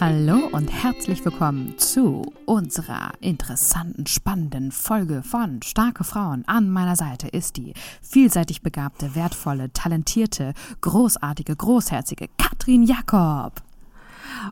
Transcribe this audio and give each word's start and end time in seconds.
Hallo 0.00 0.48
und 0.52 0.68
herzlich 0.68 1.24
willkommen 1.24 1.76
zu 1.76 2.32
unserer 2.46 3.10
interessanten, 3.20 4.06
spannenden 4.06 4.70
Folge 4.70 5.24
von 5.24 5.60
Starke 5.62 6.04
Frauen. 6.04 6.44
An 6.46 6.70
meiner 6.70 6.94
Seite 6.94 7.26
ist 7.26 7.56
die 7.56 7.74
vielseitig 8.00 8.62
begabte, 8.62 9.16
wertvolle, 9.16 9.72
talentierte, 9.72 10.54
großartige, 10.82 11.56
großherzige 11.56 12.28
Katrin 12.38 12.84
Jakob. 12.84 13.60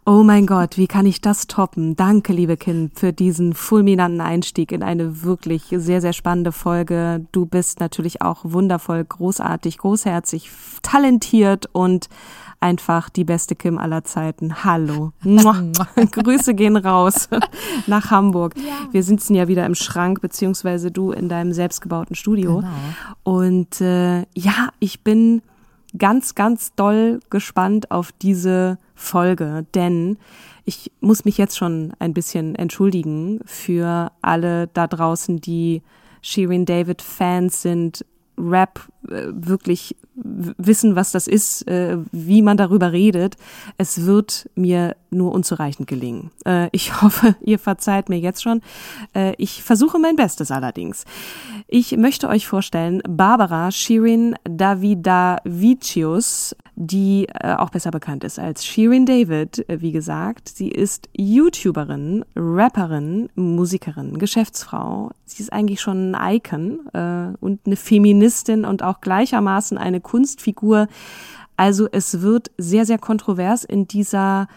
Oh 0.05 0.25
mein 0.25 0.47
Gott, 0.47 0.79
wie 0.79 0.89
kann 0.89 1.07
ich 1.07 1.21
das 1.21 1.47
toppen? 1.47 1.95
Danke, 1.95 2.33
liebe 2.33 2.57
Kind, 2.57 2.99
für 2.99 3.13
diesen 3.13 3.55
fulminanten 3.55 4.21
Einstieg 4.21 4.73
in 4.73 4.83
eine 4.83 5.23
wirklich 5.23 5.63
sehr, 5.71 6.01
sehr 6.01 6.13
spannende 6.13 6.51
Folge. 6.51 7.25
Du 7.31 7.47
bist 7.47 7.79
natürlich 7.79 8.21
auch 8.21 8.41
wundervoll, 8.43 9.05
großartig, 9.05 9.79
großherzig, 9.79 10.51
talentiert 10.83 11.69
und 11.73 12.09
einfach 12.61 13.11
die 13.11 13.25
beste 13.25 13.55
Kim 13.55 13.79
aller 13.79 14.05
Zeiten. 14.05 14.65
Hallo. 14.65 15.13
Grüße 15.23 16.55
gehen 16.55 16.77
raus 16.77 17.29
nach 17.87 18.11
Hamburg. 18.11 18.55
Ja. 18.57 18.89
Wir 18.93 19.03
sitzen 19.03 19.35
ja 19.35 19.49
wieder 19.49 19.67
im 19.67 19.75
Schrank, 19.75 20.21
beziehungsweise 20.21 20.91
du 20.91 21.13
in 21.13 21.29
deinem 21.29 21.53
selbstgebauten 21.53 22.17
Studio. 22.17 22.57
Genau. 22.57 22.69
Und 23.23 23.81
äh, 23.81 24.21
ja, 24.35 24.71
ich 24.79 25.03
bin 25.03 25.43
ganz, 25.97 26.35
ganz 26.35 26.75
doll 26.75 27.21
gespannt 27.31 27.91
auf 27.91 28.13
diese 28.13 28.79
Folge, 28.95 29.67
denn 29.75 30.19
ich 30.65 30.91
muss 31.01 31.25
mich 31.25 31.39
jetzt 31.39 31.57
schon 31.57 31.93
ein 31.99 32.13
bisschen 32.13 32.55
entschuldigen 32.57 33.41
für 33.45 34.11
alle 34.21 34.67
da 34.67 34.87
draußen, 34.87 35.41
die 35.41 35.83
Shirin 36.23 36.65
David 36.65 37.03
Fans 37.03 37.63
sind, 37.63 38.05
Rap 38.37 38.81
wirklich 39.09 39.97
wissen, 40.15 40.97
was 40.97 41.13
das 41.13 41.27
ist, 41.27 41.69
äh, 41.69 41.99
wie 42.11 42.41
man 42.43 42.57
darüber 42.57 42.93
redet. 42.93 43.37
Es 43.77 44.07
wird 44.07 44.49
mir 44.55 44.97
nur 45.11 45.33
unzureichend 45.33 45.89
gelingen. 45.89 46.31
Äh, 46.47 46.71
ich 46.73 47.03
hoffe, 47.03 47.37
ihr 47.43 47.59
verzeiht 47.59 48.09
mir 48.09 48.19
jetzt 48.19 48.43
schon. 48.43 48.63
Äh, 49.15 49.35
ich 49.39 49.63
versuche 49.63 49.99
mein 49.99 50.17
Bestes 50.17 50.51
allerdings. 50.51 51.05
Ich 51.69 51.95
möchte 51.97 52.29
euch 52.29 52.47
vorstellen 52.47 53.03
Barbara 53.09 53.71
Shirin 53.71 54.35
Davidavicius, 54.45 56.55
die 56.77 57.27
äh, 57.29 57.55
auch 57.55 57.71
besser 57.71 57.91
bekannt 57.91 58.25
ist 58.25 58.39
als 58.39 58.65
Shirin 58.65 59.07
David, 59.07 59.69
äh, 59.69 59.81
wie 59.81 59.93
gesagt. 59.93 60.49
Sie 60.49 60.69
ist 60.69 61.09
YouTuberin, 61.17 62.25
Rapperin, 62.35 63.29
Musikerin, 63.35 64.19
Geschäftsfrau. 64.19 65.11
Sie 65.25 65.43
ist 65.43 65.53
eigentlich 65.53 65.81
schon 65.81 66.15
ein 66.15 66.37
Icon 66.37 66.87
äh, 66.93 67.35
und 67.41 67.61
eine 67.67 67.77
Feministin 67.77 68.65
und 68.65 68.83
auch 68.83 68.96
gleichermaßen 69.01 69.79
eine 69.79 70.01
Kunstfigur. 70.01 70.89
Also 71.57 71.89
es 71.91 72.21
wird 72.21 72.51
sehr, 72.59 72.85
sehr 72.87 72.99
kontrovers 72.99 73.65
in 73.65 73.89
dieser 73.89 74.49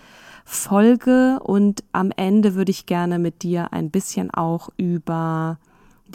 Folge 0.45 1.39
und 1.43 1.83
am 1.91 2.11
Ende 2.15 2.55
würde 2.55 2.71
ich 2.71 2.85
gerne 2.85 3.19
mit 3.19 3.43
dir 3.43 3.71
ein 3.71 3.91
bisschen 3.91 4.31
auch 4.31 4.69
über 4.77 5.59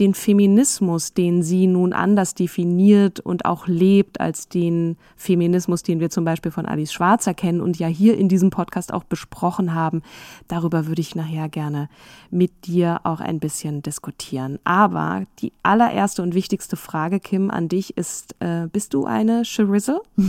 den 0.01 0.15
Feminismus, 0.15 1.15
den 1.15 1.43
sie 1.43 1.67
nun 1.67 1.93
anders 1.93 2.35
definiert 2.35 3.21
und 3.21 3.45
auch 3.45 3.67
lebt 3.67 4.21
als 4.21 4.49
den 4.49 4.97
Feminismus, 5.17 5.83
den 5.83 6.01
wir 6.01 6.11
zum 6.11 6.25
Beispiel 6.25 6.51
von 6.51 6.67
Alice 6.67 6.93
Schwarzer 6.93 7.35
kennen 7.35 7.61
und 7.61 7.79
ja 7.79 7.87
hier 7.87 8.19
in 8.19 8.29
diesem 8.29 8.51
Podcast 8.51 8.93
auch 8.93 9.05
besprochen 9.05 9.75
haben. 9.75 10.03
Darüber 10.49 10.87
würde 10.87 11.01
ich 11.01 11.15
nachher 11.15 11.49
gerne 11.49 11.89
mit 12.31 12.67
dir 12.67 13.01
auch 13.05 13.21
ein 13.21 13.39
bisschen 13.39 13.83
diskutieren. 13.83 14.59
Aber 14.65 15.25
die 15.39 15.53
allererste 15.63 16.23
und 16.23 16.35
wichtigste 16.35 16.77
Frage, 16.77 17.21
Kim, 17.21 17.51
an 17.51 17.69
dich 17.69 17.97
ist, 17.97 18.35
äh, 18.41 18.67
bist 18.67 18.95
du 18.95 19.05
eine 19.05 19.45
Charizzle? 19.45 20.01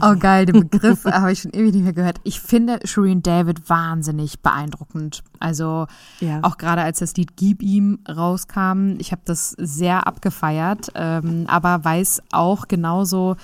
oh 0.00 0.14
geil, 0.18 0.46
den 0.46 0.68
Begriff 0.68 1.04
habe 1.06 1.32
ich 1.32 1.40
schon 1.40 1.52
ewig 1.52 1.74
nicht 1.74 1.84
mehr 1.84 1.92
gehört. 1.92 2.20
Ich 2.24 2.40
finde 2.40 2.80
Shireen 2.84 3.22
David 3.22 3.68
wahnsinnig 3.68 4.40
beeindruckend. 4.40 5.22
Also 5.40 5.86
ja. 6.20 6.40
auch 6.42 6.58
gerade 6.58 6.82
als 6.82 7.00
das 7.00 7.16
Lied 7.16 7.36
Gib 7.36 7.62
ihm 7.64 7.98
rauskam, 8.08 8.94
ich 8.98 9.10
habe 9.10 9.22
das 9.24 9.56
sehr 9.58 10.06
abgefeiert, 10.06 10.92
ähm, 10.94 11.46
aber 11.48 11.84
weiß 11.84 12.22
auch 12.30 12.68
genauso 12.68 13.34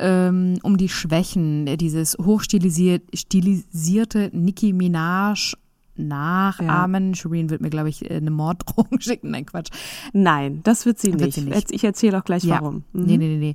ähm, 0.00 0.58
um 0.62 0.76
die 0.76 0.88
Schwächen, 0.88 1.66
dieses 1.78 2.16
hochstilisierte 2.18 4.30
Nicki 4.32 4.72
Minaj 4.72 5.54
nachahmen. 5.94 7.10
Ja. 7.10 7.14
Shireen 7.14 7.50
wird 7.50 7.60
mir, 7.60 7.70
glaube 7.70 7.90
ich, 7.90 8.10
eine 8.10 8.30
Morddrohung 8.30 8.88
schicken. 9.00 9.30
Nein, 9.30 9.46
Quatsch. 9.46 9.70
Nein, 10.12 10.60
das 10.64 10.86
wird 10.86 10.98
sie, 10.98 11.12
wird 11.12 11.20
nicht. 11.20 11.34
sie 11.34 11.42
nicht. 11.42 11.70
Ich 11.70 11.84
erzähle 11.84 12.18
auch 12.18 12.24
gleich, 12.24 12.42
ja. 12.44 12.56
warum. 12.56 12.82
Mhm. 12.92 13.04
Nee, 13.04 13.16
nee, 13.18 13.28
nee, 13.28 13.38
nee. 13.38 13.54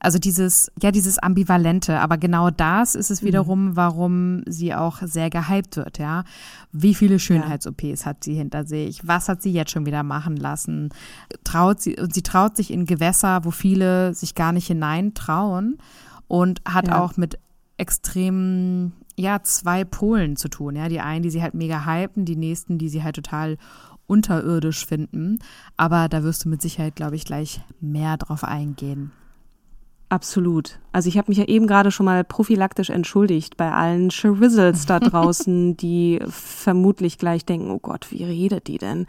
Also 0.00 0.18
dieses, 0.18 0.70
ja, 0.80 0.92
dieses 0.92 1.18
Ambivalente, 1.18 1.98
aber 1.98 2.18
genau 2.18 2.50
das 2.50 2.94
ist 2.94 3.10
es 3.10 3.22
mhm. 3.22 3.26
wiederum, 3.26 3.76
warum 3.76 4.42
sie 4.46 4.72
auch 4.74 4.98
sehr 5.02 5.28
gehypt 5.28 5.76
wird, 5.76 5.98
ja. 5.98 6.24
Wie 6.70 6.94
viele 6.94 7.18
Schönheits-OPs 7.18 8.06
hat 8.06 8.22
sie 8.22 8.34
hinter 8.34 8.64
sich? 8.64 9.06
Was 9.06 9.28
hat 9.28 9.42
sie 9.42 9.52
jetzt 9.52 9.72
schon 9.72 9.86
wieder 9.86 10.04
machen 10.04 10.36
lassen? 10.36 10.90
Traut 11.42 11.80
sie, 11.80 11.98
und 11.98 12.14
sie 12.14 12.22
traut 12.22 12.56
sich 12.56 12.70
in 12.70 12.84
Gewässer, 12.84 13.44
wo 13.44 13.50
viele 13.50 14.14
sich 14.14 14.36
gar 14.36 14.52
nicht 14.52 14.68
hineintrauen 14.68 15.78
und 16.28 16.60
hat 16.64 16.88
ja. 16.88 17.02
auch 17.02 17.16
mit 17.16 17.38
extremen, 17.76 18.92
ja, 19.16 19.42
zwei 19.42 19.84
Polen 19.84 20.36
zu 20.36 20.48
tun, 20.48 20.76
ja. 20.76 20.88
Die 20.88 21.00
einen, 21.00 21.24
die 21.24 21.30
sie 21.30 21.42
halt 21.42 21.54
mega 21.54 21.84
hypen, 21.84 22.24
die 22.24 22.36
nächsten, 22.36 22.78
die 22.78 22.88
sie 22.88 23.02
halt 23.02 23.16
total 23.16 23.56
unterirdisch 24.06 24.86
finden. 24.86 25.40
Aber 25.76 26.08
da 26.08 26.22
wirst 26.22 26.44
du 26.44 26.48
mit 26.48 26.62
Sicherheit, 26.62 26.94
glaube 26.94 27.16
ich, 27.16 27.24
gleich 27.24 27.60
mehr 27.80 28.16
drauf 28.16 28.44
eingehen. 28.44 29.10
Absolut. 30.10 30.78
Also 30.90 31.08
ich 31.08 31.18
habe 31.18 31.30
mich 31.30 31.38
ja 31.38 31.44
eben 31.44 31.66
gerade 31.66 31.90
schon 31.90 32.06
mal 32.06 32.24
prophylaktisch 32.24 32.88
entschuldigt 32.88 33.56
bei 33.56 33.72
allen 33.72 34.10
Charizzles 34.10 34.86
da 34.86 35.00
draußen, 35.00 35.76
die 35.76 36.20
vermutlich 36.28 37.18
gleich 37.18 37.44
denken, 37.44 37.70
oh 37.70 37.78
Gott, 37.78 38.10
wie 38.10 38.24
redet 38.24 38.68
die 38.68 38.78
denn? 38.78 39.06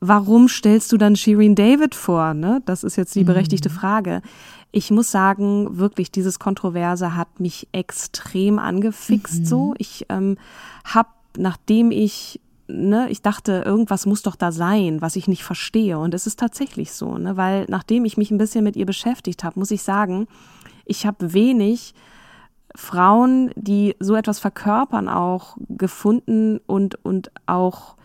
Warum 0.00 0.48
stellst 0.48 0.92
du 0.92 0.96
dann 0.96 1.16
Shireen 1.16 1.54
David 1.54 1.94
vor? 1.94 2.34
Ne? 2.34 2.62
Das 2.66 2.84
ist 2.84 2.96
jetzt 2.96 3.14
die 3.14 3.24
berechtigte 3.24 3.70
mhm. 3.70 3.74
Frage. 3.74 4.22
Ich 4.70 4.90
muss 4.90 5.10
sagen, 5.10 5.78
wirklich, 5.78 6.10
dieses 6.10 6.38
Kontroverse 6.38 7.16
hat 7.16 7.40
mich 7.40 7.68
extrem 7.72 8.58
angefixt. 8.58 9.40
Mhm. 9.40 9.44
So, 9.46 9.74
ich 9.78 10.06
ähm, 10.08 10.36
habe, 10.84 11.08
nachdem 11.38 11.90
ich 11.90 12.40
ne, 12.66 13.08
ich 13.10 13.22
dachte, 13.22 13.62
irgendwas 13.64 14.06
muss 14.06 14.22
doch 14.22 14.36
da 14.36 14.52
sein, 14.52 15.00
was 15.00 15.16
ich 15.16 15.28
nicht 15.28 15.44
verstehe. 15.44 15.98
Und 15.98 16.14
es 16.14 16.26
ist 16.26 16.38
tatsächlich 16.38 16.92
so, 16.92 17.18
ne, 17.18 17.36
weil 17.36 17.66
nachdem 17.68 18.04
ich 18.04 18.16
mich 18.16 18.30
ein 18.30 18.38
bisschen 18.38 18.64
mit 18.64 18.76
ihr 18.76 18.86
beschäftigt 18.86 19.44
habe, 19.44 19.58
muss 19.58 19.70
ich 19.70 19.82
sagen, 19.82 20.26
ich 20.84 21.06
habe 21.06 21.32
wenig 21.32 21.94
Frauen, 22.74 23.50
die 23.54 23.94
so 24.00 24.14
etwas 24.16 24.38
verkörpern, 24.38 25.08
auch 25.08 25.56
gefunden 25.68 26.58
und, 26.66 27.04
und 27.04 27.30
auch 27.46 27.96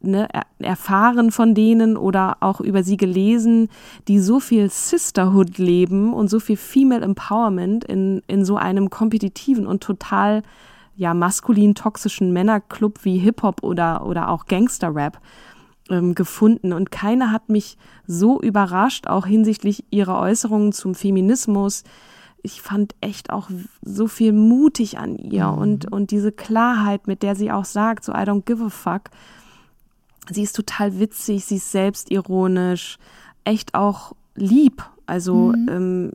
ne, 0.00 0.28
erfahren 0.58 1.30
von 1.30 1.54
denen 1.54 1.96
oder 1.96 2.36
auch 2.40 2.60
über 2.60 2.82
sie 2.82 2.96
gelesen, 2.96 3.68
die 4.06 4.20
so 4.20 4.40
viel 4.40 4.70
Sisterhood 4.70 5.58
leben 5.58 6.12
und 6.12 6.28
so 6.28 6.40
viel 6.40 6.56
Female 6.56 7.02
Empowerment 7.02 7.84
in, 7.84 8.22
in 8.26 8.44
so 8.44 8.56
einem 8.56 8.90
kompetitiven 8.90 9.66
und 9.66 9.82
total 9.82 10.42
ja 10.98 11.14
maskulin 11.14 11.74
toxischen 11.74 12.32
Männerclub 12.32 13.04
wie 13.04 13.18
Hip-Hop 13.18 13.62
oder, 13.62 14.04
oder 14.04 14.28
auch 14.28 14.46
Gangster-Rap 14.46 15.18
ähm, 15.88 16.14
gefunden. 16.14 16.72
Und 16.72 16.90
keiner 16.90 17.30
hat 17.30 17.48
mich 17.48 17.78
so 18.06 18.40
überrascht, 18.40 19.06
auch 19.06 19.24
hinsichtlich 19.24 19.84
ihrer 19.90 20.20
Äußerungen 20.20 20.72
zum 20.72 20.94
Feminismus, 20.94 21.84
ich 22.42 22.62
fand 22.62 22.94
echt 23.00 23.30
auch 23.30 23.50
so 23.82 24.06
viel 24.06 24.32
mutig 24.32 24.98
an 24.98 25.16
ihr 25.16 25.48
mhm. 25.48 25.58
und, 25.58 25.92
und 25.92 26.10
diese 26.10 26.32
Klarheit, 26.32 27.06
mit 27.06 27.22
der 27.22 27.34
sie 27.34 27.50
auch 27.50 27.64
sagt, 27.64 28.04
so 28.04 28.12
I 28.12 28.24
don't 28.24 28.44
give 28.44 28.64
a 28.64 28.68
fuck. 28.68 29.10
Sie 30.30 30.42
ist 30.42 30.54
total 30.54 31.00
witzig, 31.00 31.44
sie 31.44 31.56
ist 31.56 31.72
selbstironisch, 31.72 32.98
echt 33.44 33.74
auch 33.74 34.14
lieb. 34.34 34.84
Also 35.06 35.52
mhm. 35.56 35.68
ähm, 35.68 36.12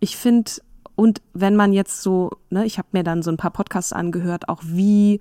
ich 0.00 0.16
finde, 0.16 0.50
und 0.96 1.20
wenn 1.34 1.54
man 1.54 1.72
jetzt 1.72 2.02
so, 2.02 2.30
ne, 2.50 2.64
ich 2.64 2.78
habe 2.78 2.88
mir 2.92 3.04
dann 3.04 3.22
so 3.22 3.30
ein 3.30 3.36
paar 3.36 3.52
Podcasts 3.52 3.92
angehört, 3.92 4.48
auch 4.48 4.62
wie 4.64 5.20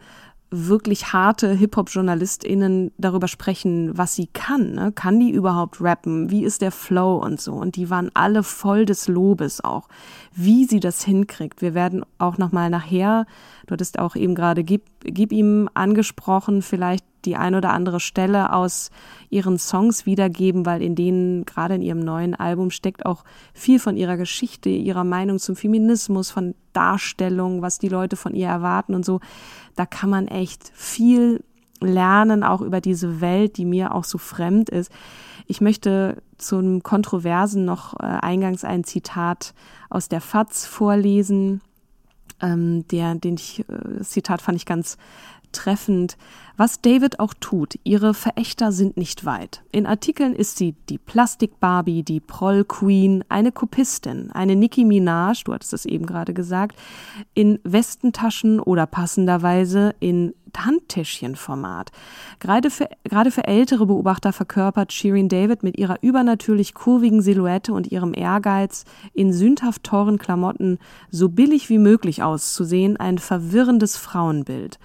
wirklich 0.51 1.11
harte 1.11 1.51
Hip-Hop-JournalistInnen 1.53 2.91
darüber 2.97 3.27
sprechen, 3.27 3.97
was 3.97 4.15
sie 4.15 4.27
kann. 4.27 4.73
Ne? 4.73 4.91
Kann 4.93 5.19
die 5.19 5.31
überhaupt 5.31 5.81
rappen? 5.81 6.29
Wie 6.31 6.45
ist 6.45 6.61
der 6.61 6.71
Flow 6.71 7.17
und 7.17 7.41
so? 7.41 7.53
Und 7.53 7.75
die 7.75 7.89
waren 7.89 8.09
alle 8.13 8.43
voll 8.43 8.85
des 8.85 9.07
Lobes 9.07 9.63
auch, 9.63 9.89
wie 10.33 10.65
sie 10.65 10.79
das 10.79 11.03
hinkriegt. 11.03 11.61
Wir 11.61 11.73
werden 11.73 12.05
auch 12.19 12.37
nochmal 12.37 12.69
nachher, 12.69 13.25
du 13.65 13.73
hattest 13.73 13.99
auch 13.99 14.15
eben 14.15 14.35
gerade 14.35 14.63
Gib, 14.63 14.83
Gib 15.01 15.31
ihm 15.31 15.69
angesprochen, 15.73 16.61
vielleicht 16.61 17.05
die 17.25 17.35
ein 17.35 17.55
oder 17.55 17.71
andere 17.71 17.99
Stelle 17.99 18.53
aus 18.53 18.91
ihren 19.29 19.57
Songs 19.57 20.05
wiedergeben, 20.05 20.65
weil 20.65 20.81
in 20.81 20.95
denen 20.95 21.45
gerade 21.45 21.75
in 21.75 21.81
ihrem 21.81 21.99
neuen 21.99 22.35
Album 22.35 22.69
steckt 22.69 23.05
auch 23.05 23.23
viel 23.53 23.79
von 23.79 23.97
ihrer 23.97 24.17
Geschichte, 24.17 24.69
ihrer 24.69 25.03
Meinung 25.03 25.39
zum 25.39 25.55
Feminismus, 25.55 26.31
von 26.31 26.55
Darstellung, 26.73 27.61
was 27.61 27.79
die 27.79 27.89
Leute 27.89 28.15
von 28.15 28.35
ihr 28.35 28.47
erwarten 28.47 28.93
und 28.93 29.05
so. 29.05 29.19
Da 29.75 29.85
kann 29.85 30.09
man 30.09 30.27
echt 30.27 30.71
viel 30.73 31.43
lernen, 31.81 32.43
auch 32.43 32.61
über 32.61 32.81
diese 32.81 33.21
Welt, 33.21 33.57
die 33.57 33.65
mir 33.65 33.93
auch 33.93 34.03
so 34.03 34.17
fremd 34.17 34.69
ist. 34.69 34.91
Ich 35.47 35.61
möchte 35.61 36.21
zum 36.37 36.83
Kontroversen 36.83 37.65
noch 37.65 37.93
äh, 37.99 38.03
eingangs 38.03 38.63
ein 38.63 38.83
Zitat 38.83 39.53
aus 39.89 40.09
der 40.09 40.21
FAZ 40.21 40.65
vorlesen. 40.65 41.61
Ähm, 42.45 42.87
der, 42.89 43.15
den 43.15 43.35
ich, 43.35 43.65
äh, 43.67 44.01
Zitat 44.03 44.41
fand 44.41 44.57
ich 44.57 44.65
ganz 44.65 44.97
treffend. 45.55 46.17
Was 46.57 46.79
David 46.79 47.19
auch 47.19 47.33
tut, 47.33 47.77
ihre 47.83 48.13
Verächter 48.13 48.71
sind 48.71 48.95
nicht 48.95 49.25
weit. 49.25 49.61
In 49.73 49.85
Artikeln 49.85 50.33
ist 50.33 50.57
sie 50.57 50.73
die 50.87 50.97
Plastik-Barbie, 50.97 52.03
die 52.03 52.21
Proll-Queen, 52.21 53.25
eine 53.27 53.51
Kopistin, 53.51 54.31
eine 54.31 54.55
Nicki 54.55 54.85
Minaj, 54.85 55.43
du 55.43 55.53
hattest 55.53 55.73
es 55.73 55.85
eben 55.85 56.05
gerade 56.05 56.33
gesagt, 56.33 56.77
in 57.33 57.59
Westentaschen 57.63 58.61
oder 58.61 58.85
passenderweise 58.85 59.95
in 59.99 60.33
Handtäschchenformat. 60.57 61.91
Gerade 62.39 62.69
für, 62.69 62.87
gerade 63.03 63.31
für 63.31 63.45
ältere 63.45 63.85
Beobachter 63.85 64.31
verkörpert 64.31 64.93
Shirin 64.93 65.27
David 65.27 65.63
mit 65.63 65.77
ihrer 65.77 65.97
übernatürlich 66.01 66.73
kurvigen 66.73 67.21
Silhouette 67.21 67.73
und 67.73 67.91
ihrem 67.91 68.13
Ehrgeiz, 68.13 68.85
in 69.13 69.33
sündhaft 69.33 69.83
teuren 69.83 70.17
Klamotten 70.17 70.79
so 71.11 71.27
billig 71.27 71.69
wie 71.69 71.79
möglich 71.79 72.23
auszusehen, 72.23 72.95
ein 72.95 73.17
verwirrendes 73.17 73.97
Frauenbild 73.97 74.79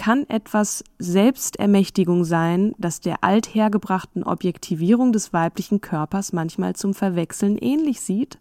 kann 0.00 0.26
etwas 0.30 0.82
Selbstermächtigung 0.98 2.24
sein, 2.24 2.74
das 2.78 3.00
der 3.00 3.22
althergebrachten 3.22 4.22
Objektivierung 4.22 5.12
des 5.12 5.34
weiblichen 5.34 5.82
Körpers 5.82 6.32
manchmal 6.32 6.74
zum 6.74 6.94
Verwechseln 6.94 7.58
ähnlich 7.58 8.00
sieht? 8.00 8.38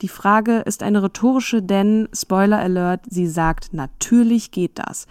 Die 0.00 0.06
Frage 0.06 0.58
ist 0.58 0.84
eine 0.84 1.02
rhetorische, 1.02 1.60
denn 1.60 2.08
Spoiler 2.12 2.60
Alert, 2.60 3.00
sie 3.10 3.26
sagt, 3.26 3.72
natürlich 3.72 4.52
geht 4.52 4.78
das. 4.78 5.08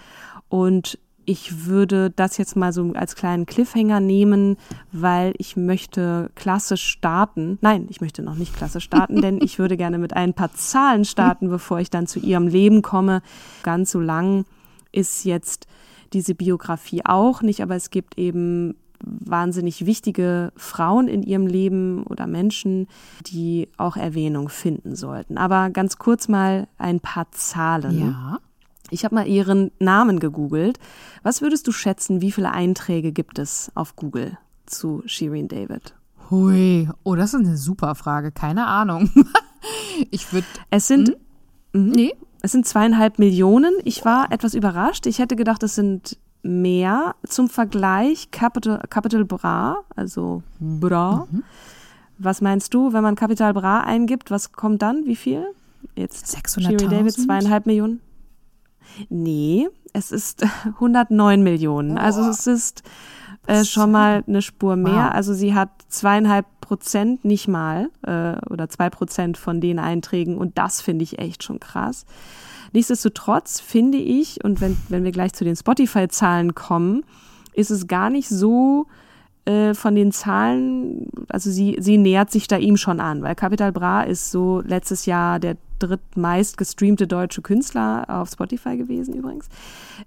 Und 0.47 0.97
ich 1.25 1.65
würde 1.65 2.09
das 2.09 2.37
jetzt 2.37 2.55
mal 2.55 2.71
so 2.71 2.93
als 2.93 3.17
kleinen 3.17 3.45
Cliffhanger 3.45 3.99
nehmen, 3.99 4.55
weil 4.93 5.33
ich 5.39 5.57
möchte 5.57 6.31
klassisch 6.35 6.85
starten. 6.85 7.57
Nein, 7.59 7.87
ich 7.89 7.99
möchte 7.99 8.21
noch 8.21 8.35
nicht 8.35 8.55
klassisch 8.55 8.85
starten, 8.85 9.21
denn 9.21 9.41
ich 9.41 9.59
würde 9.59 9.75
gerne 9.75 9.97
mit 9.97 10.15
ein 10.15 10.33
paar 10.33 10.53
Zahlen 10.53 11.03
starten, 11.03 11.49
bevor 11.49 11.81
ich 11.81 11.89
dann 11.89 12.07
zu 12.07 12.19
ihrem 12.19 12.47
Leben 12.47 12.81
komme. 12.81 13.21
Ganz 13.61 13.91
so 13.91 13.99
lang 13.99 14.45
ist 14.91 15.23
jetzt 15.25 15.67
diese 16.13 16.35
Biografie 16.35 17.05
auch 17.05 17.41
nicht, 17.41 17.61
aber 17.61 17.75
es 17.75 17.89
gibt 17.89 18.17
eben 18.17 18.75
wahnsinnig 19.01 19.85
wichtige 19.85 20.51
Frauen 20.55 21.07
in 21.07 21.23
ihrem 21.23 21.47
Leben 21.47 22.03
oder 22.03 22.27
Menschen, 22.27 22.87
die 23.25 23.69
auch 23.77 23.95
Erwähnung 23.95 24.49
finden 24.49 24.95
sollten. 24.95 25.37
Aber 25.37 25.69
ganz 25.69 25.97
kurz 25.97 26.27
mal 26.27 26.67
ein 26.77 26.99
paar 26.99 27.31
Zahlen. 27.31 27.99
Ja. 27.99 28.39
Ich 28.91 29.05
habe 29.05 29.15
mal 29.15 29.27
ihren 29.27 29.71
Namen 29.79 30.19
gegoogelt. 30.19 30.79
Was 31.23 31.41
würdest 31.41 31.67
du 31.67 31.71
schätzen, 31.71 32.21
wie 32.21 32.31
viele 32.31 32.51
Einträge 32.51 33.11
gibt 33.11 33.39
es 33.39 33.71
auf 33.75 33.95
Google 33.95 34.37
zu 34.65 35.03
Shirin 35.05 35.47
David? 35.47 35.95
Hui, 36.29 36.89
oh, 37.03 37.15
das 37.15 37.33
ist 37.33 37.39
eine 37.39 37.57
super 37.57 37.95
Frage. 37.95 38.31
Keine 38.31 38.67
Ahnung. 38.67 39.09
ich 40.11 40.31
würde. 40.33 40.47
Es 40.69 40.87
sind. 40.87 41.09
Hm? 41.73 41.89
Nee, 41.91 42.13
es 42.41 42.51
sind 42.51 42.65
zweieinhalb 42.65 43.19
Millionen. 43.19 43.73
Ich 43.83 44.05
war 44.05 44.31
etwas 44.31 44.53
überrascht. 44.53 45.05
Ich 45.05 45.19
hätte 45.19 45.35
gedacht, 45.35 45.63
es 45.63 45.75
sind 45.75 46.17
mehr. 46.41 47.15
Zum 47.25 47.49
Vergleich 47.49 48.31
Capital, 48.31 48.81
Capital 48.89 49.25
Bra, 49.25 49.79
also 49.95 50.43
Bra. 50.59 51.27
Mhm. 51.29 51.43
Was 52.17 52.41
meinst 52.41 52.73
du, 52.73 52.93
wenn 52.93 53.03
man 53.03 53.15
Capital 53.15 53.53
Bra 53.53 53.81
eingibt, 53.81 54.31
was 54.31 54.51
kommt 54.51 54.81
dann? 54.81 55.05
Wie 55.05 55.15
viel? 55.15 55.45
Jetzt 55.95 56.35
600.000? 56.35 56.89
David, 56.89 57.13
zweieinhalb 57.13 57.65
Millionen. 57.65 58.01
Nee, 59.09 59.69
es 59.93 60.11
ist 60.11 60.45
109 60.65 61.41
Millionen. 61.43 61.97
Also 61.97 62.21
es 62.21 62.47
ist 62.47 62.83
äh, 63.47 63.63
schon 63.63 63.91
mal 63.91 64.23
eine 64.27 64.41
Spur 64.41 64.75
mehr. 64.75 64.93
Wow. 64.93 65.13
Also 65.13 65.33
sie 65.33 65.53
hat 65.53 65.69
zweieinhalb 65.89 66.45
Prozent 66.69 67.25
nicht 67.25 67.47
mal 67.47 67.89
äh, 68.03 68.35
oder 68.47 68.69
zwei 68.69 68.91
Prozent 68.91 69.37
von 69.37 69.59
den 69.59 69.79
Einträgen 69.79 70.37
und 70.37 70.59
das 70.59 70.81
finde 70.81 71.01
ich 71.01 71.17
echt 71.17 71.43
schon 71.43 71.59
krass. 71.59 72.05
Nichtsdestotrotz 72.73 73.59
finde 73.59 73.97
ich, 73.97 74.43
und 74.43 74.61
wenn, 74.61 74.77
wenn 74.87 75.03
wir 75.03 75.11
gleich 75.11 75.33
zu 75.33 75.43
den 75.43 75.55
Spotify-Zahlen 75.55 76.53
kommen, 76.53 77.03
ist 77.53 77.71
es 77.71 77.87
gar 77.87 78.11
nicht 78.11 78.29
so 78.29 78.85
äh, 79.45 79.73
von 79.73 79.95
den 79.95 80.11
Zahlen, 80.11 81.07
also 81.27 81.49
sie, 81.49 81.77
sie 81.79 81.97
nähert 81.97 82.29
sich 82.29 82.47
da 82.47 82.57
ihm 82.57 82.77
schon 82.77 82.99
an, 82.99 83.23
weil 83.23 83.33
Capital 83.33 83.71
Bra 83.71 84.03
ist 84.03 84.29
so 84.29 84.61
letztes 84.63 85.07
Jahr 85.07 85.39
der 85.39 85.57
drittmeist 85.79 86.57
gestreamte 86.57 87.07
deutsche 87.07 87.41
Künstler 87.41 88.05
auf 88.07 88.29
Spotify 88.29 88.77
gewesen 88.77 89.13
übrigens. 89.13 89.47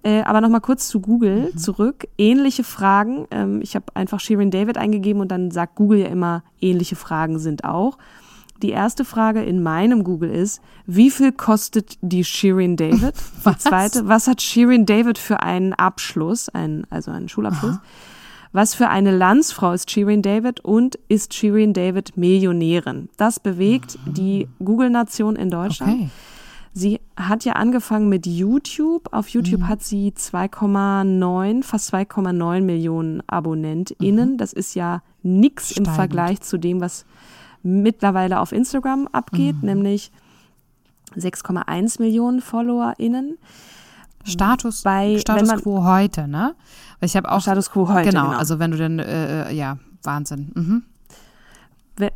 Äh, 0.02 0.22
aber 0.22 0.40
nochmal 0.40 0.60
kurz 0.60 0.88
zu 0.88 1.00
Google 1.00 1.50
mhm. 1.52 1.58
zurück. 1.58 2.06
Ähnliche 2.18 2.64
Fragen. 2.64 3.26
Ähm, 3.30 3.60
ich 3.62 3.74
habe 3.74 3.86
einfach 3.94 4.20
Shirin 4.20 4.50
David 4.50 4.78
eingegeben 4.78 5.20
und 5.20 5.28
dann 5.28 5.50
sagt 5.50 5.74
Google 5.74 6.00
ja 6.00 6.08
immer, 6.08 6.44
ähnliche 6.60 6.96
Fragen 6.96 7.38
sind 7.38 7.64
auch. 7.64 7.98
Die 8.62 8.70
erste 8.70 9.04
Frage 9.04 9.42
in 9.42 9.60
meinem 9.60 10.04
Google 10.04 10.30
ist, 10.30 10.62
wie 10.86 11.10
viel 11.10 11.32
kostet 11.32 11.98
die 12.00 12.22
Shirin 12.22 12.76
David? 12.76 13.14
Die 13.44 13.58
zweite, 13.58 14.06
was 14.06 14.28
hat 14.28 14.40
Shirin 14.40 14.86
David 14.86 15.18
für 15.18 15.40
einen 15.40 15.72
Abschluss, 15.72 16.48
einen, 16.48 16.86
also 16.88 17.10
einen 17.10 17.28
Schulabschluss? 17.28 17.74
Aha. 17.74 17.82
Was 18.52 18.74
für 18.74 18.88
eine 18.88 19.16
Landsfrau 19.16 19.72
ist 19.72 19.90
Shirin 19.90 20.20
David 20.20 20.60
und 20.60 20.98
ist 21.08 21.32
Shirin 21.32 21.72
David 21.72 22.16
Millionärin? 22.16 23.08
Das 23.16 23.40
bewegt 23.40 23.98
die 24.06 24.46
Google-Nation 24.62 25.36
in 25.36 25.50
Deutschland. 25.50 25.92
Okay. 25.94 26.10
Sie 26.74 27.00
hat 27.16 27.44
ja 27.44 27.54
angefangen 27.54 28.08
mit 28.08 28.26
YouTube. 28.26 29.12
Auf 29.12 29.28
YouTube 29.28 29.60
mhm. 29.60 29.68
hat 29.68 29.82
sie 29.82 30.12
2,9, 30.16 31.62
fast 31.62 31.92
2,9 31.92 32.62
Millionen 32.62 33.22
AbonnentInnen. 33.26 34.32
Mhm. 34.32 34.36
Das 34.38 34.52
ist 34.52 34.74
ja 34.74 35.02
nix 35.22 35.70
Steigend. 35.70 35.88
im 35.88 35.94
Vergleich 35.94 36.40
zu 36.40 36.58
dem, 36.58 36.80
was 36.80 37.04
mittlerweile 37.62 38.40
auf 38.40 38.52
Instagram 38.52 39.06
abgeht, 39.12 39.56
mhm. 39.56 39.68
nämlich 39.68 40.12
6,1 41.16 42.00
Millionen 42.00 42.40
FollowerInnen. 42.40 43.38
Status, 44.24 44.82
bei, 44.82 45.18
Status 45.18 45.48
man, 45.48 45.60
quo 45.60 45.84
heute, 45.84 46.28
ne? 46.28 46.54
Ich 47.02 47.16
habe 47.16 47.30
auch 47.30 47.40
Status 47.40 47.70
quo 47.70 47.88
heute. 47.88 48.10
Genau, 48.10 48.26
genau. 48.26 48.38
also 48.38 48.58
wenn 48.58 48.70
du 48.70 48.76
denn, 48.76 48.98
äh, 48.98 49.50
äh 49.50 49.54
ja, 49.54 49.78
Wahnsinn. 50.02 50.52
Mhm. 50.54 50.82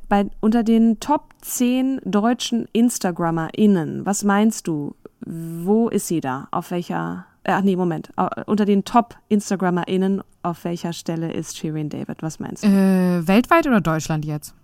Bei, 0.08 0.30
unter 0.40 0.62
den 0.62 1.00
Top 1.00 1.34
10 1.42 2.00
deutschen 2.04 2.66
InstagrammerInnen, 2.72 4.06
was 4.06 4.24
meinst 4.24 4.66
du? 4.66 4.96
Wo 5.20 5.88
ist 5.88 6.08
sie 6.08 6.20
da? 6.20 6.48
Auf 6.50 6.70
welcher, 6.70 7.26
äh, 7.44 7.52
ach 7.52 7.62
nee, 7.62 7.76
Moment. 7.76 8.10
Unter 8.46 8.64
den 8.64 8.84
Top 8.84 9.16
InstagrammerInnen, 9.28 10.22
auf 10.42 10.64
welcher 10.64 10.92
Stelle 10.92 11.32
ist 11.32 11.58
Shirin 11.58 11.88
David? 11.88 12.22
Was 12.22 12.38
meinst 12.40 12.64
du? 12.64 12.68
Äh, 12.68 13.26
weltweit 13.26 13.66
oder 13.66 13.80
Deutschland 13.80 14.24
jetzt? 14.24 14.54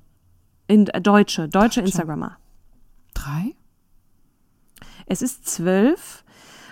In, 0.66 0.86
äh, 0.88 1.00
deutsche, 1.00 1.42
deutsche, 1.42 1.48
deutsche 1.48 1.80
Instagrammer. 1.80 2.38
Drei? 3.12 3.54
Es 5.06 5.20
ist 5.20 5.48
zwölf. 5.48 6.24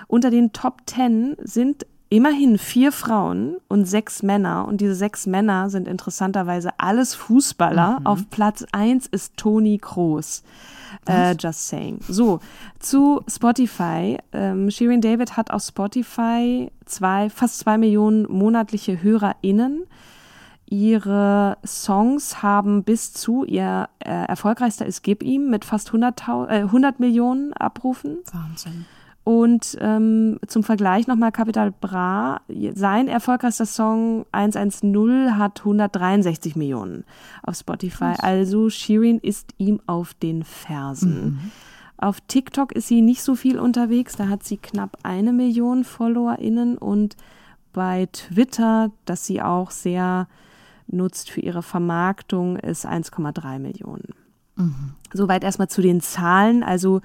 Unter 0.07 0.30
den 0.30 0.52
Top 0.52 0.83
10 0.87 1.37
sind 1.42 1.87
immerhin 2.11 2.59
vier 2.59 2.93
Frauen 2.93 3.57
und 3.69 3.87
sechs 3.87 4.23
Männer. 4.23 4.69
Und 4.69 4.81
diese 4.81 4.95
sechs 4.95 5.26
Männer 5.26 5.71
sind 5.71 5.88
interessanterweise 5.88 6.71
alles 6.79 7.14
Fußballer. 7.14 8.00
Mhm. 8.00 8.07
Auf 8.07 8.29
Platz 8.29 8.67
eins 8.73 9.07
ist 9.07 9.37
Toni 9.37 9.79
Kroos. 9.79 10.43
Äh, 11.07 11.35
just 11.38 11.69
saying. 11.69 12.00
So, 12.07 12.40
zu 12.81 13.23
Spotify. 13.29 14.19
Ähm, 14.33 14.71
Shirin 14.71 15.00
David 15.00 15.37
hat 15.37 15.50
auf 15.50 15.62
Spotify 15.62 16.71
zwei, 16.85 17.31
fast 17.31 17.61
zwei 17.61 17.79
Millionen 17.79 18.31
monatliche 18.31 19.00
HörerInnen. 19.00 19.85
Ihre 20.67 21.59
Songs 21.64 22.43
haben 22.43 22.85
bis 22.85 23.12
zu, 23.12 23.45
ihr 23.45 23.88
äh, 24.00 24.11
erfolgreichster 24.11 24.87
ist 24.87 25.02
Gib 25.02 25.23
ihm 25.23 25.49
mit 25.49 25.64
fast 25.64 25.88
100, 25.88 26.21
äh, 26.49 26.62
100 26.62 27.00
Millionen 27.00 27.52
Abrufen. 27.52 28.19
Wahnsinn. 28.33 28.87
Und 29.22 29.76
ähm, 29.80 30.38
zum 30.46 30.62
Vergleich 30.62 31.06
nochmal 31.06 31.30
Capital 31.30 31.72
Bra, 31.72 32.40
sein 32.74 33.06
erfolgreichster 33.06 33.66
Song 33.66 34.24
110 34.32 35.36
hat 35.38 35.60
163 35.60 36.56
Millionen 36.56 37.04
auf 37.42 37.56
Spotify. 37.56 38.14
Also 38.18 38.70
Shirin 38.70 39.18
ist 39.18 39.52
ihm 39.58 39.80
auf 39.86 40.14
den 40.14 40.42
Fersen. 40.42 41.24
Mhm. 41.24 41.38
Auf 41.98 42.22
TikTok 42.22 42.72
ist 42.72 42.88
sie 42.88 43.02
nicht 43.02 43.22
so 43.22 43.34
viel 43.34 43.58
unterwegs, 43.58 44.16
da 44.16 44.28
hat 44.28 44.42
sie 44.42 44.56
knapp 44.56 44.96
eine 45.02 45.34
Million 45.34 45.84
FollowerInnen 45.84 46.78
und 46.78 47.14
bei 47.74 48.08
Twitter, 48.10 48.90
das 49.04 49.26
sie 49.26 49.42
auch 49.42 49.70
sehr 49.70 50.26
nutzt 50.86 51.30
für 51.30 51.40
ihre 51.40 51.62
Vermarktung, 51.62 52.56
ist 52.56 52.86
1,3 52.86 53.58
Millionen. 53.58 54.14
Soweit 55.12 55.45
erstmal 55.45 55.69
zu 55.69 55.83
den 55.83 56.00
Zahlen. 56.00 56.62
Also 56.62 57.00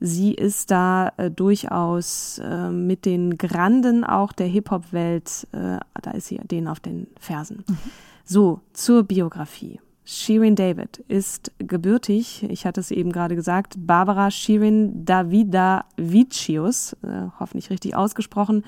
sie 0.00 0.34
ist 0.34 0.70
da 0.70 1.12
äh, 1.16 1.30
durchaus 1.30 2.38
äh, 2.38 2.70
mit 2.70 3.04
den 3.04 3.38
Granden 3.38 4.04
auch 4.04 4.32
der 4.32 4.46
Hip-Hop-Welt, 4.46 5.46
äh, 5.52 5.78
da 6.02 6.10
ist 6.12 6.26
sie 6.26 6.38
denen 6.38 6.68
auf 6.68 6.80
den 6.80 7.06
Fersen. 7.18 7.64
Mhm. 7.68 7.78
So, 8.24 8.60
zur 8.72 9.04
Biografie. 9.04 9.80
Shirin 10.06 10.54
David 10.54 10.98
ist 11.08 11.50
gebürtig, 11.58 12.44
ich 12.50 12.66
hatte 12.66 12.80
es 12.80 12.90
eben 12.90 13.10
gerade 13.10 13.36
gesagt, 13.36 13.74
Barbara 13.78 14.30
Shirin 14.30 15.06
Davidavicius, 15.06 16.92
äh, 17.02 17.28
hoffentlich 17.40 17.70
richtig 17.70 17.96
ausgesprochen, 17.96 18.64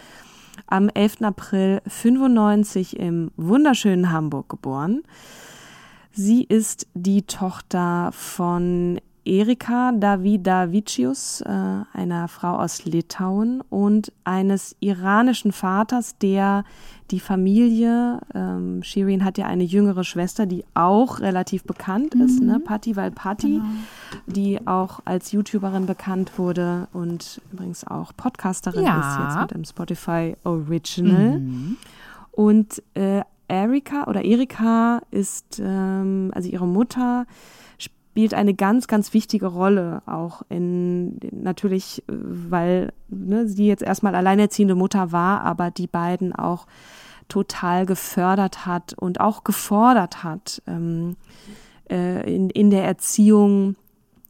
am 0.67 0.89
11. 0.89 1.23
April 1.23 1.83
95 1.87 2.99
im 2.99 3.31
wunderschönen 3.37 4.11
Hamburg 4.11 4.49
geboren. 4.49 5.03
Sie 6.19 6.45
ist 6.45 6.87
die 6.95 7.23
Tochter 7.23 8.11
von 8.13 8.99
Erika 9.27 9.93
Davidavicius, 9.93 11.43
äh, 11.43 11.51
einer 11.93 12.29
Frau 12.29 12.57
aus 12.57 12.87
Litauen, 12.87 13.61
und 13.69 14.13
eines 14.25 14.77
iranischen 14.81 15.53
Vaters, 15.53 16.17
der 16.17 16.65
die 17.11 17.21
Familie, 17.21 18.21
ähm, 18.35 18.83
Shirin 18.83 19.27
hat 19.27 19.37
ja 19.37 19.45
eine 19.45 19.65
jüngere 19.65 20.05
Schwester, 20.05 20.47
die 20.47 20.65
auch 20.73 21.21
relativ 21.21 21.65
bekannt 21.65 22.15
mhm. 22.15 22.23
ist, 22.23 22.41
ne? 22.41 22.61
Patti 22.61 22.97
Valpatti, 22.97 23.57
genau. 23.57 23.65
die 24.27 24.67
auch 24.67 25.01
als 25.05 25.33
YouTuberin 25.33 25.85
bekannt 25.85 26.39
wurde 26.39 26.89
und 26.95 27.43
übrigens 27.53 27.87
auch 27.87 28.13
Podcasterin 28.17 28.85
ja. 28.85 29.01
ist 29.01 29.19
jetzt 29.23 29.41
mit 29.43 29.51
dem 29.51 29.65
Spotify 29.65 30.35
Original. 30.45 31.41
Mhm. 31.41 31.77
Und 32.33 32.83
äh, 32.95 33.23
Erika 33.49 34.05
oder 34.05 34.25
Erika 34.25 35.03
ist, 35.11 35.61
ähm, 35.63 36.31
also 36.35 36.49
ihre 36.49 36.67
Mutter, 36.67 37.27
spielt 38.17 38.33
eine 38.33 38.55
ganz, 38.55 38.87
ganz 38.87 39.13
wichtige 39.13 39.47
Rolle 39.47 40.03
auch 40.07 40.43
in, 40.49 41.19
natürlich, 41.33 42.03
weil 42.09 42.93
ne, 43.09 43.47
sie 43.47 43.67
jetzt 43.67 43.83
erstmal 43.83 44.15
alleinerziehende 44.15 44.75
Mutter 44.75 45.13
war, 45.13 45.43
aber 45.43 45.71
die 45.71 45.87
beiden 45.87 46.35
auch 46.35 46.67
total 47.29 47.87
gefördert 47.87 48.65
hat 48.65 48.95
und 48.95 49.21
auch 49.21 49.45
gefordert 49.45 50.25
hat 50.25 50.63
ähm, 50.67 51.17
äh, 51.91 52.35
in, 52.35 52.51
in 52.51 52.71
der 52.71 52.85
Erziehung. 52.85 53.77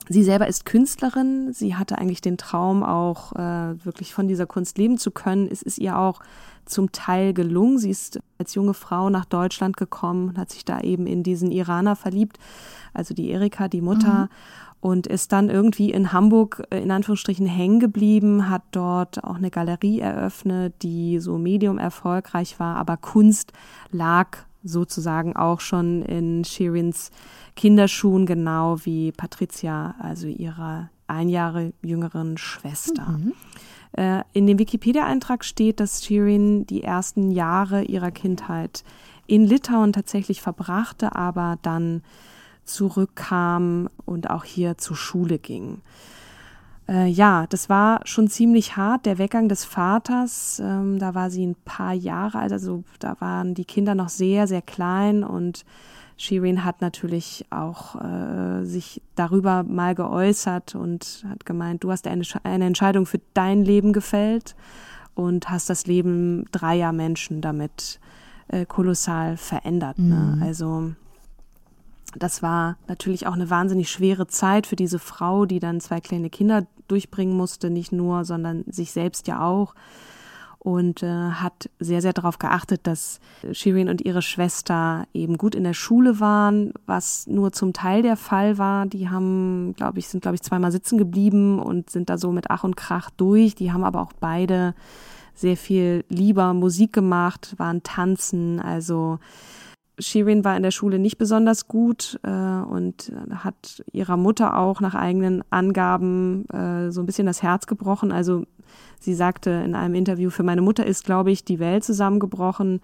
Sie 0.09 0.23
selber 0.23 0.47
ist 0.47 0.65
Künstlerin. 0.65 1.53
Sie 1.53 1.75
hatte 1.75 1.99
eigentlich 1.99 2.21
den 2.21 2.39
Traum, 2.39 2.83
auch 2.83 3.33
äh, 3.33 3.85
wirklich 3.85 4.15
von 4.15 4.29
dieser 4.29 4.47
Kunst 4.47 4.79
leben 4.79 4.99
zu 4.99 5.11
können. 5.11 5.49
Es 5.51 5.63
ist 5.63 5.79
ihr 5.79 5.99
auch 5.99 6.21
zum 6.65 6.93
Teil 6.93 7.35
gelungen. 7.35 7.79
Sie 7.79 7.91
ist 7.91 8.21
als 8.39 8.55
junge 8.55 8.75
Frau 8.75 9.11
nach 9.11 9.25
Deutschland 9.25 9.77
gekommen 9.77 10.29
und 10.29 10.39
hat 10.39 10.51
sich 10.51 10.65
da 10.65 10.81
eben 10.81 11.07
in 11.07 11.23
diesen 11.23 11.51
Iraner 11.51 11.97
verliebt, 11.97 12.39
also 12.95 13.15
die 13.15 13.31
Erika, 13.31 13.69
die 13.69 13.81
Mutter. 13.81 14.25
Mhm. 14.25 14.29
Und 14.79 15.07
ist 15.09 15.33
dann 15.33 15.49
irgendwie 15.49 15.91
in 15.91 16.13
Hamburg 16.13 16.63
äh, 16.71 16.81
in 16.81 16.91
Anführungsstrichen 16.93 17.47
hängen 17.47 17.81
geblieben, 17.81 18.49
hat 18.49 18.63
dort 18.71 19.25
auch 19.25 19.37
eine 19.37 19.51
Galerie 19.51 19.99
eröffnet, 19.99 20.75
die 20.83 21.19
so 21.19 21.39
medium 21.39 21.79
erfolgreich 21.79 22.61
war, 22.61 22.77
aber 22.77 22.97
Kunst 22.97 23.53
lag 23.91 24.39
sozusagen 24.66 25.37
auch 25.37 25.61
schon 25.61 26.02
in 26.02 26.44
Shirins 26.44 27.11
Kinderschuhen, 27.54 28.26
genau 28.26 28.78
wie 28.85 29.12
Patricia, 29.12 29.94
also 29.99 30.26
ihrer 30.26 30.90
ein 31.06 31.28
Jahre 31.28 31.73
jüngeren 31.82 32.37
Schwester. 32.37 33.18
Mhm. 33.18 33.32
Äh, 33.92 34.23
in 34.32 34.46
dem 34.46 34.58
Wikipedia-Eintrag 34.58 35.44
steht, 35.44 35.80
dass 35.80 36.04
Shirin 36.04 36.66
die 36.66 36.82
ersten 36.82 37.30
Jahre 37.30 37.82
ihrer 37.82 38.11
Kindheit 38.11 38.85
in 39.26 39.44
Litauen 39.44 39.92
tatsächlich 39.92 40.42
verbrachte, 40.42 41.14
aber 41.14 41.58
dann 41.62 42.02
zurückkam 42.64 43.88
und 44.04 44.30
auch 44.30 44.44
hier 44.44 44.76
zur 44.78 44.96
Schule 44.96 45.38
ging. 45.38 45.80
Äh, 46.88 47.09
ja, 47.09 47.47
das 47.49 47.69
war 47.69 48.00
schon 48.05 48.28
ziemlich 48.28 48.76
hart, 48.76 49.07
der 49.07 49.19
Weggang 49.19 49.49
des 49.49 49.64
Vaters. 49.64 50.61
Ähm, 50.64 50.99
da 50.99 51.14
war 51.14 51.31
sie 51.31 51.47
ein 51.47 51.57
paar 51.64 51.93
Jahre 51.93 52.38
alt, 52.38 52.52
also 52.52 52.85
da 52.99 53.16
waren 53.21 53.55
die 53.55 53.64
Kinder 53.64 53.95
noch 53.95 54.09
sehr, 54.09 54.47
sehr 54.47 54.62
klein 54.62 55.25
und 55.25 55.64
Shirin 56.19 56.64
hat 56.64 56.81
natürlich 56.81 57.45
auch 57.50 58.00
äh, 58.02 58.64
sich 58.64 59.02
darüber 59.16 59.64
mal 59.64 59.95
geäußert 59.95 60.75
und 60.75 61.26
hat 61.28 61.45
gemeint, 61.45 61.85
du 61.85 61.90
hast 61.90 62.07
eine, 62.07 62.25
eine 62.43 62.64
Entscheidung 62.64 63.05
für 63.05 63.21
dein 63.35 63.62
Leben 63.64 63.93
gefällt 63.93 64.57
und 65.14 65.50
hast 65.50 65.69
das 65.69 65.87
Leben 65.87 66.47
dreier 66.52 66.93
Menschen 66.93 67.43
damit 67.43 68.00
äh, 68.49 68.64
kolossal 68.64 69.37
verändert. 69.37 69.99
Ne? 69.99 70.14
Mhm. 70.14 70.38
Ne? 70.38 70.47
Also 70.47 70.93
das 72.19 72.43
war 72.43 72.76
natürlich 72.88 73.26
auch 73.26 73.35
eine 73.35 73.50
wahnsinnig 73.50 73.90
schwere 73.90 74.26
Zeit 74.26 74.66
für 74.66 74.76
diese 74.76 74.99
Frau, 74.99 75.45
die 75.45 75.59
dann 75.59 75.81
zwei 75.81 76.00
kleine 76.00 76.31
Kinder 76.31 76.66
durchbringen 76.87 77.37
musste, 77.37 77.71
nicht 77.71 77.93
nur, 77.93 78.25
sondern 78.25 78.64
sich 78.66 78.93
selbst 78.93 79.28
ja 79.28 79.45
auch 79.45 79.75
und 80.66 81.05
äh, 81.05 81.07
hat 81.07 81.71
sehr, 81.78 82.02
sehr 82.02 82.12
darauf 82.12 82.40
geachtet, 82.40 82.88
dass 82.88 83.21
Shirin 83.52 83.88
und 83.88 84.05
ihre 84.05 84.21
Schwester 84.21 85.07
eben 85.14 85.38
gut 85.38 85.55
in 85.55 85.62
der 85.62 85.75
Schule 85.75 86.19
waren, 86.19 86.73
was 86.87 87.28
nur 87.28 87.52
zum 87.52 87.73
Teil 87.73 88.02
der 88.02 88.16
Fall 88.16 88.59
war. 88.59 88.87
Die 88.87 89.09
haben, 89.09 89.75
glaube 89.76 90.00
ich, 90.00 90.09
sind, 90.09 90.23
glaube 90.23 90.35
ich, 90.35 90.43
zweimal 90.43 90.73
sitzen 90.73 90.99
geblieben 90.99 91.61
und 91.61 91.90
sind 91.90 92.11
da 92.11 92.19
so 92.19 92.33
mit 92.33 92.50
Ach 92.50 92.64
und 92.64 92.76
Krach 92.76 93.11
durch. 93.11 93.55
Die 93.55 93.71
haben 93.71 93.85
aber 93.85 94.02
auch 94.02 94.12
beide 94.19 94.75
sehr 95.37 95.57
viel 95.57 96.05
lieber 96.09 96.52
Musik 96.52 96.93
gemacht, 96.93 97.55
waren 97.59 97.85
tanzen, 97.85 98.59
also 98.59 99.21
Shirin 99.99 100.45
war 100.45 100.57
in 100.57 100.62
der 100.62 100.71
Schule 100.71 100.99
nicht 100.99 101.17
besonders 101.17 101.69
gut 101.69 102.21
äh, 102.23 102.29
und 102.29 103.12
hat 103.31 103.83
ihrer 103.93 104.17
Mutter 104.17 104.59
auch 104.59 104.81
nach 104.81 104.95
eigenen 104.95 105.43
Angaben 105.50 106.47
äh, 106.50 106.91
so 106.91 107.00
ein 107.00 107.07
bisschen 107.07 107.26
das 107.26 107.43
Herz 107.43 107.67
gebrochen. 107.67 108.12
Also 108.12 108.45
sie 109.00 109.15
sagte 109.15 109.50
in 109.50 109.75
einem 109.75 109.95
Interview, 109.95 110.31
für 110.31 110.43
meine 110.43 110.61
Mutter 110.61 110.85
ist, 110.85 111.05
glaube 111.05 111.31
ich, 111.31 111.45
die 111.45 111.59
Welt 111.59 111.83
zusammengebrochen. 111.83 112.81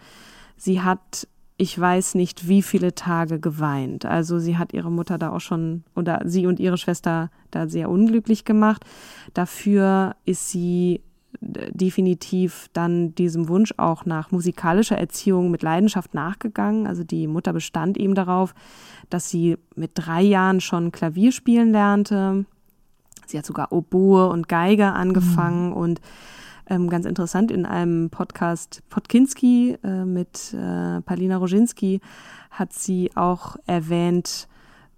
Sie 0.57 0.81
hat, 0.81 1.29
ich 1.59 1.79
weiß 1.79 2.15
nicht, 2.15 2.49
wie 2.49 2.63
viele 2.63 2.95
Tage 2.95 3.39
geweint. 3.39 4.07
Also 4.07 4.39
sie 4.39 4.57
hat 4.57 4.73
ihre 4.73 4.91
Mutter 4.91 5.19
da 5.19 5.33
auch 5.33 5.41
schon, 5.41 5.85
oder 5.95 6.23
sie 6.25 6.47
und 6.47 6.61
ihre 6.61 6.79
Schwester 6.79 7.31
da 7.51 7.69
sehr 7.69 7.91
unglücklich 7.91 8.47
gemacht. 8.47 8.85
Dafür 9.35 10.17
ist 10.25 10.49
sie 10.49 11.03
definitiv 11.43 12.69
dann 12.73 13.15
diesem 13.15 13.49
Wunsch 13.49 13.75
auch 13.77 14.07
nach 14.07 14.31
musikalischer 14.31 14.97
Erziehung 14.97 15.51
mit 15.51 15.63
Leidenschaft 15.63 16.15
nachgegangen. 16.15 16.87
Also 16.87 17.03
die 17.03 17.27
Mutter 17.27 17.53
bestand 17.53 17.99
eben 17.99 18.15
darauf, 18.15 18.55
dass 19.11 19.29
sie 19.29 19.59
mit 19.75 19.93
drei 19.95 20.23
Jahren 20.23 20.61
schon 20.61 20.93
Klavier 20.93 21.33
spielen 21.33 21.73
lernte. 21.73 22.47
Sie 23.27 23.39
hat 23.39 23.47
sogar 23.47 23.73
Oboe 23.73 24.29
und 24.29 24.49
Geige 24.49 24.93
angefangen 24.93 25.71
mhm. 25.71 25.77
und 25.77 26.01
ähm, 26.69 26.89
ganz 26.89 27.07
interessant 27.07 27.51
in 27.51 27.67
einem 27.67 28.09
Podcast 28.11 28.83
Podkinski 28.89 29.79
äh, 29.83 30.05
mit 30.05 30.55
äh, 30.55 31.01
Palina 31.03 31.37
Roginski 31.37 32.01
hat 32.51 32.73
sie 32.73 33.11
auch 33.17 33.57
erwähnt, 33.67 34.49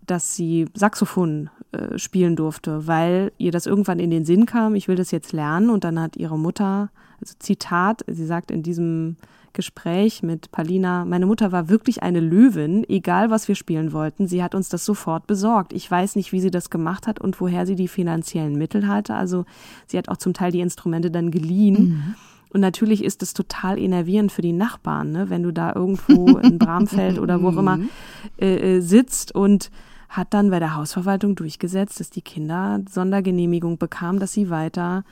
dass 0.07 0.37
sie 0.37 0.67
Saxophon 0.75 1.49
äh, 1.75 1.99
spielen 1.99 2.37
durfte, 2.37 2.87
weil 2.87 3.33
ihr 3.39 3.51
das 3.51 3.67
irgendwann 3.67 3.99
in 3.99 4.11
den 4.11 4.25
Sinn 4.25 4.47
kam, 4.47 4.75
ich 4.75 4.89
will 4.89 4.97
das 4.97 5.11
jetzt 5.11 5.33
lernen. 5.33 5.71
Und 5.71 5.85
dann 5.85 5.99
hat 5.99 6.17
ihre 6.17 6.39
Mutter, 6.39 6.91
also 7.21 7.35
Zitat, 7.39 8.05
sie 8.07 8.27
sagt 8.27 8.51
in 8.51 8.63
diesem 8.63 9.17
Gespräch 9.53 10.23
mit 10.23 10.51
Palina, 10.51 11.05
meine 11.05 11.27
Mutter 11.27 11.53
war 11.53 11.69
wirklich 11.69 12.03
eine 12.03 12.21
Löwin, 12.21 12.85
egal 12.89 13.31
was 13.31 13.49
wir 13.49 13.55
spielen 13.55 13.93
wollten, 13.93 14.27
sie 14.27 14.43
hat 14.43 14.55
uns 14.55 14.69
das 14.69 14.85
sofort 14.85 15.27
besorgt. 15.27 15.73
Ich 15.73 15.91
weiß 15.91 16.17
nicht, 16.17 16.33
wie 16.33 16.41
sie 16.41 16.51
das 16.51 16.71
gemacht 16.71 17.07
hat 17.07 17.21
und 17.21 17.41
woher 17.41 17.65
sie 17.65 17.77
die 17.77 17.89
finanziellen 17.89 18.57
Mittel 18.57 18.87
hatte. 18.87 19.15
Also 19.15 19.45
sie 19.87 19.97
hat 19.97 20.09
auch 20.09 20.17
zum 20.17 20.35
Teil 20.35 20.53
die 20.53 20.61
Instrumente 20.61 21.11
dann 21.11 21.31
geliehen. 21.31 21.83
Mhm. 21.83 22.15
Und 22.51 22.61
natürlich 22.61 23.03
ist 23.03 23.23
es 23.23 23.35
total 23.35 23.79
enervierend 23.79 24.31
für 24.31 24.43
die 24.43 24.53
Nachbarn, 24.53 25.11
ne? 25.11 25.31
wenn 25.31 25.43
du 25.43 25.53
da 25.53 25.73
irgendwo 25.75 26.39
in 26.39 26.59
Bramfeld 26.59 27.19
oder 27.19 27.43
wo 27.43 27.49
auch 27.49 27.57
immer 27.57 27.79
mhm. 27.79 27.89
äh, 28.41 28.77
äh, 28.77 28.81
sitzt 28.81 29.35
und 29.35 29.71
hat 30.17 30.33
dann 30.33 30.51
bei 30.51 30.61
der 30.61 30.77
Hausverwaltung 30.77 31.35
durchgesetzt, 31.35 31.99
dass 31.99 32.11
die 32.11 32.23
Kinder 32.23 32.81
Sondergenehmigung 32.89 33.79
bekamen, 33.79 34.21
dass 34.21 34.33
sie 34.33 34.49
weiter 34.49 35.05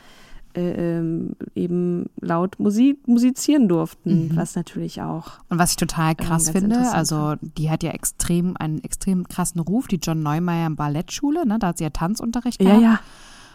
äh, 0.55 0.99
ähm, 0.99 1.35
eben 1.55 2.11
laut 2.21 2.61
Musik 2.61 3.09
musizieren 3.09 3.69
durften, 3.69 4.29
mhm. 4.29 4.37
was 4.37 4.55
natürlich 4.55 5.03
auch. 5.03 5.41
Und 5.49 5.59
was 5.59 5.71
ich 5.71 5.77
total 5.77 6.15
krass 6.15 6.49
ähm, 6.49 6.53
finde, 6.53 6.93
also 6.93 7.35
die 7.41 7.71
hat 7.71 7.83
ja 7.83 7.91
extrem 7.91 8.57
einen 8.57 8.85
extrem 8.85 9.27
krassen 9.27 9.61
Ruf, 9.61 9.89
die 9.89 9.97
John 9.97 10.23
Neumeier 10.23 10.71
Ballettschule, 10.71 11.47
ne? 11.47 11.59
Da 11.59 11.69
hat 11.69 11.79
sie 11.79 11.85
ja 11.85 11.91
Tanzunterricht 11.91 12.59
gehabt. 12.59 12.81
Ja, 12.81 12.93
ja. 12.93 13.01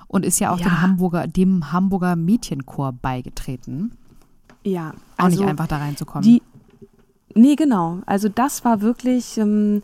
Und 0.08 0.25
ist 0.25 0.39
ja 0.39 0.51
auch 0.51 0.60
ja. 0.60 0.66
Dem 0.66 0.82
Hamburger, 0.82 1.27
dem 1.27 1.72
Hamburger 1.72 2.16
Mädchenchor 2.16 2.94
beigetreten. 2.94 3.92
Ja. 4.63 4.94
Auch 5.18 5.25
also 5.25 5.39
nicht 5.39 5.50
einfach 5.50 5.68
da 5.68 5.77
reinzukommen. 5.77 6.24
Die, 6.24 6.42
nee, 7.36 7.56
genau. 7.56 8.00
Also 8.06 8.27
das 8.27 8.66
war 8.66 8.82
wirklich. 8.82 9.38
Ähm, 9.38 9.84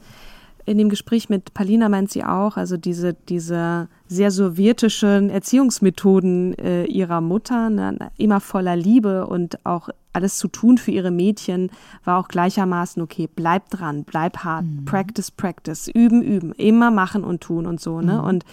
in 0.65 0.77
dem 0.77 0.89
Gespräch 0.89 1.29
mit 1.29 1.53
Palina 1.53 1.89
meint 1.89 2.11
sie 2.11 2.23
auch, 2.23 2.57
also 2.57 2.77
diese, 2.77 3.13
diese 3.13 3.87
sehr 4.07 4.31
sowjetischen 4.31 5.29
Erziehungsmethoden 5.29 6.57
äh, 6.57 6.85
ihrer 6.85 7.21
Mutter, 7.21 7.69
ne, 7.69 8.11
immer 8.17 8.39
voller 8.39 8.75
Liebe 8.75 9.27
und 9.27 9.65
auch 9.65 9.89
alles 10.13 10.37
zu 10.37 10.47
tun 10.47 10.77
für 10.77 10.91
ihre 10.91 11.11
Mädchen, 11.11 11.71
war 12.05 12.19
auch 12.19 12.27
gleichermaßen 12.27 13.01
okay, 13.01 13.27
bleib 13.33 13.69
dran, 13.69 14.03
bleib 14.03 14.37
hart, 14.37 14.65
mhm. 14.65 14.85
practice, 14.85 15.31
practice, 15.31 15.87
üben, 15.87 16.21
üben, 16.21 16.53
immer 16.53 16.91
machen 16.91 17.23
und 17.23 17.41
tun 17.41 17.65
und 17.65 17.81
so, 17.81 17.99
ne? 17.99 18.13
Mhm. 18.13 18.23
Und 18.23 18.45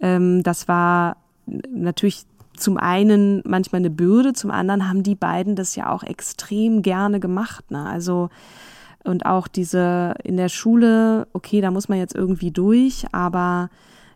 ähm, 0.00 0.42
das 0.42 0.68
war 0.68 1.16
natürlich 1.46 2.24
zum 2.56 2.78
einen 2.78 3.42
manchmal 3.44 3.80
eine 3.80 3.90
Bürde, 3.90 4.32
zum 4.32 4.50
anderen 4.50 4.88
haben 4.88 5.02
die 5.02 5.16
beiden 5.16 5.56
das 5.56 5.74
ja 5.74 5.90
auch 5.90 6.02
extrem 6.02 6.82
gerne 6.82 7.20
gemacht, 7.20 7.70
ne? 7.70 7.84
Also 7.84 8.30
und 9.04 9.26
auch 9.26 9.48
diese 9.48 10.14
in 10.22 10.36
der 10.36 10.48
Schule, 10.48 11.26
okay, 11.32 11.60
da 11.60 11.70
muss 11.70 11.88
man 11.88 11.98
jetzt 11.98 12.14
irgendwie 12.14 12.50
durch, 12.50 13.04
aber 13.12 13.70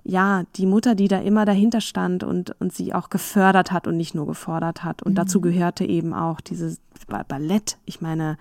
ja, 0.04 0.44
die 0.54 0.66
Mutter, 0.66 0.94
die 0.94 1.08
da 1.08 1.18
immer 1.18 1.44
dahinter 1.44 1.80
stand 1.80 2.22
und, 2.22 2.54
und 2.60 2.72
sie 2.72 2.94
auch 2.94 3.10
gefördert 3.10 3.72
hat 3.72 3.88
und 3.88 3.96
nicht 3.96 4.14
nur 4.14 4.26
gefordert 4.26 4.84
hat. 4.84 5.02
Und 5.02 5.12
mhm. 5.12 5.16
dazu 5.16 5.40
gehörte 5.40 5.84
eben 5.84 6.14
auch 6.14 6.40
dieses 6.40 6.80
Ballett. 7.28 7.78
Ich 7.86 8.00
meine, 8.00 8.38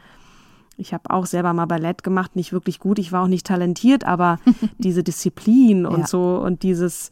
ich 0.77 0.93
habe 0.93 1.09
auch 1.09 1.25
selber 1.25 1.53
mal 1.53 1.65
Ballett 1.65 2.03
gemacht, 2.03 2.35
nicht 2.35 2.53
wirklich 2.53 2.79
gut, 2.79 2.99
ich 2.99 3.11
war 3.11 3.23
auch 3.23 3.27
nicht 3.27 3.47
talentiert, 3.47 4.03
aber 4.03 4.39
diese 4.77 5.03
Disziplin 5.03 5.87
und 5.87 6.01
ja. 6.01 6.07
so 6.07 6.37
und 6.37 6.61
dieses, 6.61 7.09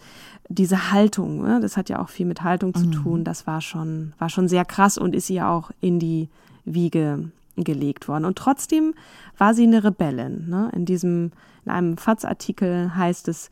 diese 0.50 0.92
Haltung, 0.92 1.42
ne, 1.42 1.60
das 1.60 1.75
hat 1.75 1.90
ja 1.90 2.00
auch 2.00 2.10
viel 2.10 2.28
mit 2.28 2.44
Haltung 2.44 2.75
zu 2.75 2.86
mhm. 2.86 2.92
tun, 2.92 3.24
das 3.24 3.48
war 3.48 3.62
schon, 3.62 4.13
war 4.20 4.30
schon 4.30 4.48
sehr 4.48 4.66
krass 4.66 5.00
und 5.00 5.16
ist 5.16 5.30
ihr 5.32 5.48
auch 5.48 5.72
in 5.82 6.00
die 6.00 6.30
Wiege 6.66 7.32
gelegt 7.55 8.07
worden. 8.07 8.25
Und 8.25 8.38
trotzdem 8.38 8.93
war 9.38 9.53
sie 9.53 9.63
eine 9.63 9.83
Rebellin. 9.83 10.50
Ne? 10.50 10.72
In 10.74 10.86
diesem, 10.86 11.31
in 11.65 11.72
einem 11.72 11.98
FATS-Artikel 11.98 12.95
heißt 12.95 13.27
es, 13.27 13.50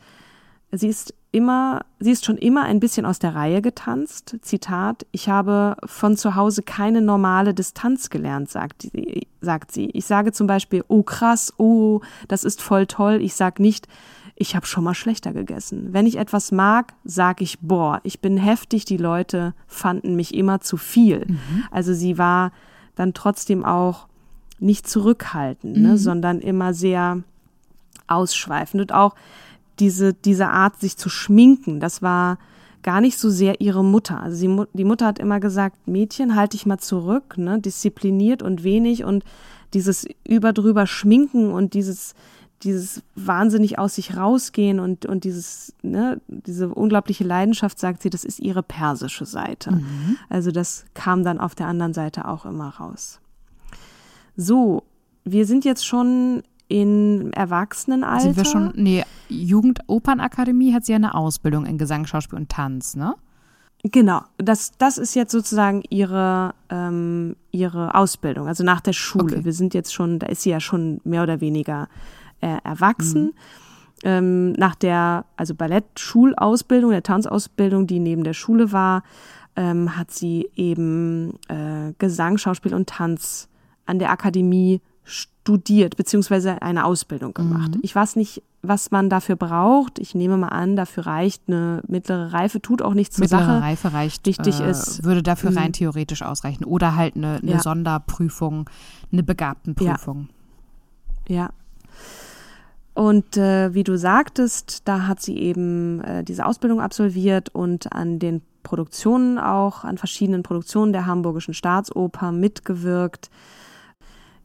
sie 0.72 0.88
ist 0.88 1.14
immer, 1.32 1.86
sie 2.00 2.12
ist 2.12 2.26
schon 2.26 2.38
immer 2.38 2.64
ein 2.64 2.80
bisschen 2.80 3.06
aus 3.06 3.20
der 3.20 3.36
Reihe 3.36 3.62
getanzt. 3.62 4.38
Zitat, 4.42 5.06
ich 5.12 5.30
habe 5.30 5.78
von 5.86 6.18
zu 6.18 6.36
Hause 6.36 6.62
keine 6.62 7.02
normale 7.02 7.54
Distanz 7.54 8.10
gelernt, 8.10 8.50
sagt, 8.50 8.90
sagt 9.40 9.72
sie. 9.72 9.90
Ich 9.92 10.06
sage 10.06 10.32
zum 10.32 10.48
Beispiel, 10.48 10.84
oh 10.88 11.04
krass, 11.04 11.54
oh, 11.58 12.02
das 12.28 12.44
ist 12.44 12.62
voll 12.62 12.86
toll. 12.86 13.20
Ich 13.22 13.36
sag 13.36 13.60
nicht, 13.60 13.88
ich 14.36 14.56
habe 14.56 14.66
schon 14.66 14.84
mal 14.84 14.94
schlechter 14.94 15.34
gegessen. 15.34 15.90
Wenn 15.92 16.06
ich 16.06 16.18
etwas 16.18 16.52
mag, 16.52 16.94
sage 17.04 17.44
ich, 17.44 17.60
boah, 17.60 18.02
ich 18.04 18.20
bin 18.22 18.38
heftig, 18.38 18.86
die 18.86 18.98
Leute 18.98 19.54
fanden 19.68 20.16
mich 20.16 20.34
immer 20.34 20.60
zu 20.60 20.78
viel. 20.78 21.26
Mhm. 21.28 21.64
Also 21.70 21.94
sie 21.94 22.18
war 22.18 22.52
dann 22.96 23.14
trotzdem 23.14 23.66
auch 23.66 24.08
nicht 24.60 24.88
zurückhaltend, 24.88 25.74
ne, 25.74 25.80
mhm. 25.80 25.86
ne, 25.90 25.98
sondern 25.98 26.40
immer 26.40 26.74
sehr 26.74 27.24
ausschweifend. 28.08 28.82
Und 28.82 28.94
auch 28.94 29.16
diese, 29.80 30.14
diese 30.14 30.50
Art, 30.50 30.80
sich 30.80 30.98
zu 30.98 31.10
schminken, 31.10 31.80
das 31.80 32.02
war 32.02 32.38
gar 32.84 33.02
nicht 33.02 33.18
so 33.18 33.30
sehr 33.30 33.62
ihre 33.62 33.84
Mutter. 33.84 34.22
Also 34.22 34.38
sie, 34.38 34.66
die 34.74 34.84
Mutter 34.84 35.06
hat 35.06 35.20
immer 35.20 35.40
gesagt, 35.40 35.88
Mädchen, 35.88 36.36
halt 36.36 36.54
dich 36.54 36.66
mal 36.66 36.80
zurück, 36.80 37.38
ne, 37.38 37.60
diszipliniert 37.60 38.42
und 38.44 38.64
wenig 38.64 39.04
und 39.04 39.24
dieses 39.74 40.06
überdrüber 40.28 40.86
schminken 40.88 41.52
und 41.52 41.74
dieses 41.74 42.14
dieses 42.64 43.04
wahnsinnig 43.16 43.80
aus 43.80 43.96
sich 43.96 44.16
rausgehen 44.16 44.80
und, 44.80 45.06
und 45.06 45.24
dieses, 45.24 45.74
ne, 45.82 46.22
diese 46.28 46.70
unglaubliche 46.70 47.24
Leidenschaft, 47.24 47.80
sagt 47.80 48.02
sie, 48.02 48.10
das 48.10 48.24
ist 48.24 48.40
ihre 48.40 48.64
persische 48.64 49.26
Seite. 49.26 49.72
Mhm. 49.72 50.18
Also 50.30 50.52
das 50.52 50.86
kam 50.94 51.24
dann 51.24 51.40
auf 51.40 51.56
der 51.56 51.68
anderen 51.68 51.94
Seite 51.94 52.28
auch 52.28 52.46
immer 52.46 52.70
raus. 52.70 53.20
So, 54.36 54.84
wir 55.24 55.46
sind 55.46 55.66
jetzt 55.66 55.86
schon 55.86 56.44
in 56.68 57.34
Erwachsenenalter. 57.34 58.22
Sind 58.22 58.38
wir 58.38 58.46
schon, 58.46 58.72
nee, 58.76 59.04
Jugendopernakademie 59.28 60.74
hat 60.74 60.86
sie 60.86 60.94
ja 60.94 60.96
eine 60.96 61.16
Ausbildung 61.16 61.66
in 61.66 61.78
Gesang, 61.78 62.06
Schauspiel 62.06 62.40
und 62.40 62.50
Tanz, 62.50 62.96
ne? 62.96 63.16
Genau, 63.84 64.22
das, 64.38 64.74
das 64.78 65.00
ist 65.00 65.16
jetzt 65.16 65.32
sozusagen 65.32 65.82
ihre, 65.90 66.54
ähm, 66.70 67.36
ihre 67.50 67.96
Ausbildung, 67.96 68.48
also 68.48 68.64
nach 68.64 68.80
der 68.80 68.94
Schule. 68.94 69.38
Okay. 69.38 69.46
Wir 69.46 69.54
sind 69.54 69.74
jetzt 69.74 69.92
schon, 69.92 70.20
da 70.20 70.28
ist 70.28 70.44
sie 70.44 70.52
ja 70.52 70.60
schon 70.60 71.02
mehr 71.04 71.24
oder 71.24 71.42
weniger 71.42 71.90
äh, 72.42 72.58
erwachsen. 72.64 73.24
Mhm. 73.24 73.34
Ähm, 74.04 74.52
nach 74.54 74.76
der 74.76 75.26
also 75.38 75.54
Ballettschulausbildung, 75.54 76.92
der 76.92 77.04
Tanzausbildung, 77.04 77.88
die 77.88 78.00
neben 78.00 78.24
der 78.24 78.34
Schule 78.34 78.72
war, 78.72 79.04
ähm, 79.56 79.96
hat 79.98 80.12
sie 80.12 80.50
eben 80.56 81.34
äh, 81.48 81.94
Gesang, 82.00 82.38
Schauspiel 82.38 82.74
und 82.74 82.90
Tanz 82.90 83.48
an 83.86 84.00
der 84.00 84.10
Akademie 84.10 84.82
studiert, 85.04 85.98
beziehungsweise 85.98 86.62
eine 86.62 86.86
Ausbildung 86.86 87.34
gemacht. 87.34 87.76
Mhm. 87.76 87.82
Ich 87.84 87.96
weiß 87.96 88.16
nicht, 88.16 88.44
was 88.62 88.92
man 88.92 89.10
dafür 89.10 89.36
braucht. 89.36 90.00
Ich 90.00 90.14
nehme 90.14 90.38
mal 90.38 90.50
an, 90.50 90.76
dafür 90.76 91.08
reicht 91.08 91.44
eine 91.48 91.82
mittlere 91.88 92.32
Reife, 92.32 92.62
tut 92.62 92.82
auch 92.82 92.94
nichts 92.94 93.16
zur 93.16 93.24
mittlere 93.24 93.46
Sache. 93.46 93.62
Reife 93.62 93.94
reicht, 93.94 94.26
wichtig 94.26 94.60
äh, 94.60 94.70
ist. 94.70 95.04
Würde 95.04 95.24
dafür 95.24 95.56
rein 95.56 95.68
mhm. 95.68 95.74
theoretisch 95.74 96.22
ausreichen. 96.22 96.64
Oder 96.64 96.96
halt 96.96 97.16
eine, 97.16 97.40
eine 97.42 97.52
ja. 97.52 97.60
Sonderprüfung, 97.60 98.70
eine 99.12 99.24
Begabtenprüfung. 99.24 100.30
Ja. 101.28 101.36
ja. 101.36 101.50
Und 102.94 103.38
äh, 103.38 103.74
wie 103.74 103.84
du 103.84 103.98
sagtest, 103.98 104.88
da 104.88 105.08
hat 105.08 105.22
sie 105.22 105.38
eben 105.38 106.02
äh, 106.02 106.24
diese 106.24 106.46
Ausbildung 106.46 106.82
absolviert 106.82 107.50
und 107.50 107.94
an 107.94 108.20
den 108.20 108.42
Produktionen 108.64 109.40
auch, 109.40 109.84
an 109.84 109.98
verschiedenen 109.98 110.44
Produktionen 110.44 110.94
der 110.94 111.06
Hamburgischen 111.06 111.54
Staatsoper 111.54 112.32
mitgewirkt. 112.32 113.30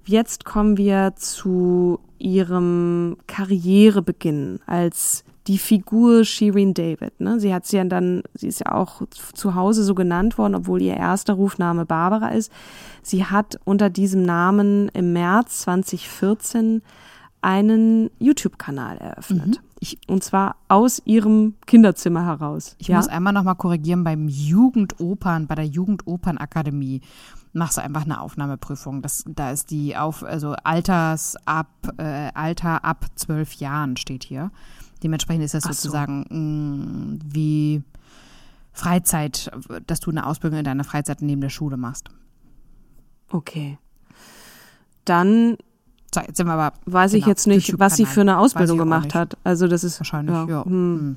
Jetzt 0.05 0.45
kommen 0.45 0.77
wir 0.77 1.15
zu 1.17 1.99
ihrem 2.19 3.17
Karrierebeginn 3.27 4.61
als 4.67 5.25
die 5.47 5.59
Figur 5.59 6.25
Shirin 6.25 6.75
David. 6.75 7.21
Ne? 7.21 7.39
Sie 7.39 7.55
hat 7.55 7.67
sie 7.67 7.77
ja 7.77 7.85
dann, 7.85 8.23
sie 8.35 8.49
ist 8.49 8.61
ja 8.61 8.73
auch 8.73 9.03
zu 9.35 9.55
Hause 9.55 9.85
so 9.85 9.95
genannt 9.95 10.39
worden, 10.39 10.55
obwohl 10.55 10.83
ihr 10.83 10.95
erster 10.95 11.35
Rufname 11.35 11.87
Barbara 11.87 12.29
ist. 12.29 12.53
Sie 13.03 13.25
hat 13.25 13.59
unter 13.65 13.91
diesem 13.91 14.23
Namen 14.23 14.89
im 14.89 15.13
März 15.13 15.61
2014 15.63 16.83
einen 17.47 18.11
YouTube-Kanal 18.19 18.99
eröffnet. 18.99 19.47
Mhm. 19.47 19.69
Ich, 19.79 19.99
und 20.09 20.25
zwar 20.25 20.57
aus 20.67 21.01
ihrem 21.05 21.55
Kinderzimmer 21.65 22.27
heraus. 22.27 22.75
Ich 22.79 22.89
ja? 22.89 22.97
muss 22.97 23.07
einmal 23.07 23.33
noch 23.33 23.45
mal 23.45 23.55
korrigieren, 23.55 24.03
beim 24.03 24.27
Jugendopern, 24.27 25.47
bei 25.47 25.55
der 25.55 25.67
Jugendopernakademie 25.67 27.03
machst 27.53 27.77
du 27.77 27.83
einfach 27.83 28.03
eine 28.03 28.21
Aufnahmeprüfung. 28.21 29.01
Das, 29.01 29.23
da 29.29 29.53
ist 29.53 29.71
die 29.71 29.97
auf, 29.97 30.25
also 30.25 30.57
Alters 30.65 31.37
ab, 31.45 31.69
äh, 31.99 32.33
Alter 32.35 32.85
ab 32.85 33.07
zwölf 33.15 33.53
Jahren 33.53 33.97
steht 33.97 34.25
hier. 34.25 34.51
Dementsprechend 35.05 35.45
ist 35.45 35.55
das 35.55 35.63
so. 35.63 35.73
sozusagen 35.73 36.27
mh, 36.29 36.37
mm, 36.37 37.19
wie 37.27 37.83
Freizeit, 38.73 39.53
dass 39.87 40.01
du 40.01 40.11
eine 40.11 40.27
Ausbildung 40.27 40.59
in 40.59 40.65
deiner 40.65 40.85
Freizeit 40.85 41.23
neben 41.23 41.41
der 41.41 41.51
Schule 41.51 41.77
machst. 41.77 42.09
Okay. 43.31 43.79
Dann 45.05 45.57
so, 46.14 46.21
jetzt 46.21 46.37
sind 46.37 46.47
wir 46.47 46.55
aber, 46.55 46.77
weiß 46.87 47.12
genau, 47.12 47.23
ich 47.23 47.27
jetzt 47.27 47.47
nicht, 47.47 47.79
was 47.79 47.97
sie 47.97 48.07
für 48.07 48.23
eine 48.23 48.38
Ausbildung 48.38 48.79
gemacht 48.79 49.14
hat. 49.14 49.37
Also 49.45 49.69
das 49.69 49.85
ist 49.85 50.01
wahrscheinlich 50.01 50.35
ja. 50.35 50.47
ja. 50.47 50.64
Hm. 50.64 50.73
hm. 50.73 51.16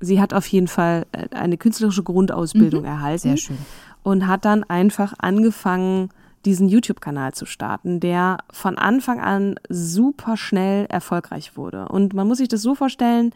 Sie 0.00 0.20
hat 0.20 0.34
auf 0.34 0.46
jeden 0.48 0.68
Fall 0.68 1.06
äh, 1.12 1.34
eine 1.34 1.56
künstlerische 1.56 2.02
Grundausbildung 2.02 2.82
mhm. 2.82 2.88
erhalten. 2.88 3.20
Sehr 3.20 3.36
schön. 3.36 3.58
Und 4.02 4.26
hat 4.26 4.44
dann 4.44 4.64
einfach 4.64 5.14
angefangen, 5.18 6.10
diesen 6.44 6.68
YouTube-Kanal 6.68 7.32
zu 7.32 7.46
starten, 7.46 8.00
der 8.00 8.38
von 8.50 8.76
Anfang 8.76 9.18
an 9.20 9.54
super 9.70 10.36
schnell 10.36 10.84
erfolgreich 10.86 11.56
wurde. 11.56 11.88
Und 11.88 12.12
man 12.12 12.28
muss 12.28 12.38
sich 12.38 12.48
das 12.48 12.60
so 12.60 12.74
vorstellen, 12.74 13.32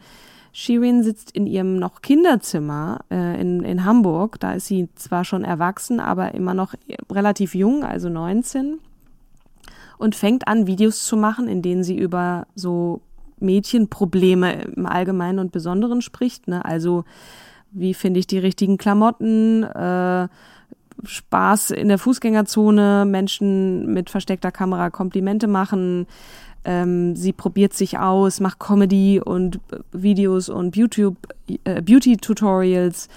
Shirin 0.51 1.03
sitzt 1.03 1.31
in 1.31 1.47
ihrem 1.47 1.77
noch 1.77 2.01
Kinderzimmer 2.01 2.99
äh, 3.09 3.39
in, 3.39 3.63
in 3.63 3.85
Hamburg. 3.85 4.39
Da 4.39 4.53
ist 4.53 4.67
sie 4.67 4.89
zwar 4.95 5.25
schon 5.25 5.43
erwachsen, 5.43 5.99
aber 5.99 6.33
immer 6.33 6.53
noch 6.53 6.75
relativ 7.11 7.55
jung, 7.55 7.83
also 7.83 8.09
19 8.09 8.79
und 9.99 10.15
fängt 10.15 10.47
an, 10.47 10.65
Videos 10.65 11.03
zu 11.03 11.17
machen, 11.17 11.47
in 11.47 11.61
denen 11.61 11.83
sie 11.83 11.97
über 11.97 12.47
so 12.55 13.01
Mädchenprobleme 13.39 14.63
im 14.75 14.85
Allgemeinen 14.85 15.39
und 15.39 15.51
Besonderen 15.51 16.01
spricht. 16.01 16.47
Ne? 16.47 16.63
Also 16.65 17.03
wie 17.71 17.93
finde 17.93 18.19
ich 18.19 18.25
die 18.25 18.39
richtigen 18.39 18.77
Klamotten, 18.77 19.63
äh, 19.63 20.27
Spaß 21.03 21.71
in 21.71 21.87
der 21.89 21.97
Fußgängerzone, 21.97 23.05
Menschen 23.05 23.93
mit 23.93 24.09
versteckter 24.09 24.51
Kamera 24.51 24.89
Komplimente 24.89 25.47
machen. 25.47 26.07
Ähm, 26.65 27.15
sie 27.15 27.31
probiert 27.31 27.73
sich 27.73 27.99
aus, 27.99 28.39
macht 28.39 28.59
Comedy 28.59 29.21
und 29.23 29.59
Videos 29.91 30.49
und 30.49 30.75
YouTube, 30.75 31.15
äh, 31.63 31.81
Beauty-Tutorials 31.81 33.07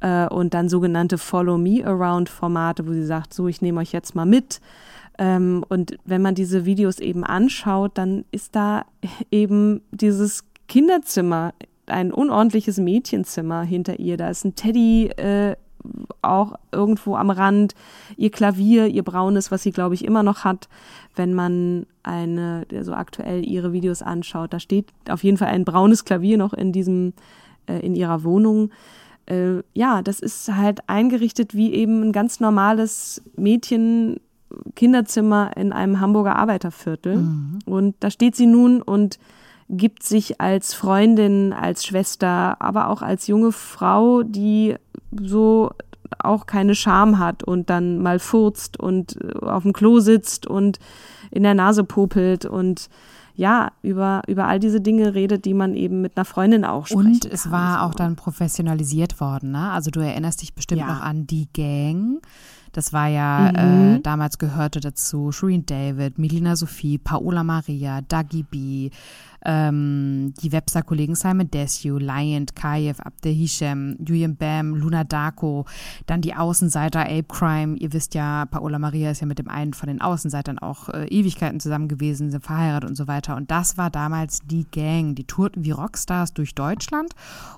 äh, 0.00 0.26
und 0.28 0.54
dann 0.54 0.68
sogenannte 0.68 1.18
Follow-Me-Around-Formate, 1.18 2.86
wo 2.86 2.92
sie 2.92 3.04
sagt, 3.04 3.34
so, 3.34 3.48
ich 3.48 3.62
nehme 3.62 3.80
euch 3.80 3.92
jetzt 3.92 4.14
mal 4.14 4.26
mit. 4.26 4.60
Ähm, 5.18 5.64
und 5.68 5.96
wenn 6.04 6.22
man 6.22 6.34
diese 6.34 6.64
Videos 6.64 6.98
eben 6.98 7.24
anschaut, 7.24 7.92
dann 7.94 8.24
ist 8.30 8.56
da 8.56 8.84
eben 9.30 9.80
dieses 9.90 10.44
Kinderzimmer, 10.68 11.52
ein 11.86 12.12
unordentliches 12.12 12.78
Mädchenzimmer 12.78 13.62
hinter 13.62 13.98
ihr. 14.00 14.16
Da 14.16 14.30
ist 14.30 14.44
ein 14.44 14.54
Teddy 14.54 15.08
äh, 15.08 15.54
auch 16.22 16.54
irgendwo 16.72 17.16
am 17.16 17.30
Rand, 17.30 17.74
ihr 18.16 18.30
Klavier, 18.30 18.86
ihr 18.86 19.02
braunes, 19.02 19.50
was 19.50 19.62
sie, 19.62 19.70
glaube 19.70 19.94
ich, 19.94 20.04
immer 20.04 20.22
noch 20.22 20.44
hat, 20.44 20.68
wenn 21.14 21.34
man 21.34 21.86
eine, 22.02 22.66
so 22.80 22.94
aktuell 22.94 23.46
ihre 23.46 23.72
Videos 23.72 24.02
anschaut. 24.02 24.52
Da 24.52 24.60
steht 24.60 24.86
auf 25.08 25.22
jeden 25.22 25.36
Fall 25.36 25.48
ein 25.48 25.64
braunes 25.64 26.04
Klavier 26.04 26.38
noch 26.38 26.54
in 26.54 26.72
diesem, 26.72 27.12
äh, 27.66 27.78
in 27.80 27.94
ihrer 27.94 28.24
Wohnung. 28.24 28.70
Äh, 29.26 29.62
ja, 29.72 30.02
das 30.02 30.20
ist 30.20 30.54
halt 30.54 30.88
eingerichtet 30.88 31.54
wie 31.54 31.72
eben 31.72 32.02
ein 32.02 32.12
ganz 32.12 32.40
normales 32.40 33.22
Mädchen, 33.36 34.20
Kinderzimmer 34.74 35.56
in 35.56 35.72
einem 35.72 36.00
Hamburger 36.00 36.36
Arbeiterviertel. 36.36 37.16
Mhm. 37.16 37.58
Und 37.66 37.96
da 38.00 38.10
steht 38.10 38.36
sie 38.36 38.46
nun 38.46 38.82
und 38.82 39.18
gibt 39.68 40.02
sich 40.02 40.40
als 40.40 40.74
Freundin, 40.74 41.52
als 41.52 41.84
Schwester, 41.84 42.60
aber 42.60 42.88
auch 42.88 43.02
als 43.02 43.26
junge 43.26 43.52
Frau, 43.52 44.22
die 44.22 44.76
so 45.22 45.70
auch 46.18 46.46
keine 46.46 46.74
Scham 46.74 47.18
hat 47.18 47.42
und 47.42 47.70
dann 47.70 48.02
mal 48.02 48.18
furzt 48.18 48.78
und 48.78 49.18
äh, 49.22 49.38
auf 49.44 49.62
dem 49.62 49.72
Klo 49.72 50.00
sitzt 50.00 50.46
und 50.46 50.78
in 51.30 51.42
der 51.42 51.54
Nase 51.54 51.84
popelt 51.84 52.44
und 52.44 52.88
ja, 53.36 53.72
über, 53.82 54.22
über 54.28 54.46
all 54.46 54.60
diese 54.60 54.80
Dinge 54.80 55.14
redet, 55.14 55.44
die 55.44 55.54
man 55.54 55.74
eben 55.74 56.00
mit 56.00 56.16
einer 56.16 56.24
Freundin 56.24 56.64
auch 56.64 56.86
spricht. 56.86 57.24
Und 57.24 57.32
es 57.32 57.50
war 57.50 57.82
auch 57.82 57.94
dann 57.94 58.14
professionalisiert 58.14 59.20
worden, 59.20 59.50
ne? 59.50 59.70
Also 59.70 59.90
du 59.90 59.98
erinnerst 59.98 60.40
dich 60.40 60.54
bestimmt 60.54 60.82
ja. 60.82 60.86
noch 60.86 61.00
an 61.00 61.26
die 61.26 61.48
Gang. 61.52 62.20
Das 62.74 62.92
war 62.92 63.06
ja, 63.06 63.52
mhm. 63.52 63.96
äh, 63.96 64.00
damals 64.00 64.38
gehörte 64.38 64.80
dazu 64.80 65.30
Shireen 65.30 65.64
David, 65.64 66.18
Melina 66.18 66.56
Sophie, 66.56 66.98
Paola 66.98 67.44
Maria, 67.44 68.00
Dagi 68.00 68.42
B, 68.42 68.90
ähm, 69.44 70.34
die 70.42 70.52
Webster-Kollegen 70.52 71.14
Simon 71.14 71.50
Desue, 71.50 71.98
Lion, 71.98 72.46
Kayev, 72.54 73.00
Abde 73.00 73.28
Hishem, 73.28 73.96
Julian 74.04 74.36
Bam, 74.36 74.74
Luna 74.74 75.04
Darko, 75.04 75.66
dann 76.06 76.20
die 76.20 76.34
Außenseiter 76.34 77.02
Ape 77.02 77.24
Crime. 77.28 77.76
Ihr 77.76 77.92
wisst 77.92 78.14
ja, 78.14 78.46
Paola 78.46 78.78
Maria 78.78 79.10
ist 79.10 79.20
ja 79.20 79.26
mit 79.26 79.38
dem 79.38 79.48
einen 79.48 79.74
von 79.74 79.88
den 79.88 80.00
Außenseitern 80.00 80.58
auch 80.58 80.88
äh, 80.88 81.06
Ewigkeiten 81.06 81.60
zusammen 81.60 81.88
gewesen, 81.88 82.30
sind 82.30 82.44
verheiratet 82.44 82.88
und 82.88 82.96
so 82.96 83.06
weiter. 83.06 83.36
Und 83.36 83.50
das 83.50 83.76
war 83.76 83.90
damals 83.90 84.40
die 84.46 84.66
Gang. 84.70 85.14
Die 85.14 85.24
tourten 85.24 85.64
wie 85.64 85.70
Rockstars 85.70 86.34
durch 86.34 86.54
Deutschland 86.54 87.14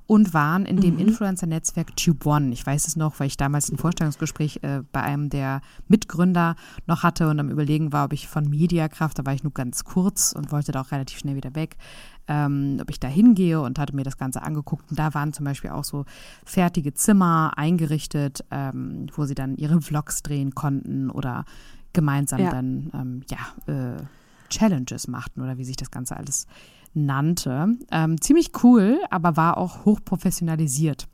und 0.07 0.35
waren 0.35 0.66
in 0.66 0.81
dem 0.81 0.94
mhm. 0.94 1.01
Influencer-Netzwerk 1.01 1.96
Tube 1.96 2.27
One. 2.27 2.53
Ich 2.53 2.66
weiß 2.66 2.87
es 2.87 2.96
noch, 2.96 3.18
weil 3.20 3.29
ich 3.29 3.37
damals 3.37 3.70
ein 3.70 3.79
Vorstellungsgespräch 3.79 4.61
äh, 4.62 4.83
bei 4.92 5.03
einem 5.03 5.31
der 5.31 5.61
Mitgründer 5.88 6.57
noch 6.87 7.03
hatte 7.03 7.29
und 7.29 7.40
am 7.40 7.51
Überlegen 7.51 7.92
war, 7.92 8.07
ob 8.07 8.12
ich 8.12 8.29
von 8.29 8.49
Mediakraft, 8.49 9.18
da 9.18 9.27
war 9.27 9.35
ich 9.35 9.42
nur 9.42 9.53
ganz 9.53 9.85
kurz 9.85 10.33
und 10.33 10.53
wollte 10.53 10.72
da 10.72 10.81
auch 10.81 10.92
relativ 10.92 11.18
schnell 11.18 11.37
wieder 11.37 11.55
weg, 11.55 11.76
ähm, 12.29 12.79
ob 12.81 12.91
ich 12.91 13.01
da 13.01 13.09
hingehe 13.09 13.61
und 13.61 13.79
hatte 13.79 13.95
mir 13.95 14.03
das 14.03 14.17
Ganze 14.17 14.43
angeguckt. 14.43 14.91
Und 14.91 14.99
da 14.99 15.15
waren 15.15 15.33
zum 15.33 15.45
Beispiel 15.45 15.71
auch 15.71 15.85
so 15.85 16.05
fertige 16.45 16.95
Zimmer 16.95 17.53
eingerichtet, 17.57 18.45
ähm, 18.51 19.07
wo 19.15 19.25
sie 19.25 19.35
dann 19.35 19.57
ihre 19.57 19.81
Vlogs 19.81 20.23
drehen 20.23 20.55
konnten 20.55 21.11
oder 21.11 21.45
gemeinsam 21.93 22.41
ja. 22.41 22.51
dann 22.51 22.91
ähm, 22.95 23.23
ja, 23.31 23.73
äh, 23.73 23.97
Challenges 24.49 25.09
machten 25.09 25.41
oder 25.41 25.59
wie 25.59 25.65
sich 25.65 25.77
das 25.77 25.91
Ganze 25.91 26.17
alles 26.17 26.47
nannte. 26.95 27.77
Ähm, 27.91 28.21
ziemlich 28.21 28.51
cool, 28.62 28.99
aber 29.11 29.37
war 29.37 29.59
auch 29.59 29.85
hochprofessionalisiert 29.85 31.09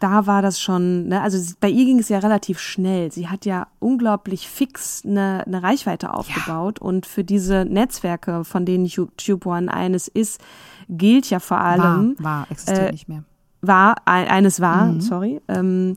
da 0.00 0.26
war 0.26 0.42
das 0.42 0.60
schon, 0.60 1.08
ne, 1.08 1.20
also 1.22 1.54
bei 1.60 1.68
ihr 1.68 1.84
ging 1.84 1.98
es 1.98 2.08
ja 2.08 2.18
relativ 2.18 2.58
schnell. 2.58 3.12
Sie 3.12 3.28
hat 3.28 3.44
ja 3.46 3.68
unglaublich 3.78 4.48
fix 4.48 5.02
eine, 5.04 5.44
eine 5.46 5.62
Reichweite 5.62 6.12
aufgebaut 6.12 6.78
ja. 6.80 6.86
und 6.86 7.06
für 7.06 7.24
diese 7.24 7.64
Netzwerke, 7.64 8.44
von 8.44 8.64
denen 8.64 8.84
YouTube 8.84 9.46
One 9.46 9.72
eines 9.72 10.08
ist, 10.08 10.40
gilt 10.88 11.30
ja 11.30 11.38
vor 11.40 11.60
allem. 11.60 12.16
War, 12.18 12.40
war 12.40 12.50
existiert 12.50 12.88
äh, 12.88 12.92
nicht 12.92 13.08
mehr. 13.08 13.24
War, 13.60 13.96
eines 14.04 14.60
war, 14.60 14.86
mhm. 14.86 15.00
sorry, 15.00 15.40
ähm, 15.48 15.96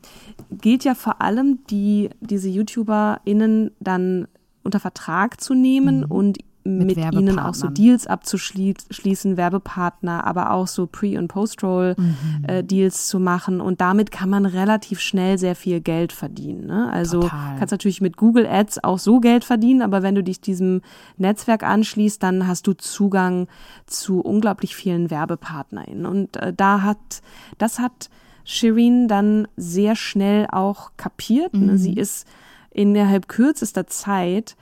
gilt 0.51 0.86
ja 0.86 0.95
vor 0.95 1.21
allem, 1.21 1.60
die, 1.69 2.10
diese 2.21 2.47
YouTuberInnen 2.47 3.71
dann 3.81 4.27
unter 4.63 4.79
Vertrag 4.79 5.41
zu 5.41 5.53
nehmen 5.53 5.99
mhm. 5.99 6.12
und 6.12 6.38
mit, 6.67 6.97
mit 6.97 7.13
ihnen 7.13 7.39
auch 7.39 7.53
so 7.53 7.67
Deals 7.67 8.08
abzuschließen, 8.08 9.38
Werbepartner, 9.38 10.25
aber 10.25 10.51
auch 10.51 10.67
so 10.67 10.86
Pre- 10.86 11.17
und 11.17 11.30
Post-Roll-Deals 11.30 12.71
mhm. 12.71 12.88
äh, 12.88 12.91
zu 12.91 13.19
machen. 13.19 13.62
Und 13.62 13.82
damit 13.82 14.12
kann 14.12 14.30
man 14.30 14.45
relativ 14.45 14.99
schnell 14.99 15.38
sehr 15.38 15.56
viel 15.56 15.80
Geld 15.80 16.12
verdienen. 16.12 16.67
Ne? 16.67 16.91
Also 16.91 17.21
Total. 17.21 17.56
kannst 17.58 17.71
natürlich 17.71 18.01
mit 18.01 18.17
Google 18.17 18.45
Ads 18.45 18.84
auch 18.84 18.99
so 18.99 19.19
Geld 19.19 19.43
verdienen, 19.43 19.82
aber 19.82 20.03
wenn 20.03 20.15
du 20.15 20.23
dich 20.23 20.41
diesem 20.41 20.82
Netzwerk 21.17 21.63
anschließt, 21.63 22.21
dann 22.21 22.47
hast 22.47 22.67
du 22.67 22.73
Zugang 22.73 23.47
zu 23.86 24.19
unglaublich 24.19 24.75
vielen 24.75 25.10
WerbepartnerInnen. 25.10 26.06
Und 26.06 26.38
äh, 26.38 26.53
da 26.53 26.82
hat, 26.82 27.21
das 27.58 27.80
hat 27.80 28.10
Shirin 28.43 29.08
dann 29.08 29.47
sehr 29.58 29.95
schnell 29.95 30.47
auch 30.51 30.91
kapiert. 30.97 31.53
Ne? 31.53 31.73
Mhm. 31.73 31.77
Sie 31.77 31.93
ist 31.93 32.27
innerhalb 32.71 33.27
kürzester 33.27 33.88
Zeit 33.88 34.56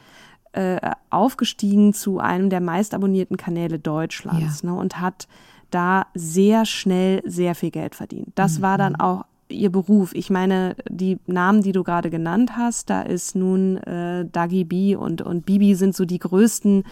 äh, 0.56 0.80
aufgestiegen 1.10 1.94
zu 1.94 2.20
einem 2.20 2.50
der 2.50 2.62
meistabonnierten 2.62 3.38
Kanäle 3.38 3.80
Deutschlands 3.80 4.62
ja. 4.62 4.72
ne, 4.72 4.78
und 4.78 5.00
hat 5.00 5.28
da 5.70 6.06
sehr 6.14 6.66
schnell 6.66 7.22
sehr 7.26 7.56
viel 7.56 7.72
Geld 7.72 7.96
verdient. 7.96 8.30
Das 8.36 8.60
mhm. 8.60 8.62
war 8.64 8.78
dann 8.78 8.96
auch 8.96 9.26
ihr 9.50 9.72
Beruf. 9.72 10.14
Ich 10.16 10.30
meine, 10.30 10.76
die 10.90 11.20
Namen, 11.28 11.62
die 11.62 11.72
du 11.72 11.84
gerade 11.84 12.10
genannt 12.10 12.54
hast, 12.58 12.90
da 12.90 13.02
ist 13.02 13.36
nun 13.36 13.78
äh, 13.78 14.26
Dagi 14.32 14.64
B 14.64 14.96
und, 14.96 15.22
und 15.22 15.46
Bibi 15.46 15.76
sind 15.76 15.96
so 15.96 16.06
die 16.06 16.20
größten 16.20 16.84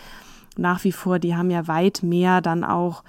nach 0.58 0.84
wie 0.84 0.92
vor. 0.92 1.20
Die 1.20 1.36
haben 1.36 1.50
ja 1.50 1.68
weit 1.68 2.04
mehr 2.04 2.42
dann 2.42 2.64
auch 2.64 3.04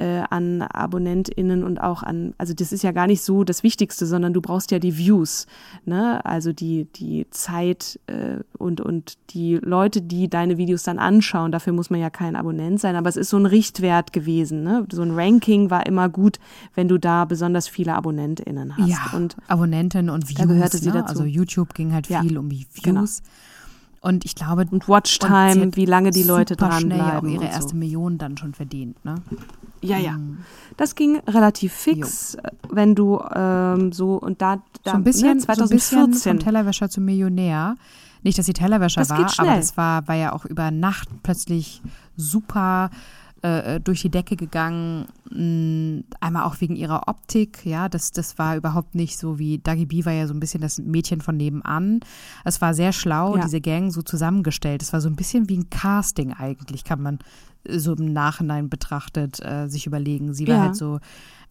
äh, 0.00 0.22
an 0.30 0.62
AbonnentInnen 0.62 1.62
und 1.62 1.80
auch 1.80 2.02
an, 2.02 2.34
also 2.38 2.54
das 2.54 2.72
ist 2.72 2.82
ja 2.82 2.90
gar 2.90 3.06
nicht 3.06 3.22
so 3.22 3.44
das 3.44 3.62
Wichtigste, 3.62 4.06
sondern 4.06 4.32
du 4.32 4.40
brauchst 4.40 4.70
ja 4.70 4.78
die 4.78 4.96
Views, 4.96 5.46
ne? 5.84 6.24
Also 6.24 6.52
die, 6.52 6.86
die 6.96 7.26
Zeit 7.30 8.00
äh, 8.06 8.38
und, 8.56 8.80
und 8.80 9.18
die 9.30 9.56
Leute, 9.56 10.00
die 10.00 10.28
deine 10.28 10.56
Videos 10.56 10.84
dann 10.84 10.98
anschauen, 10.98 11.52
dafür 11.52 11.74
muss 11.74 11.90
man 11.90 12.00
ja 12.00 12.08
kein 12.08 12.34
Abonnent 12.34 12.80
sein, 12.80 12.96
aber 12.96 13.10
es 13.10 13.16
ist 13.16 13.28
so 13.28 13.36
ein 13.36 13.44
Richtwert 13.44 14.14
gewesen, 14.14 14.62
ne? 14.62 14.86
So 14.90 15.02
ein 15.02 15.10
Ranking 15.12 15.68
war 15.70 15.84
immer 15.84 16.08
gut, 16.08 16.38
wenn 16.74 16.88
du 16.88 16.96
da 16.96 17.26
besonders 17.26 17.68
viele 17.68 17.94
AbonnentInnen 17.94 18.78
hast. 18.78 18.88
Ja, 18.88 19.10
und 19.14 19.36
Abonnenten 19.48 20.08
und 20.08 20.28
Views. 20.28 20.38
Da 20.38 20.46
gehörte 20.46 20.78
sie 20.78 20.88
ne? 20.88 20.94
dazu. 20.94 21.10
Also 21.10 21.24
YouTube 21.24 21.74
ging 21.74 21.92
halt 21.92 22.06
viel 22.06 22.32
ja, 22.32 22.38
um 22.38 22.48
die 22.48 22.66
genau. 22.82 23.02
Views. 23.02 23.18
Genau. 23.22 23.30
Und 24.00 24.24
ich 24.24 24.34
glaube. 24.34 24.66
Und 24.70 24.88
Watchtime, 24.88 25.62
und 25.62 25.76
wie 25.76 25.84
lange 25.84 26.10
die 26.10 26.22
Leute 26.22 26.56
dranbleiben. 26.56 27.18
auch 27.18 27.22
ihre 27.22 27.44
erste 27.44 27.70
so. 27.70 27.76
Million 27.76 28.16
dann 28.16 28.36
schon 28.38 28.54
verdient, 28.54 29.04
ne? 29.04 29.16
Ja, 29.82 29.98
ja. 29.98 30.12
Mhm. 30.12 30.38
Das 30.76 30.94
ging 30.94 31.20
relativ 31.26 31.72
fix, 31.72 32.34
jo. 32.34 32.70
wenn 32.70 32.94
du 32.94 33.20
ähm, 33.34 33.92
so 33.92 34.16
und 34.16 34.40
da, 34.40 34.62
da 34.84 34.92
so 34.92 34.96
ein 34.96 35.04
bisschen, 35.04 35.36
ne, 35.36 35.42
2014 35.42 35.78
so 35.90 36.04
ein 36.04 36.10
bisschen 36.10 36.32
vom 36.32 36.44
Tellerwäscher 36.44 36.88
zum 36.88 37.04
Millionär. 37.04 37.76
Nicht, 38.22 38.38
dass 38.38 38.46
sie 38.46 38.52
Tellerwäscher 38.52 39.00
das 39.00 39.10
war, 39.10 39.38
aber 39.38 39.56
das 39.56 39.76
war, 39.76 40.08
war 40.08 40.14
ja 40.14 40.32
auch 40.32 40.44
über 40.44 40.70
Nacht 40.70 41.08
plötzlich 41.22 41.80
super 42.16 42.90
äh, 43.42 43.76
äh, 43.76 43.80
durch 43.80 44.02
die 44.02 44.10
Decke 44.10 44.36
gegangen. 44.36 45.06
Mh, 45.30 46.04
einmal 46.20 46.44
auch 46.44 46.60
wegen 46.60 46.76
ihrer 46.76 47.08
Optik, 47.08 47.64
ja, 47.64 47.88
das, 47.88 48.10
das 48.10 48.36
war 48.38 48.56
überhaupt 48.56 48.94
nicht 48.94 49.18
so 49.18 49.38
wie 49.38 49.58
Dagi 49.58 49.86
B 49.86 50.04
war 50.04 50.12
ja 50.12 50.26
so 50.26 50.34
ein 50.34 50.40
bisschen 50.40 50.60
das 50.60 50.78
Mädchen 50.78 51.20
von 51.20 51.36
nebenan. 51.36 52.00
Es 52.44 52.60
war 52.60 52.74
sehr 52.74 52.92
schlau, 52.92 53.36
ja. 53.36 53.42
diese 53.42 53.60
Gang 53.60 53.92
so 53.92 54.02
zusammengestellt. 54.02 54.82
Es 54.82 54.92
war 54.92 55.00
so 55.00 55.08
ein 55.08 55.16
bisschen 55.16 55.48
wie 55.48 55.56
ein 55.56 55.70
Casting 55.70 56.32
eigentlich, 56.32 56.84
kann 56.84 57.00
man 57.00 57.18
so 57.68 57.94
im 57.94 58.12
Nachhinein 58.12 58.68
betrachtet 58.68 59.40
äh, 59.44 59.68
sich 59.68 59.86
überlegen. 59.86 60.34
Sie 60.34 60.46
war 60.46 60.56
ja. 60.56 60.62
halt 60.62 60.76
so 60.76 60.98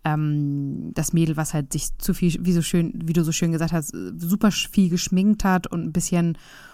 ähm, 0.04 0.92
das 0.94 1.14
Mädel, 1.14 1.38
was 1.38 1.54
halt 1.54 1.74
sich 1.74 1.98
zu 1.98 2.14
viel, 2.14 2.38
wie 2.46 2.54
so 2.54 2.62
schön, 2.62 2.94
wie 3.04 3.14
du 3.14 3.24
so 3.24 3.32
schön 3.32 3.52
gesagt 3.52 3.74
hast, 3.74 3.96
super 4.18 4.52
viel 4.52 4.90
geschminkt 4.90 5.44
hat 5.44 5.68
und 5.68 5.84
ein 5.84 5.92
bisschen 5.92 6.32
mm, 6.32 6.69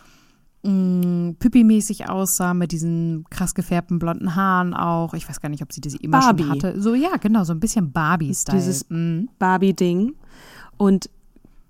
Püppi-mäßig 1.40 2.10
aussah 2.10 2.54
mit 2.54 2.72
diesen 2.72 3.26
krass 3.30 3.56
gefärbten 3.56 4.00
blonden 4.00 4.36
Haaren 4.36 4.74
auch. 4.74 5.14
Ich 5.14 5.28
weiß 5.28 5.42
gar 5.42 5.50
nicht, 5.50 5.64
ob 5.64 5.72
sie 5.72 5.82
diese 5.82 5.98
immer 5.98 6.20
Barbie. 6.20 6.44
schon 6.44 6.52
hatte. 6.52 6.82
So, 6.82 6.94
ja, 6.94 7.18
genau, 7.18 7.44
so 7.44 7.54
ein 7.54 7.60
bisschen 7.60 7.92
Barbie-Style. 7.92 8.58
Dieses 8.58 8.86
mm. 8.90 9.26
Barbie-Ding. 9.40 10.14
Und 10.78 11.10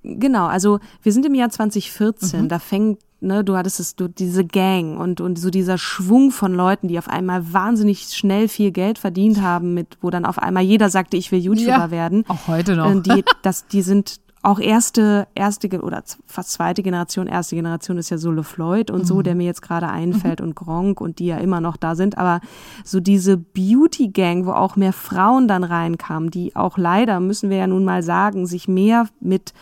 genau, 0.04 0.46
also 0.48 0.80
wir 1.02 1.12
sind 1.12 1.26
im 1.26 1.36
Jahr 1.36 1.50
2014, 1.50 2.44
mhm. 2.44 2.48
da 2.48 2.60
fängt 2.60 3.00
ne, 3.26 3.44
du 3.44 3.58
hattest 3.58 3.80
es, 3.80 3.96
du, 3.96 4.08
diese 4.08 4.46
Gang 4.46 5.00
und, 5.00 5.20
und 5.20 5.38
so 5.38 5.50
dieser 5.50 5.78
Schwung 5.78 6.32
von 6.32 6.54
Leuten, 6.54 6.88
die 6.88 6.98
auf 6.98 7.10
einmal 7.10 7.54
wahnsinnig 7.54 8.04
schnell 8.08 8.48
viel 8.48 8.72
Geld 8.72 9.00
verdient 9.00 9.42
haben, 9.42 9.74
mit, 9.74 9.98
wo 10.02 10.10
dann 10.10 10.26
auf 10.26 10.40
einmal 10.40 10.64
jeder 10.64 10.90
sagte, 10.90 11.18
ich 11.18 11.32
will 11.32 11.40
YouTuber 11.40 11.70
ja, 11.70 11.92
werden. 11.92 12.24
Auch 12.28 12.48
heute 12.48 12.76
noch. 12.76 13.02
Die, 13.02 13.24
das, 13.42 13.68
die 13.68 13.82
sind 13.82 14.20
auch 14.46 14.60
erste, 14.60 15.28
erste 15.34 15.82
oder 15.82 16.04
fast 16.28 16.52
zweite 16.52 16.84
Generation, 16.84 17.28
erste 17.28 17.56
Generation 17.56 17.98
ist 17.98 18.12
ja 18.12 18.18
so 18.18 18.32
LeFloid 18.32 18.92
und 18.92 19.02
mhm. 19.02 19.06
so, 19.06 19.22
der 19.24 19.34
mir 19.34 19.46
jetzt 19.46 19.64
gerade 19.64 19.90
einfällt 19.90 20.40
mhm. 20.40 20.48
und 20.48 20.56
Gronk 20.56 21.02
und 21.02 21.18
die 21.20 21.26
ja 21.26 21.38
immer 21.38 21.62
noch 21.62 21.78
da 21.78 21.96
sind, 21.96 22.18
aber 22.18 22.42
so 22.84 23.00
diese 23.00 23.38
Beauty 23.38 24.10
Gang, 24.10 24.46
wo 24.46 24.52
auch 24.52 24.76
mehr 24.76 24.94
Frauen 24.94 25.48
dann 25.48 25.64
reinkamen, 25.64 26.30
die 26.30 26.56
auch 26.56 26.78
leider, 26.78 27.20
müssen 27.20 27.50
wir 27.50 27.58
ja 27.58 27.68
nun 27.68 27.84
mal 27.84 28.04
sagen, 28.04 28.46
sich 28.46 28.68
mehr 28.68 29.08
mit 29.20 29.54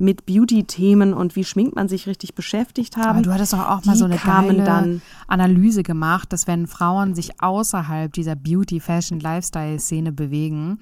mit 0.00 0.26
Beauty-Themen 0.26 1.12
und 1.12 1.36
wie 1.36 1.44
schminkt 1.44 1.74
man 1.74 1.88
sich 1.88 2.06
richtig 2.06 2.34
beschäftigt 2.34 2.96
haben. 2.96 3.08
Aber 3.08 3.22
du 3.22 3.32
hattest 3.32 3.52
doch 3.52 3.68
auch 3.68 3.84
mal 3.84 3.96
so 3.96 4.04
eine 4.04 4.16
geile 4.16 4.62
dann, 4.62 5.02
Analyse 5.26 5.82
gemacht, 5.82 6.32
dass 6.32 6.46
wenn 6.46 6.66
Frauen 6.66 7.14
sich 7.14 7.42
außerhalb 7.42 8.12
dieser 8.12 8.36
Beauty, 8.36 8.80
Fashion, 8.80 9.20
Lifestyle-Szene 9.20 10.12
bewegen, 10.12 10.78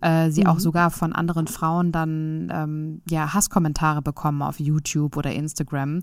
äh, 0.00 0.30
sie 0.30 0.42
mhm. 0.42 0.46
auch 0.48 0.58
sogar 0.58 0.90
von 0.90 1.12
anderen 1.12 1.46
Frauen 1.46 1.92
dann 1.92 2.50
ähm, 2.52 3.02
ja 3.08 3.34
Hasskommentare 3.34 4.02
bekommen 4.02 4.42
auf 4.42 4.58
YouTube 4.60 5.16
oder 5.16 5.32
Instagram 5.32 6.02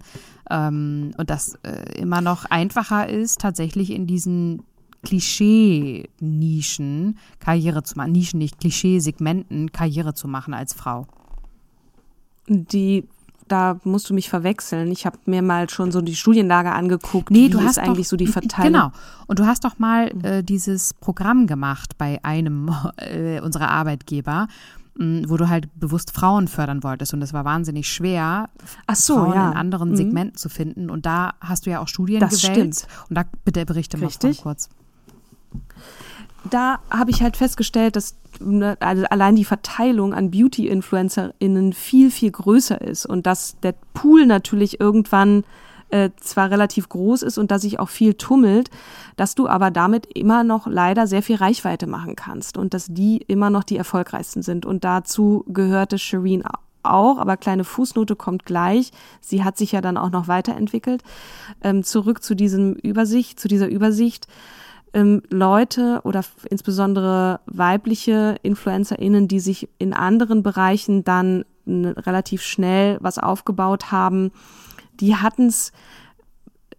ähm, 0.49 1.12
und 1.17 1.29
das 1.29 1.55
äh, 1.63 1.99
immer 1.99 2.21
noch 2.21 2.45
einfacher 2.45 3.10
ist, 3.10 3.41
tatsächlich 3.41 3.91
in 3.91 4.07
diesen 4.07 4.63
Klischee-Nischen 5.03 7.17
Karriere 7.39 7.83
zu 7.83 7.97
machen, 7.97 8.13
Nischen 8.13 8.39
nicht, 8.39 8.60
Klischee-Segmenten 8.60 9.71
Karriere 9.71 10.13
zu 10.13 10.27
machen 10.27 10.53
als 10.53 10.73
Frau 10.73 11.07
die 12.47 13.07
da 13.47 13.79
musst 13.83 14.10
du 14.10 14.13
mich 14.13 14.29
verwechseln. 14.29 14.91
Ich 14.91 15.05
habe 15.05 15.17
mir 15.25 15.41
mal 15.41 15.69
schon 15.69 15.91
so 15.91 16.01
die 16.01 16.15
Studienlage 16.15 16.71
angeguckt. 16.71 17.31
Nee, 17.31 17.49
du 17.49 17.62
hast 17.62 17.79
eigentlich 17.79 18.07
doch, 18.07 18.12
so 18.12 18.17
die 18.17 18.27
Verteilung. 18.27 18.73
Genau. 18.73 18.91
Und 19.27 19.39
du 19.39 19.45
hast 19.45 19.63
doch 19.63 19.79
mal 19.79 20.12
äh, 20.23 20.43
dieses 20.43 20.93
Programm 20.93 21.47
gemacht 21.47 21.97
bei 21.97 22.19
einem 22.23 22.69
äh, 22.97 23.39
unserer 23.41 23.69
Arbeitgeber, 23.69 24.47
mh, 24.95 25.29
wo 25.29 25.38
du 25.38 25.49
halt 25.49 25.69
bewusst 25.79 26.12
Frauen 26.12 26.47
fördern 26.47 26.83
wolltest. 26.83 27.13
Und 27.13 27.21
es 27.21 27.33
war 27.33 27.45
wahnsinnig 27.45 27.91
schwer, 27.91 28.49
so, 28.93 29.15
Frauen 29.15 29.33
ja. 29.33 29.51
in 29.51 29.57
anderen 29.57 29.91
mhm. 29.91 29.95
Segmenten 29.95 30.38
zu 30.38 30.49
finden. 30.49 30.89
Und 30.89 31.05
da 31.05 31.33
hast 31.41 31.65
du 31.65 31.69
ja 31.69 31.79
auch 31.79 31.88
Studien 31.88 32.19
das 32.19 32.41
gewählt. 32.41 32.75
Stimmt. 32.75 32.88
Und 33.10 33.15
da 33.15 33.23
bitte 33.45 33.65
berichte 33.65 33.99
Richtig. 34.01 34.38
mal 34.38 34.43
kurz 34.43 34.69
da 36.53 36.79
habe 36.89 37.12
ich 37.12 37.21
halt 37.21 37.38
festgestellt, 37.38 37.95
dass 37.95 38.17
ne, 38.39 38.77
also 38.79 39.05
allein 39.05 39.36
die 39.36 39.45
Verteilung 39.45 40.13
an 40.13 40.31
Beauty-InfluencerInnen 40.31 41.73
viel, 41.73 42.12
viel 42.12 42.31
größer 42.31 42.81
ist 42.81 43.05
und 43.05 43.25
dass 43.25 43.60
der 43.62 43.73
Pool 43.93 44.25
natürlich 44.25 44.79
irgendwann 44.79 45.43
äh, 45.89 46.10
zwar 46.19 46.51
relativ 46.51 46.89
groß 46.89 47.21
ist 47.21 47.38
und 47.38 47.49
dass 47.51 47.62
sich 47.62 47.79
auch 47.79 47.89
viel 47.89 48.15
tummelt, 48.15 48.69
dass 49.15 49.36
du 49.36 49.47
aber 49.47 49.71
damit 49.71 50.05
immer 50.05 50.43
noch 50.43 50.67
leider 50.67 51.07
sehr 51.07 51.23
viel 51.23 51.38
Reichweite 51.38 51.88
machen 51.88 52.15
kannst 52.15 52.57
und 52.57 52.73
dass 52.73 52.88
die 52.89 53.17
immer 53.27 53.49
noch 53.49 53.63
die 53.63 53.77
erfolgreichsten 53.77 54.41
sind. 54.41 54.65
Und 54.65 54.83
dazu 54.83 55.45
gehörte 55.47 55.97
Shireen 55.97 56.43
auch, 56.83 57.17
aber 57.17 57.38
kleine 57.38 57.63
Fußnote 57.63 58.15
kommt 58.15 58.45
gleich. 58.45 58.91
Sie 59.21 59.43
hat 59.43 59.57
sich 59.57 59.71
ja 59.71 59.81
dann 59.81 59.97
auch 59.97 60.10
noch 60.10 60.27
weiterentwickelt. 60.27 61.03
Ähm, 61.62 61.83
zurück 61.83 62.23
zu 62.23 62.36
diesem 62.36 62.73
Übersicht, 62.73 63.39
zu 63.39 63.47
dieser 63.47 63.67
Übersicht 63.67 64.27
ähm, 64.93 65.21
Leute 65.30 66.02
oder 66.04 66.23
insbesondere 66.50 67.39
weibliche 67.45 68.38
InfluencerInnen, 68.43 69.28
die 69.28 69.39
sich 69.39 69.69
in 69.78 69.93
anderen 69.93 70.43
Bereichen 70.43 71.04
dann 71.04 71.45
relativ 71.65 72.41
schnell 72.43 72.97
was 73.02 73.17
aufgebaut 73.17 73.91
haben, 73.91 74.32
die 75.00 75.15
hatten 75.15 75.47
es 75.47 75.71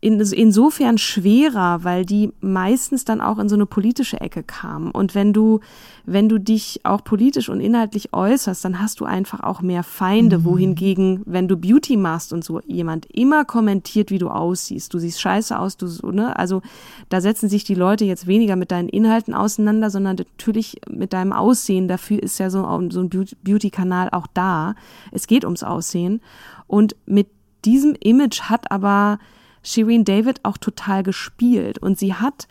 in, 0.00 0.20
insofern 0.20 0.96
schwerer, 0.96 1.82
weil 1.82 2.04
die 2.04 2.32
meistens 2.40 3.04
dann 3.04 3.20
auch 3.20 3.38
in 3.38 3.48
so 3.48 3.56
eine 3.56 3.66
politische 3.66 4.20
Ecke 4.20 4.44
kamen. 4.44 4.92
Und 4.92 5.16
wenn 5.16 5.32
du, 5.32 5.58
wenn 6.06 6.28
du 6.28 6.38
dich 6.38 6.80
auch 6.84 7.02
politisch 7.02 7.48
und 7.48 7.60
inhaltlich 7.60 8.12
äußerst, 8.12 8.64
dann 8.64 8.80
hast 8.80 9.00
du 9.00 9.06
einfach 9.06 9.40
auch 9.40 9.60
mehr 9.60 9.82
Feinde. 9.82 10.38
Mhm. 10.38 10.44
Wohingegen, 10.44 11.22
wenn 11.26 11.48
du 11.48 11.56
Beauty 11.56 11.96
machst 11.96 12.32
und 12.32 12.44
so 12.44 12.60
jemand 12.66 13.06
immer 13.06 13.44
kommentiert, 13.44 14.10
wie 14.10 14.18
du 14.18 14.28
aussiehst, 14.28 14.94
du 14.94 15.00
siehst 15.00 15.20
scheiße 15.20 15.58
aus, 15.58 15.76
du, 15.76 15.88
ne, 16.12 16.36
also 16.36 16.62
da 17.08 17.20
setzen 17.20 17.48
sich 17.48 17.64
die 17.64 17.74
Leute 17.74 18.04
jetzt 18.04 18.28
weniger 18.28 18.54
mit 18.54 18.70
deinen 18.70 18.88
Inhalten 18.88 19.34
auseinander, 19.34 19.90
sondern 19.90 20.14
natürlich 20.14 20.80
mit 20.88 21.12
deinem 21.12 21.32
Aussehen. 21.32 21.88
Dafür 21.88 22.22
ist 22.22 22.38
ja 22.38 22.50
so, 22.50 22.62
so 22.90 23.00
ein 23.00 23.10
Beauty-Kanal 23.42 24.10
auch 24.12 24.28
da. 24.32 24.76
Es 25.10 25.26
geht 25.26 25.44
ums 25.44 25.64
Aussehen. 25.64 26.20
Und 26.68 26.94
mit 27.04 27.26
diesem 27.64 27.96
Image 27.98 28.42
hat 28.42 28.70
aber 28.70 29.18
Shireen 29.62 30.04
David 30.04 30.44
auch 30.44 30.58
total 30.58 31.02
gespielt 31.02 31.78
und 31.78 31.98
sie 31.98 32.14
hat 32.14 32.48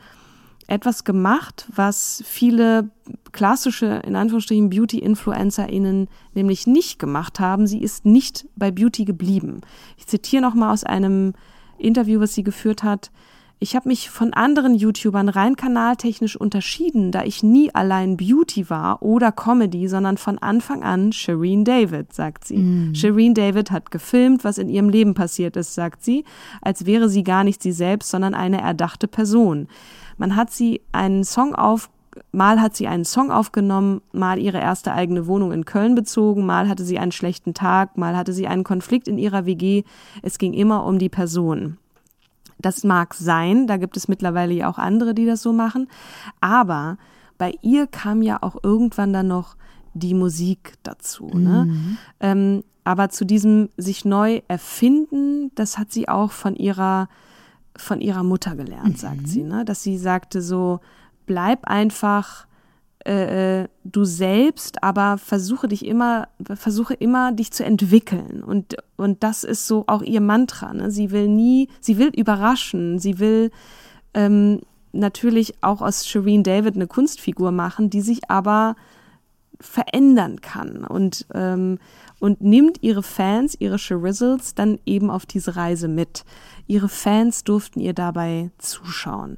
etwas 0.68 1.06
gemacht, 1.06 1.66
was 1.74 2.22
viele 2.26 2.90
klassische, 3.32 4.02
in 4.06 4.16
Anführungsstrichen, 4.18 4.70
Beauty-InfluencerInnen 4.70 6.10
nämlich 6.34 6.68
nicht 6.68 7.00
gemacht 7.00 7.40
haben. 7.40 7.68
Sie 7.68 7.82
ist 7.82 8.06
nicht 8.06 8.46
bei 8.58 8.70
Beauty 8.70 9.06
geblieben. 9.06 9.62
Ich 9.98 10.08
zitiere 10.08 10.42
nochmal 10.42 10.74
aus 10.74 10.84
einem 10.84 11.34
Interview, 11.78 12.20
was 12.20 12.34
sie 12.34 12.44
geführt 12.44 12.84
hat. 12.84 13.12
Ich 13.60 13.76
habe 13.76 13.90
mich 13.90 14.12
von 14.12 14.34
anderen 14.34 14.76
YouTubern 14.76 15.30
rein 15.30 15.56
kanaltechnisch 15.56 16.36
unterschieden, 16.36 17.12
da 17.12 17.24
ich 17.24 17.42
nie 17.42 17.74
allein 17.74 18.16
Beauty 18.16 18.70
war 18.70 19.02
oder 19.02 19.32
Comedy, 19.32 19.88
sondern 19.88 20.18
von 20.18 20.38
Anfang 20.38 20.84
an 20.84 21.12
Shireen 21.12 21.66
David, 21.66 22.14
sagt 22.14 22.46
sie. 22.46 22.58
Mm. 22.58 22.94
Shireen 22.94 23.34
David 23.34 23.72
hat 23.72 23.90
gefilmt, 23.90 24.44
was 24.44 24.60
in 24.60 24.70
ihrem 24.70 24.90
Leben 24.90 25.16
passiert 25.16 25.58
ist, 25.58 25.74
sagt 25.74 26.04
sie, 26.04 26.24
als 26.62 26.86
wäre 26.86 27.10
sie 27.10 27.24
gar 27.24 27.44
nicht 27.44 27.64
sie 27.64 27.72
selbst, 27.72 28.12
sondern 28.12 28.36
eine 28.36 28.62
erdachte 28.62 29.08
Person. 29.08 29.68
Man 30.18 30.36
hat 30.36 30.52
sie 30.52 30.82
einen 30.92 31.24
Song 31.24 31.56
auf 31.56 31.90
Mal 32.32 32.60
hat 32.60 32.76
sie 32.76 32.88
einen 32.88 33.06
Song 33.06 33.30
aufgenommen, 33.30 34.02
mal 34.12 34.40
ihre 34.40 34.60
erste 34.60 34.92
eigene 34.92 35.28
Wohnung 35.28 35.52
in 35.52 35.66
Köln 35.66 35.94
bezogen, 35.94 36.48
mal 36.48 36.68
hatte 36.68 36.84
sie 36.84 36.98
einen 36.98 37.12
schlechten 37.12 37.54
Tag, 37.54 37.96
mal 37.96 38.18
hatte 38.18 38.34
sie 38.34 38.48
einen 38.48 38.64
Konflikt 38.64 39.08
in 39.08 39.20
ihrer 39.20 39.46
WG. 39.46 39.84
Es 40.24 40.40
ging 40.40 40.54
immer 40.54 40.84
um 40.86 40.98
die 40.98 41.10
Person. 41.10 41.78
Das 42.60 42.84
mag 42.84 43.14
sein, 43.14 43.68
da 43.68 43.78
gibt 43.78 43.98
es 43.98 44.08
mittlerweile 44.08 44.54
ja 44.54 44.70
auch 44.70 44.78
andere, 44.78 45.14
die 45.14 45.26
das 45.26 45.42
so 45.42 45.54
machen. 45.54 45.88
Aber 46.42 46.98
bei 47.38 47.54
ihr 47.62 47.88
kam 47.88 48.22
ja 48.22 48.42
auch 48.42 48.58
irgendwann 48.64 49.14
dann 49.14 49.28
noch 49.28 49.56
die 49.94 50.14
Musik 50.14 50.74
dazu. 50.84 51.28
Ne? 51.28 51.66
Mhm. 51.66 51.98
Ähm, 52.20 52.64
aber 52.84 53.10
zu 53.10 53.26
diesem 53.26 53.70
sich 53.78 54.06
neu 54.06 54.42
erfinden, 54.48 55.52
das 55.56 55.78
hat 55.78 55.92
sie 55.92 56.08
auch 56.08 56.32
von 56.32 56.56
ihrer 56.56 57.10
von 57.76 58.02
ihrer 58.02 58.24
Mutter 58.24 58.56
gelernt, 58.56 58.90
mhm. 58.90 58.96
sagt 58.96 59.28
sie, 59.28 59.44
ne? 59.44 59.64
Dass 59.64 59.84
sie 59.84 60.00
sagte 60.00 60.42
so, 60.42 60.80
bleib 61.28 61.66
einfach 61.66 62.47
äh, 63.08 63.62
äh, 63.62 63.68
du 63.86 64.04
selbst, 64.04 64.84
aber 64.84 65.18
versuche 65.18 65.70
dich 65.70 65.86
immer, 65.86 66.28
versuche 66.56 66.94
immer 66.94 67.32
dich 67.32 67.52
zu 67.52 67.64
entwickeln. 67.64 68.44
Und, 68.44 68.76
und 68.98 69.24
das 69.24 69.46
ist 69.46 69.66
so 69.66 69.86
auch 69.88 70.02
ihr 70.02 70.20
Mantra. 70.20 70.74
Ne? 70.74 70.92
Sie 70.92 71.12
will 71.12 71.30
nie, 71.30 71.70
sie 71.80 71.98
will 71.98 72.10
überraschen, 72.10 73.00
sie 73.00 73.20
will 73.20 73.52
ähm, 74.14 74.60
natürlich 74.92 75.54
auch 75.62 75.82
aus 75.82 76.06
Shireen 76.06 76.44
David 76.44 76.76
eine 76.76 76.88
Kunstfigur 76.88 77.52
machen, 77.52 77.90
die 77.90 78.02
sich 78.02 78.30
aber 78.30 78.76
verändern 79.62 80.42
kann 80.42 80.84
und, 80.84 81.28
ähm, 81.34 81.80
und 82.20 82.42
nimmt 82.42 82.84
ihre 82.84 83.04
Fans, 83.04 83.56
ihre 83.58 83.80
Shirizzles 83.80 84.54
dann 84.54 84.80
eben 84.86 85.10
auf 85.10 85.26
diese 85.26 85.56
Reise 85.56 85.88
mit. 85.88 86.26
Ihre 86.68 86.90
Fans 86.90 87.46
durften 87.46 87.80
ihr 87.80 87.94
dabei 87.94 88.52
zuschauen. 88.58 89.38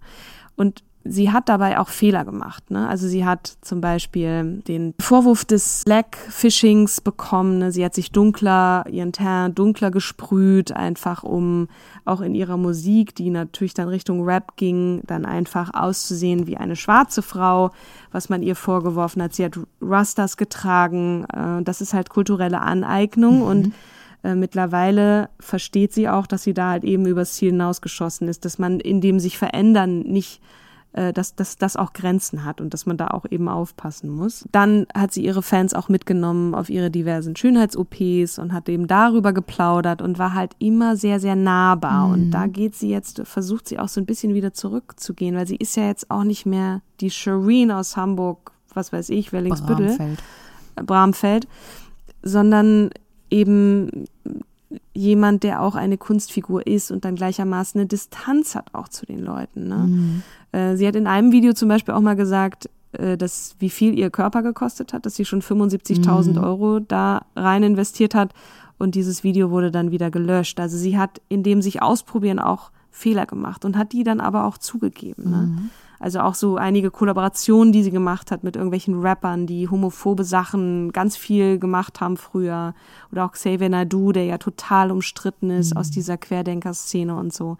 Und 0.55 0.83
sie 1.09 1.31
hat 1.31 1.49
dabei 1.49 1.79
auch 1.79 1.89
Fehler 1.89 2.23
gemacht. 2.23 2.71
Ne? 2.71 2.87
Also 2.87 3.07
sie 3.07 3.25
hat 3.25 3.57
zum 3.61 3.81
Beispiel 3.81 4.61
den 4.67 4.93
Vorwurf 4.99 5.43
des 5.45 5.81
Slack-Phishings 5.81 7.01
bekommen. 7.01 7.57
Ne? 7.59 7.71
Sie 7.71 7.83
hat 7.83 7.93
sich 7.93 8.11
dunkler, 8.11 8.85
ihren 8.89 9.11
Teint 9.11 9.57
dunkler 9.57 9.91
gesprüht, 9.91 10.71
einfach 10.71 11.23
um 11.23 11.67
auch 12.05 12.21
in 12.21 12.35
ihrer 12.35 12.57
Musik, 12.57 13.15
die 13.15 13.29
natürlich 13.29 13.73
dann 13.73 13.87
Richtung 13.87 14.23
Rap 14.23 14.55
ging, 14.55 15.01
dann 15.05 15.25
einfach 15.25 15.73
auszusehen 15.73 16.47
wie 16.47 16.57
eine 16.57 16.75
schwarze 16.75 17.21
Frau, 17.21 17.71
was 18.11 18.29
man 18.29 18.41
ihr 18.43 18.55
vorgeworfen 18.55 19.21
hat. 19.21 19.33
Sie 19.33 19.45
hat 19.45 19.59
Rastas 19.81 20.37
getragen. 20.37 21.25
Äh, 21.25 21.63
das 21.63 21.81
ist 21.81 21.93
halt 21.93 22.09
kulturelle 22.09 22.61
Aneignung 22.61 23.37
mhm. 23.37 23.43
und 23.43 23.73
äh, 24.23 24.35
mittlerweile 24.35 25.29
versteht 25.39 25.93
sie 25.93 26.09
auch, 26.09 26.27
dass 26.27 26.43
sie 26.43 26.53
da 26.53 26.69
halt 26.71 26.83
eben 26.83 27.05
übers 27.05 27.33
Ziel 27.33 27.51
hinausgeschossen 27.51 28.27
ist, 28.27 28.45
dass 28.45 28.59
man 28.59 28.79
in 28.79 29.01
dem 29.01 29.19
sich 29.19 29.37
verändern 29.37 29.99
nicht 29.99 30.41
dass, 30.91 31.35
dass 31.35 31.57
das 31.57 31.75
auch 31.75 31.93
Grenzen 31.93 32.45
hat 32.45 32.61
und 32.61 32.73
dass 32.73 32.85
man 32.85 32.97
da 32.97 33.09
auch 33.09 33.25
eben 33.29 33.47
aufpassen 33.47 34.09
muss. 34.09 34.45
Dann 34.51 34.87
hat 34.93 35.13
sie 35.13 35.23
ihre 35.23 35.43
Fans 35.43 35.73
auch 35.73 35.87
mitgenommen 35.87 36.55
auf 36.55 36.69
ihre 36.69 36.89
diversen 36.89 37.35
Schönheits-OPs 37.35 38.39
und 38.39 38.53
hat 38.53 38.67
eben 38.69 38.87
darüber 38.87 39.31
geplaudert 39.31 40.01
und 40.01 40.17
war 40.17 40.33
halt 40.33 40.53
immer 40.59 40.95
sehr, 40.95 41.19
sehr 41.19 41.35
nahbar. 41.35 42.07
Mhm. 42.07 42.13
Und 42.13 42.31
da 42.31 42.47
geht 42.47 42.75
sie 42.75 42.89
jetzt, 42.89 43.21
versucht 43.25 43.67
sie 43.67 43.79
auch 43.79 43.87
so 43.87 44.01
ein 44.01 44.05
bisschen 44.05 44.33
wieder 44.33 44.53
zurückzugehen, 44.53 45.35
weil 45.35 45.47
sie 45.47 45.57
ist 45.57 45.75
ja 45.77 45.85
jetzt 45.85 46.09
auch 46.09 46.23
nicht 46.23 46.45
mehr 46.45 46.81
die 47.01 47.11
Shireen 47.11 47.71
aus 47.71 47.95
Hamburg, 47.95 48.51
was 48.73 48.91
weiß 48.91 49.09
ich, 49.09 49.31
Wellingsbüttel, 49.31 49.87
Bramfeld, 49.87 50.23
Bramfeld 50.85 51.47
sondern 52.21 52.89
eben 53.29 54.05
jemand, 54.93 55.43
der 55.43 55.61
auch 55.61 55.75
eine 55.75 55.97
Kunstfigur 55.97 56.65
ist 56.65 56.91
und 56.91 57.05
dann 57.05 57.15
gleichermaßen 57.15 57.79
eine 57.79 57.87
Distanz 57.87 58.55
hat 58.55 58.73
auch 58.73 58.89
zu 58.89 59.05
den 59.05 59.19
Leuten. 59.19 59.67
Ne? 59.67 59.75
Mhm. 59.75 60.23
Äh, 60.51 60.75
sie 60.77 60.87
hat 60.87 60.95
in 60.95 61.07
einem 61.07 61.31
Video 61.31 61.53
zum 61.53 61.69
Beispiel 61.69 61.93
auch 61.93 62.01
mal 62.01 62.15
gesagt, 62.15 62.69
äh, 62.93 63.17
das, 63.17 63.55
wie 63.59 63.69
viel 63.69 63.97
ihr 63.97 64.09
Körper 64.09 64.41
gekostet 64.41 64.93
hat, 64.93 65.05
dass 65.05 65.15
sie 65.15 65.25
schon 65.25 65.41
75.000 65.41 66.33
mhm. 66.33 66.43
Euro 66.43 66.79
da 66.79 67.25
rein 67.35 67.63
investiert 67.63 68.15
hat 68.15 68.33
und 68.77 68.95
dieses 68.95 69.23
Video 69.23 69.51
wurde 69.51 69.71
dann 69.71 69.91
wieder 69.91 70.09
gelöscht. 70.09 70.59
Also 70.59 70.77
sie 70.77 70.97
hat 70.97 71.21
in 71.29 71.43
dem 71.43 71.61
sich 71.61 71.81
ausprobieren 71.81 72.39
auch 72.39 72.71
Fehler 72.91 73.25
gemacht 73.25 73.65
und 73.65 73.77
hat 73.77 73.93
die 73.93 74.03
dann 74.03 74.19
aber 74.19 74.45
auch 74.45 74.57
zugegeben. 74.57 75.29
Ne? 75.29 75.37
Mhm. 75.37 75.69
Also 75.99 76.21
auch 76.21 76.33
so 76.33 76.55
einige 76.55 76.91
Kollaborationen, 76.91 77.73
die 77.73 77.83
sie 77.83 77.91
gemacht 77.91 78.31
hat 78.31 78.43
mit 78.43 78.55
irgendwelchen 78.55 79.01
Rappern, 79.01 79.45
die 79.47 79.67
homophobe 79.67 80.23
Sachen 80.23 80.93
ganz 80.93 81.17
viel 81.17 81.59
gemacht 81.59 81.99
haben 81.99 82.15
früher. 82.15 82.73
Oder 83.11 83.25
auch 83.25 83.33
Xavier 83.33 83.69
Nadu, 83.69 84.13
der 84.13 84.23
ja 84.23 84.37
total 84.37 84.91
umstritten 84.91 85.49
ist 85.49 85.73
mhm. 85.73 85.79
aus 85.79 85.91
dieser 85.91 86.17
Querdenker-Szene 86.17 87.15
und 87.15 87.33
so. 87.33 87.57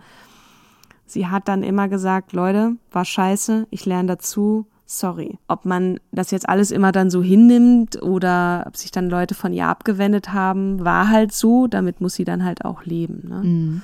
Sie 1.05 1.27
hat 1.27 1.47
dann 1.47 1.63
immer 1.63 1.89
gesagt, 1.89 2.33
Leute, 2.33 2.77
war 2.91 3.03
scheiße, 3.03 3.67
ich 3.71 3.85
lerne 3.85 4.09
dazu, 4.09 4.67
sorry. 4.85 5.37
Ob 5.47 5.65
man 5.65 5.99
das 6.11 6.31
jetzt 6.31 6.47
alles 6.47 6.71
immer 6.71 6.91
dann 6.91 7.09
so 7.09 7.21
hinnimmt 7.21 8.01
oder 8.01 8.63
ob 8.67 8.77
sich 8.77 8.91
dann 8.91 9.09
Leute 9.09 9.35
von 9.35 9.51
ihr 9.51 9.67
abgewendet 9.67 10.33
haben, 10.33 10.83
war 10.85 11.09
halt 11.09 11.31
so, 11.31 11.67
damit 11.67 11.99
muss 11.99 12.13
sie 12.13 12.25
dann 12.25 12.45
halt 12.45 12.63
auch 12.63 12.85
leben. 12.85 13.27
Ne? 13.27 13.41
Mhm. 13.43 13.81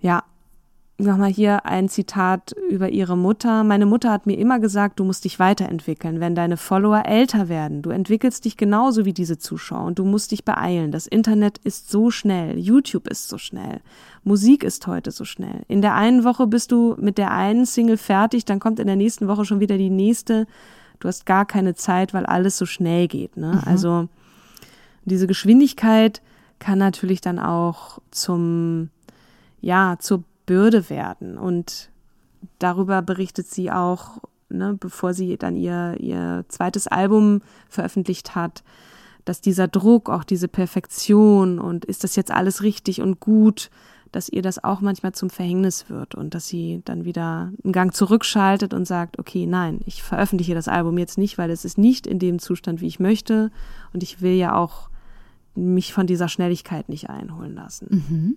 Ja, 0.00 0.22
nochmal 0.98 1.30
hier 1.30 1.66
ein 1.66 1.88
Zitat 1.88 2.54
über 2.70 2.88
ihre 2.88 3.16
Mutter. 3.16 3.64
Meine 3.64 3.86
Mutter 3.86 4.12
hat 4.12 4.26
mir 4.26 4.38
immer 4.38 4.60
gesagt, 4.60 5.00
du 5.00 5.04
musst 5.04 5.24
dich 5.24 5.38
weiterentwickeln, 5.40 6.20
wenn 6.20 6.34
deine 6.34 6.56
Follower 6.56 7.02
älter 7.04 7.48
werden. 7.48 7.82
Du 7.82 7.90
entwickelst 7.90 8.44
dich 8.44 8.56
genauso 8.56 9.04
wie 9.04 9.12
diese 9.12 9.38
Zuschauer 9.38 9.84
und 9.84 9.98
du 9.98 10.04
musst 10.04 10.30
dich 10.30 10.44
beeilen. 10.44 10.92
Das 10.92 11.06
Internet 11.06 11.58
ist 11.58 11.90
so 11.90 12.10
schnell, 12.10 12.58
YouTube 12.58 13.08
ist 13.08 13.28
so 13.28 13.38
schnell, 13.38 13.80
Musik 14.22 14.62
ist 14.62 14.86
heute 14.86 15.10
so 15.10 15.24
schnell. 15.24 15.62
In 15.66 15.82
der 15.82 15.94
einen 15.94 16.22
Woche 16.22 16.46
bist 16.46 16.70
du 16.70 16.94
mit 16.98 17.18
der 17.18 17.32
einen 17.32 17.66
Single 17.66 17.98
fertig, 17.98 18.44
dann 18.44 18.60
kommt 18.60 18.78
in 18.78 18.86
der 18.86 18.96
nächsten 18.96 19.26
Woche 19.26 19.44
schon 19.44 19.60
wieder 19.60 19.76
die 19.76 19.90
nächste. 19.90 20.46
Du 21.00 21.08
hast 21.08 21.26
gar 21.26 21.44
keine 21.44 21.74
Zeit, 21.74 22.14
weil 22.14 22.24
alles 22.24 22.56
so 22.56 22.66
schnell 22.66 23.08
geht. 23.08 23.36
Ne? 23.36 23.52
Mhm. 23.52 23.62
Also 23.66 24.08
diese 25.04 25.26
Geschwindigkeit 25.26 26.22
kann 26.60 26.78
natürlich 26.78 27.20
dann 27.20 27.40
auch 27.40 27.98
zum 28.10 28.90
ja, 29.60 29.96
zur 29.98 30.24
Bürde 30.46 30.90
werden. 30.90 31.38
Und 31.38 31.90
darüber 32.58 33.02
berichtet 33.02 33.46
sie 33.46 33.70
auch, 33.70 34.18
ne, 34.48 34.76
bevor 34.78 35.14
sie 35.14 35.36
dann 35.36 35.56
ihr, 35.56 35.96
ihr 35.98 36.44
zweites 36.48 36.86
Album 36.86 37.42
veröffentlicht 37.68 38.34
hat, 38.34 38.62
dass 39.24 39.40
dieser 39.40 39.68
Druck, 39.68 40.10
auch 40.10 40.24
diese 40.24 40.48
Perfektion 40.48 41.58
und 41.58 41.84
ist 41.84 42.04
das 42.04 42.16
jetzt 42.16 42.30
alles 42.30 42.62
richtig 42.62 43.00
und 43.00 43.20
gut, 43.20 43.70
dass 44.12 44.28
ihr 44.28 44.42
das 44.42 44.62
auch 44.62 44.80
manchmal 44.80 45.12
zum 45.12 45.28
Verhängnis 45.28 45.90
wird 45.90 46.14
und 46.14 46.34
dass 46.34 46.46
sie 46.46 46.82
dann 46.84 47.04
wieder 47.04 47.52
einen 47.64 47.72
Gang 47.72 47.92
zurückschaltet 47.92 48.72
und 48.72 48.84
sagt, 48.84 49.18
okay, 49.18 49.46
nein, 49.46 49.80
ich 49.86 50.02
veröffentliche 50.02 50.54
das 50.54 50.68
Album 50.68 50.98
jetzt 50.98 51.18
nicht, 51.18 51.36
weil 51.36 51.50
es 51.50 51.64
ist 51.64 51.78
nicht 51.78 52.06
in 52.06 52.18
dem 52.18 52.38
Zustand, 52.38 52.80
wie 52.80 52.86
ich 52.86 53.00
möchte 53.00 53.50
und 53.92 54.02
ich 54.02 54.20
will 54.20 54.34
ja 54.34 54.54
auch 54.54 54.88
mich 55.56 55.92
von 55.92 56.06
dieser 56.06 56.28
Schnelligkeit 56.28 56.88
nicht 56.88 57.10
einholen 57.10 57.54
lassen. 57.54 57.86
Mhm. 57.90 58.36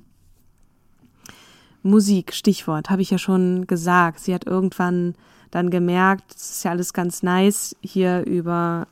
Musik, 1.87 2.33
Stichwort, 2.33 2.89
habe 2.89 3.01
ich 3.01 3.09
ja 3.09 3.17
schon 3.17 3.67
gesagt. 3.67 4.19
Sie 4.19 4.33
hat 4.33 4.45
irgendwann 4.45 5.15
dann 5.51 5.69
gemerkt, 5.69 6.35
es 6.35 6.51
ist 6.51 6.63
ja 6.63 6.71
alles 6.71 6.93
ganz 6.93 7.23
nice, 7.23 7.75
hier 7.81 8.25
über, 8.25 8.87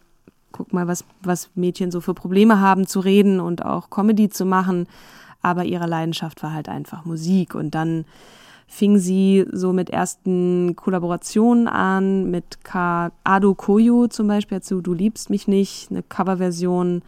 guck 0.51 0.73
mal, 0.73 0.87
was, 0.87 1.03
was 1.21 1.49
Mädchen 1.55 1.91
so 1.91 2.01
für 2.01 2.13
Probleme 2.13 2.59
haben 2.59 2.87
zu 2.87 2.99
reden 2.99 3.39
und 3.39 3.65
auch 3.65 3.89
Comedy 3.89 4.29
zu 4.29 4.45
machen. 4.45 4.87
Aber 5.41 5.65
ihre 5.65 5.85
Leidenschaft 5.85 6.41
war 6.41 6.53
halt 6.53 6.69
einfach 6.69 7.05
Musik. 7.05 7.53
Und 7.53 7.75
dann 7.75 8.05
fing 8.67 8.97
sie 8.97 9.45
so 9.51 9.73
mit 9.73 9.89
ersten 9.89 10.75
Kollaborationen 10.75 11.67
an, 11.67 12.31
mit 12.31 12.63
Ka 12.63 13.11
Ado 13.23 13.53
Koyo 13.53 14.07
zum 14.07 14.27
Beispiel, 14.27 14.61
zu 14.61 14.81
Du 14.81 14.93
liebst 14.93 15.29
mich 15.29 15.47
nicht, 15.47 15.91
eine 15.91 16.01
Coverversion 16.01 17.03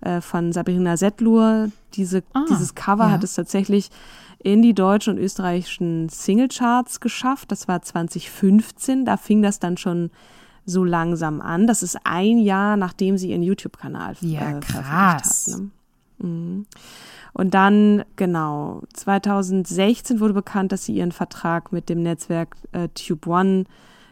äh, 0.00 0.20
von 0.20 0.52
Sabrina 0.52 0.96
Settlur. 0.96 1.70
Diese, 1.94 2.22
ah, 2.32 2.44
dieses 2.48 2.74
Cover 2.74 3.04
ja. 3.04 3.10
hat 3.10 3.24
es 3.24 3.34
tatsächlich 3.34 3.90
in 4.42 4.62
die 4.62 4.74
deutschen 4.74 5.14
und 5.14 5.22
österreichischen 5.22 6.08
Singlecharts 6.08 7.00
geschafft. 7.00 7.52
Das 7.52 7.68
war 7.68 7.82
2015. 7.82 9.04
Da 9.04 9.16
fing 9.16 9.42
das 9.42 9.58
dann 9.58 9.76
schon 9.76 10.10
so 10.64 10.84
langsam 10.84 11.40
an. 11.40 11.66
Das 11.66 11.82
ist 11.82 11.98
ein 12.04 12.38
Jahr, 12.38 12.76
nachdem 12.76 13.18
sie 13.18 13.30
ihren 13.30 13.42
YouTube-Kanal 13.42 14.16
ja, 14.20 14.58
äh, 14.58 14.60
krass. 14.60 15.48
hat. 15.48 15.60
Ne? 15.60 15.70
Mhm. 16.18 16.66
Und 17.34 17.54
dann, 17.54 18.04
genau, 18.16 18.82
2016 18.92 20.20
wurde 20.20 20.34
bekannt, 20.34 20.72
dass 20.72 20.84
sie 20.84 20.94
ihren 20.94 21.12
Vertrag 21.12 21.72
mit 21.72 21.88
dem 21.88 22.02
Netzwerk 22.02 22.56
äh, 22.72 22.88
Tube 22.88 23.26
One 23.26 23.64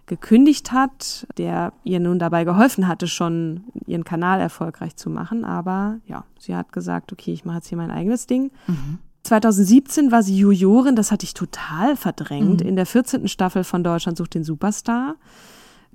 gekündigt 0.06 0.72
hat, 0.72 1.26
der 1.38 1.72
ihr 1.84 2.00
nun 2.00 2.18
dabei 2.18 2.44
geholfen 2.44 2.88
hatte, 2.88 3.06
schon 3.06 3.64
ihren 3.86 4.04
Kanal 4.04 4.40
erfolgreich 4.40 4.96
zu 4.96 5.10
machen. 5.10 5.44
Aber 5.44 5.98
ja, 6.06 6.24
sie 6.38 6.56
hat 6.56 6.72
gesagt, 6.72 7.12
okay, 7.12 7.32
ich 7.32 7.44
mache 7.44 7.58
jetzt 7.58 7.68
hier 7.68 7.78
mein 7.78 7.90
eigenes 7.92 8.26
Ding. 8.26 8.50
Mhm. 8.66 8.98
2017 9.22 10.10
war 10.10 10.22
sie 10.22 10.36
Jurorin, 10.36 10.96
das 10.96 11.12
hatte 11.12 11.24
ich 11.24 11.34
total 11.34 11.96
verdrängt, 11.96 12.62
mhm. 12.62 12.68
in 12.68 12.76
der 12.76 12.86
14. 12.86 13.28
Staffel 13.28 13.64
von 13.64 13.84
Deutschland 13.84 14.18
sucht 14.18 14.34
den 14.34 14.44
Superstar. 14.44 15.16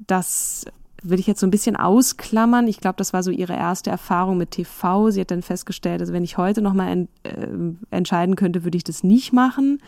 Das 0.08 0.66
will 1.02 1.20
ich 1.20 1.28
jetzt 1.28 1.40
so 1.40 1.48
ein 1.48 1.52
bisschen 1.52 1.76
ausklammern. 1.76 2.68
Ich 2.68 2.80
glaube, 2.80 2.98
das 2.98 3.14
war 3.14 3.24
so 3.24 3.32
ihre 3.32 3.54
erste 3.54 3.90
Erfahrung 3.90 4.38
mit 4.38 4.52
TV. 4.52 5.12
Sie 5.12 5.22
hat 5.22 5.32
dann 5.32 5.42
festgestellt, 5.42 6.02
also 6.02 6.14
wenn 6.14 6.24
ich 6.24 6.38
heute 6.38 6.62
nochmal 6.62 6.92
en 6.92 7.08
äh, 7.24 7.48
entscheiden 7.96 8.36
könnte, 8.36 8.64
würde 8.64 8.78
ich 8.78 8.84
das 8.84 9.04
nicht 9.04 9.34
machen. 9.34 9.80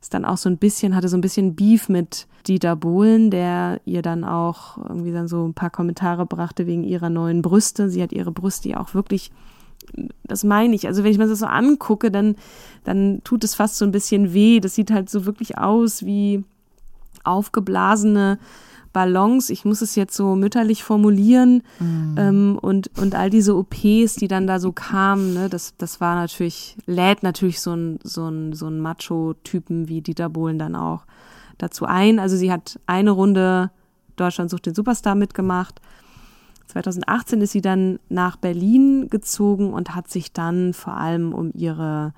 Ist 0.00 0.14
dann 0.14 0.24
auch 0.24 0.36
so 0.36 0.48
ein 0.48 0.58
bisschen, 0.58 0.94
hatte 0.94 1.08
so 1.08 1.16
ein 1.16 1.20
bisschen 1.20 1.54
Beef 1.54 1.88
mit 1.88 2.26
Dieter 2.46 2.76
Bohlen, 2.76 3.30
der 3.30 3.80
ihr 3.84 4.02
dann 4.02 4.24
auch 4.24 4.76
irgendwie 4.76 5.12
dann 5.12 5.26
so 5.26 5.46
ein 5.46 5.54
paar 5.54 5.70
Kommentare 5.70 6.26
brachte 6.26 6.66
wegen 6.66 6.84
ihrer 6.84 7.10
neuen 7.10 7.42
Brüste. 7.42 7.88
Sie 7.88 8.02
hat 8.02 8.12
ihre 8.12 8.30
Brüste 8.30 8.68
ja 8.68 8.80
auch 8.80 8.94
wirklich 8.94 9.30
das 10.24 10.44
meine 10.44 10.74
ich. 10.74 10.86
Also 10.86 11.04
wenn 11.04 11.10
ich 11.10 11.18
mir 11.18 11.26
das 11.26 11.38
so 11.38 11.46
angucke, 11.46 12.10
dann, 12.10 12.36
dann 12.84 13.20
tut 13.24 13.44
es 13.44 13.54
fast 13.54 13.76
so 13.76 13.84
ein 13.84 13.92
bisschen 13.92 14.32
weh. 14.32 14.60
Das 14.60 14.74
sieht 14.74 14.90
halt 14.90 15.10
so 15.10 15.26
wirklich 15.26 15.58
aus 15.58 16.04
wie 16.04 16.44
aufgeblasene 17.24 18.38
Ballons. 18.92 19.50
Ich 19.50 19.64
muss 19.64 19.82
es 19.82 19.94
jetzt 19.94 20.16
so 20.16 20.36
mütterlich 20.36 20.82
formulieren. 20.84 21.62
Mhm. 21.78 22.14
Ähm, 22.16 22.58
und, 22.60 22.90
und 22.98 23.14
all 23.14 23.30
diese 23.30 23.56
OPs, 23.56 24.14
die 24.14 24.28
dann 24.28 24.46
da 24.46 24.58
so 24.58 24.72
kamen, 24.72 25.34
ne, 25.34 25.48
das, 25.48 25.74
das 25.76 26.00
war 26.00 26.14
natürlich, 26.14 26.76
lädt 26.86 27.22
natürlich 27.22 27.60
so 27.60 27.74
ein, 27.74 27.98
so 28.02 28.28
ein, 28.28 28.52
so 28.52 28.66
ein 28.68 28.80
Macho-Typen 28.80 29.88
wie 29.88 30.00
Dieter 30.00 30.28
Bohlen 30.28 30.58
dann 30.58 30.76
auch 30.76 31.04
dazu 31.58 31.84
ein. 31.84 32.18
Also 32.18 32.36
sie 32.36 32.52
hat 32.52 32.80
eine 32.86 33.10
Runde 33.10 33.70
Deutschland 34.16 34.50
sucht 34.50 34.66
den 34.66 34.74
Superstar 34.74 35.14
mitgemacht 35.14 35.80
2018 36.82 37.40
ist 37.40 37.52
sie 37.52 37.62
dann 37.62 37.98
nach 38.08 38.36
Berlin 38.36 39.08
gezogen 39.08 39.72
und 39.72 39.94
hat 39.94 40.08
sich 40.10 40.32
dann 40.32 40.74
vor 40.74 40.94
allem 40.94 41.32
um 41.32 41.50
ihre 41.54 42.12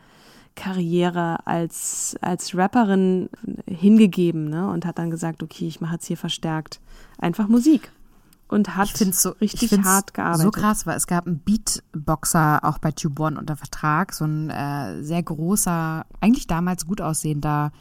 Karriere 0.57 1.47
als, 1.47 2.17
als 2.21 2.57
Rapperin 2.57 3.29
hingegeben 3.67 4.49
ne? 4.49 4.69
und 4.69 4.85
hat 4.85 4.99
dann 4.99 5.11
gesagt, 5.11 5.43
okay, 5.45 5.69
ich 5.69 5.81
mache 5.81 5.95
jetzt 5.95 6.07
hier 6.07 6.17
verstärkt 6.17 6.81
einfach 7.19 7.47
Musik. 7.49 7.93
Und 8.49 8.77
hat 8.77 8.89
so, 8.97 9.31
richtig 9.43 9.71
hart 9.85 10.15
gearbeitet. 10.15 10.43
So 10.43 10.51
krass, 10.51 10.87
weil 10.87 10.97
es 10.97 11.07
gab 11.07 11.27
einen 11.27 11.39
Beatboxer 11.39 12.65
auch 12.65 12.79
bei 12.79 12.93
Tube 12.93 13.21
One 13.21 13.39
unter 13.39 13.57
Vertrag, 13.57 14.15
so 14.15 14.25
ein 14.25 14.49
äh, 14.49 15.03
sehr 15.03 15.23
großer, 15.23 16.07
eigentlich 16.21 16.47
damals 16.47 16.87
gut 16.87 17.03
aussehender 17.03 17.73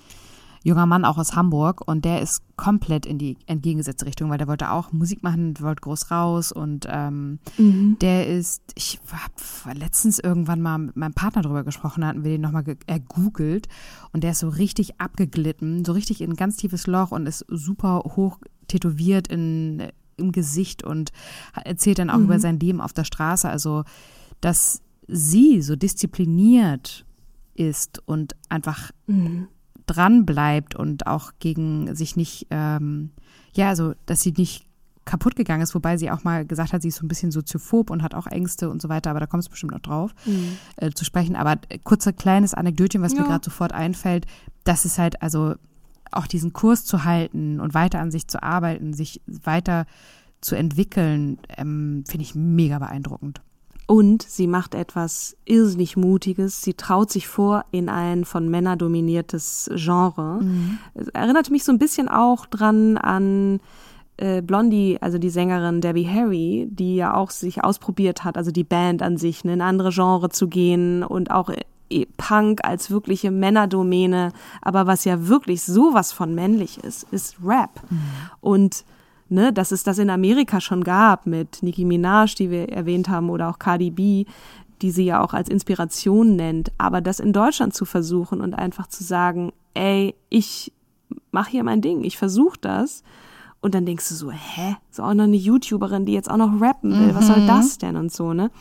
junger 0.67 0.86
Mann 0.86 1.06
auch 1.06 1.17
aus 1.17 1.34
Hamburg 1.34 1.82
und 1.88 2.03
der 2.03 2.21
ist 2.21 2.41
komplett 2.58 3.06
in 3.06 3.17
die 3.17 3.38
entgegengesetzte 3.45 4.06
Richtung, 4.06 4.30
weil 4.30 4.38
der 4.38 4.49
wollte 4.49 4.69
auch 4.69 4.91
Musik 4.91 5.23
machen, 5.23 5.53
wollte 5.62 5.80
groß 5.80 6.12
raus 6.12 6.51
und 6.51 6.86
ähm, 6.89 7.39
mhm. 7.58 7.97
der 8.01 8.27
ist, 8.27 8.62
ich 8.75 8.99
habe 9.10 9.80
letztens 9.80 10.19
irgendwann 10.19 10.62
mal 10.62 10.77
mit 10.77 10.97
meinem 10.97 11.13
Partner 11.13 11.41
drüber 11.41 11.63
gesprochen, 11.63 12.06
hatten 12.06 12.25
wir 12.25 12.32
den 12.32 12.41
nochmal 12.41 12.65
ergoogelt 12.86 13.69
und 14.12 14.25
der 14.25 14.32
ist 14.32 14.39
so 14.39 14.49
richtig 14.49 14.99
abgeglitten, 14.99 15.86
so 15.86 15.93
richtig 15.93 16.19
in 16.19 16.32
ein 16.32 16.36
ganz 16.36 16.58
tiefes 16.58 16.86
Loch 16.86 17.12
und 17.12 17.27
ist 17.27 17.45
super 17.47 17.99
hoch 18.17 18.38
tätowiert 18.67 19.30
in, 19.30 19.88
im 20.17 20.34
Gesicht 20.34 20.84
und 20.84 21.13
erzählt 21.63 21.99
dann 21.99 22.10
auch 22.10 22.17
mhm. 22.17 22.25
über 22.25 22.39
sein 22.39 22.60
Leben 22.60 22.82
auf 22.82 22.91
der 22.91 23.06
Straße, 23.06 23.47
also 23.47 23.86
dass 24.41 24.82
sie 25.08 25.62
so 25.62 25.77
diszipliniert 25.77 27.06
ist 27.56 28.03
und 28.06 28.36
einfach 28.49 28.91
mhm 29.08 29.47
dran 29.88 30.26
bleibt 30.26 30.76
und 30.76 31.08
auch 31.08 31.32
gegen 31.39 31.95
sich 31.95 32.15
nicht, 32.15 32.47
ähm, 32.52 33.12
ja, 33.54 33.69
also, 33.69 33.93
dass 34.06 34.21
sie 34.21 34.34
nicht 34.38 34.67
kaputt 35.06 35.36
gegangen 35.36 35.63
ist, 35.63 35.73
wobei 35.73 35.97
sie 35.97 36.12
auch 36.12 36.23
mal 36.23 36.45
gesagt 36.45 36.73
hat, 36.73 36.82
sie 36.84 36.89
ist 36.89 36.97
so 36.97 37.06
ein 37.06 37.08
bisschen 37.08 37.32
soziophob 37.32 37.89
und 37.89 38.04
hat 38.04 38.13
auch 38.13 38.28
Ängste 38.28 38.69
und 38.69 38.82
so 38.82 38.89
weiter, 38.89 39.10
aber 39.10 39.21
da 39.21 39.26
kommt 39.26 39.41
es 39.41 39.50
bestimmt 39.50 39.71
noch 39.71 39.80
drauf 39.80 40.13
mhm. 40.26 40.58
äh, 40.76 40.91
zu 40.91 41.06
sprechen. 41.06 41.36
Aber 41.36 41.56
äh, 41.69 41.80
kurzer 41.80 42.13
kleines 42.13 42.54
Anekdötchen, 42.54 43.02
was 43.02 43.13
ja. 43.13 43.21
mir 43.21 43.28
gerade 43.28 43.45
sofort 43.45 43.71
einfällt, 43.71 44.28
das 44.65 44.86
ist 44.86 45.00
halt 45.00 45.21
also 45.21 45.56
auch 46.12 46.28
diesen 46.28 46.54
Kurs 46.54 46.86
zu 46.86 47.06
halten 47.06 47.60
und 47.60 47.73
weiter 47.73 48.00
an 48.00 48.12
sich 48.12 48.27
zu 48.27 48.44
arbeiten, 48.44 48.94
sich 48.94 49.21
weiter 49.25 49.85
zu 50.42 50.56
entwickeln, 50.56 51.40
ähm, 51.58 52.04
finde 52.08 52.23
ich 52.23 52.35
mega 52.35 52.77
beeindruckend. 52.77 53.42
Und 53.88 54.21
sie 54.21 54.48
macht 54.48 54.75
etwas 54.75 55.38
irrsinnig 55.46 55.96
Mutiges. 55.96 56.62
Sie 56.62 56.73
traut 56.73 57.10
sich 57.10 57.27
vor 57.27 57.63
in 57.71 57.88
ein 57.88 58.25
von 58.25 58.50
Männern 58.50 58.77
dominiertes 58.77 59.71
Genre. 59.75 60.44
Mhm. 60.44 60.77
Erinnert 61.13 61.50
mich 61.50 61.63
so 61.63 61.71
ein 61.71 61.79
bisschen 61.79 62.10
auch 62.10 62.46
dran 62.48 62.98
an 62.98 63.62
äh, 64.17 64.42
Blondie, 64.42 64.98
also 65.00 65.17
die 65.17 65.29
Sängerin 65.29 65.79
Debbie 65.79 66.08
Harry, 66.08 66.67
die 66.69 66.98
ja 66.98 67.13
auch 67.13 67.29
sich 67.29 67.63
ausprobiert 67.63 68.25
hat, 68.25 68.38
also 68.38 68.52
die 68.52 68.65
Band 68.65 69.02
an 69.02 69.15
sich, 69.15 69.46
ne, 69.46 69.54
in 69.54 69.62
andere 69.62 69.92
Genre 69.92 70.29
zu 70.29 70.48
gehen 70.48 71.04
und 71.04 71.31
auch 71.31 71.50
äh, 71.50 72.06
Punk 72.17 72.65
als 72.65 72.92
wirkliche 72.92 73.31
Männerdomäne, 73.31 74.33
aber 74.62 74.88
was 74.88 75.06
ja 75.06 75.27
wirklich 75.27 75.63
sowas 75.63 76.12
von 76.12 76.35
männlich 76.35 76.83
ist, 76.83 77.08
ist 77.12 77.38
Rap. 77.42 77.81
Mhm. 77.90 78.02
Und 78.42 78.85
ne, 79.30 79.54
dass 79.54 79.71
es 79.71 79.84
das 79.84 79.98
in 79.98 80.10
Amerika 80.10 80.62
schon 80.62 80.84
gab 80.84 81.25
mit 81.25 81.62
Nicki 81.62 81.86
Minaj, 81.86 82.36
die 82.36 82.50
wir 82.50 82.69
erwähnt 82.69 83.10
haben, 83.10 83.30
oder 83.30 83.50
auch 83.50 83.60
Cardi 83.60 83.92
B, 83.92 84.25
die 84.82 84.92
sie 84.92 85.06
ja 85.06 85.23
auch 85.23 85.34
als 85.34 85.50
Inspiration 85.50 86.36
nennt, 86.36 86.71
aber 86.78 87.02
das 87.02 87.19
in 87.19 87.34
Deutschland 87.34 87.73
zu 87.73 87.86
versuchen 87.86 88.42
und 88.42 88.54
einfach 88.54 88.88
zu 88.88 89.04
sagen, 89.04 89.52
ey, 89.73 90.15
ich 90.30 90.71
mache 91.32 91.52
hier 91.52 91.63
mein 91.63 91.82
Ding, 91.82 92.04
ich 92.04 92.17
versuche 92.17 92.60
das. 92.62 93.04
Und 93.60 93.73
dann 93.73 93.86
denkst 93.86 94.08
du 94.10 94.15
so, 94.15 94.32
hä? 94.32 94.78
So 94.92 95.04
auch 95.04 95.15
noch 95.15 95.23
eine 95.23 95.36
YouTuberin, 95.36 96.06
die 96.06 96.13
jetzt 96.13 96.30
auch 96.30 96.38
noch 96.38 96.62
rappen 96.62 96.92
will. 96.92 97.15
Was 97.15 97.28
soll 97.28 97.42
mhm. 97.42 97.48
das 97.48 97.80
denn 97.80 97.96
und 97.96 98.12
so, 98.12 98.34
ne? 98.34 98.52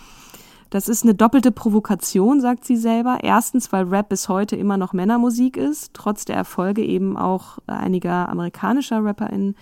Das 0.71 0.89
ist 0.89 1.05
eine 1.05 1.15
doppelte 1.15 1.53
Provokation, 1.53 2.41
sagt 2.41 2.65
sie 2.65 2.77
selber. 2.77 3.19
Erstens, 3.23 3.73
weil 3.73 3.85
Rap 3.85 4.09
bis 4.09 4.29
heute 4.29 4.57
immer 4.57 4.77
noch 4.77 4.93
Männermusik 4.93 5.57
ist, 5.57 5.93
trotz 5.93 6.25
der 6.25 6.37
Erfolge 6.37 6.83
eben 6.83 7.17
auch 7.17 7.59
einiger 7.67 8.29
amerikanischer 8.29 9.05
RapperInnen 9.05 9.55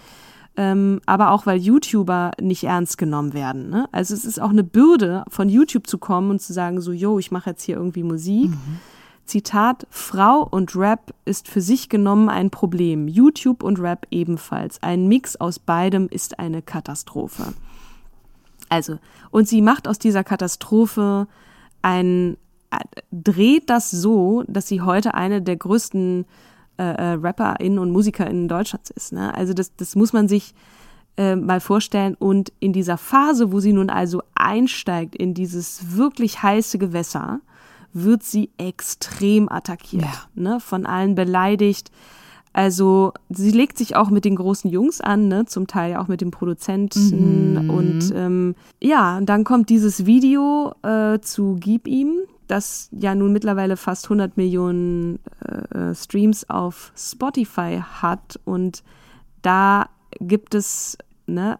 ähm, 0.56 1.00
aber 1.06 1.30
auch 1.30 1.46
weil 1.46 1.58
YouTuber 1.58 2.32
nicht 2.40 2.64
ernst 2.64 2.98
genommen 2.98 3.32
werden. 3.32 3.70
Ne? 3.70 3.88
Also 3.92 4.14
es 4.14 4.24
ist 4.24 4.40
auch 4.40 4.50
eine 4.50 4.64
Bürde, 4.64 5.24
von 5.28 5.48
YouTube 5.48 5.86
zu 5.86 5.98
kommen 5.98 6.30
und 6.30 6.40
zu 6.40 6.52
sagen, 6.52 6.80
so, 6.80 6.92
yo, 6.92 7.18
ich 7.18 7.30
mache 7.30 7.50
jetzt 7.50 7.62
hier 7.62 7.76
irgendwie 7.76 8.02
Musik. 8.02 8.50
Mhm. 8.50 8.80
Zitat, 9.24 9.86
Frau 9.90 10.46
und 10.48 10.76
Rap 10.76 11.14
ist 11.24 11.48
für 11.48 11.62
sich 11.62 11.88
genommen 11.88 12.28
ein 12.28 12.50
Problem. 12.50 13.08
YouTube 13.08 13.62
und 13.62 13.80
Rap 13.80 14.06
ebenfalls. 14.10 14.82
Ein 14.82 15.08
Mix 15.08 15.36
aus 15.36 15.58
beidem 15.58 16.08
ist 16.08 16.38
eine 16.38 16.62
Katastrophe. 16.62 17.54
Also, 18.68 18.98
und 19.30 19.48
sie 19.48 19.62
macht 19.62 19.88
aus 19.88 19.98
dieser 19.98 20.24
Katastrophe 20.24 21.26
ein, 21.82 22.36
äh, 22.70 22.78
dreht 23.12 23.70
das 23.70 23.90
so, 23.90 24.44
dass 24.46 24.68
sie 24.68 24.82
heute 24.82 25.14
eine 25.14 25.42
der 25.42 25.56
größten 25.56 26.26
äh, 26.78 26.82
äh, 26.82 27.18
RapperInnen 27.20 27.78
und 27.78 27.90
MusikerInnen 27.90 28.48
Deutschlands 28.48 28.90
ist. 28.90 29.12
Ne? 29.12 29.34
Also 29.34 29.54
das, 29.54 29.74
das 29.76 29.94
muss 29.96 30.12
man 30.12 30.28
sich 30.28 30.54
äh, 31.16 31.36
mal 31.36 31.60
vorstellen. 31.60 32.14
Und 32.14 32.52
in 32.58 32.72
dieser 32.72 32.98
Phase, 32.98 33.52
wo 33.52 33.60
sie 33.60 33.72
nun 33.72 33.90
also 33.90 34.22
einsteigt 34.34 35.14
in 35.14 35.34
dieses 35.34 35.96
wirklich 35.96 36.42
heiße 36.42 36.78
Gewässer, 36.78 37.40
wird 37.92 38.24
sie 38.24 38.50
extrem 38.58 39.48
attackiert, 39.48 40.02
ja. 40.02 40.26
ne? 40.34 40.60
von 40.60 40.84
allen 40.84 41.14
beleidigt. 41.14 41.92
Also 42.52 43.12
sie 43.30 43.50
legt 43.50 43.78
sich 43.78 43.96
auch 43.96 44.10
mit 44.10 44.24
den 44.24 44.36
großen 44.36 44.70
Jungs 44.70 45.00
an, 45.00 45.28
ne? 45.28 45.44
zum 45.44 45.66
Teil 45.66 45.92
ja 45.92 46.02
auch 46.02 46.08
mit 46.08 46.20
dem 46.20 46.30
Produzenten. 46.30 47.66
Mhm. 47.66 47.70
Und 47.70 48.12
ähm, 48.14 48.54
ja, 48.80 49.20
dann 49.20 49.44
kommt 49.44 49.70
dieses 49.70 50.06
Video 50.06 50.74
äh, 50.82 51.20
zu 51.20 51.56
Gib 51.58 51.86
ihm, 51.86 52.12
das 52.46 52.88
ja 52.92 53.14
nun 53.14 53.32
mittlerweile 53.32 53.76
fast 53.76 54.06
100 54.06 54.36
Millionen 54.36 55.18
äh, 55.44 55.90
äh, 55.90 55.94
Streams 55.94 56.48
auf 56.48 56.92
Spotify 56.96 57.82
hat 57.82 58.38
und 58.44 58.82
da 59.42 59.88
gibt 60.20 60.54
es, 60.54 60.96
ne, 61.26 61.58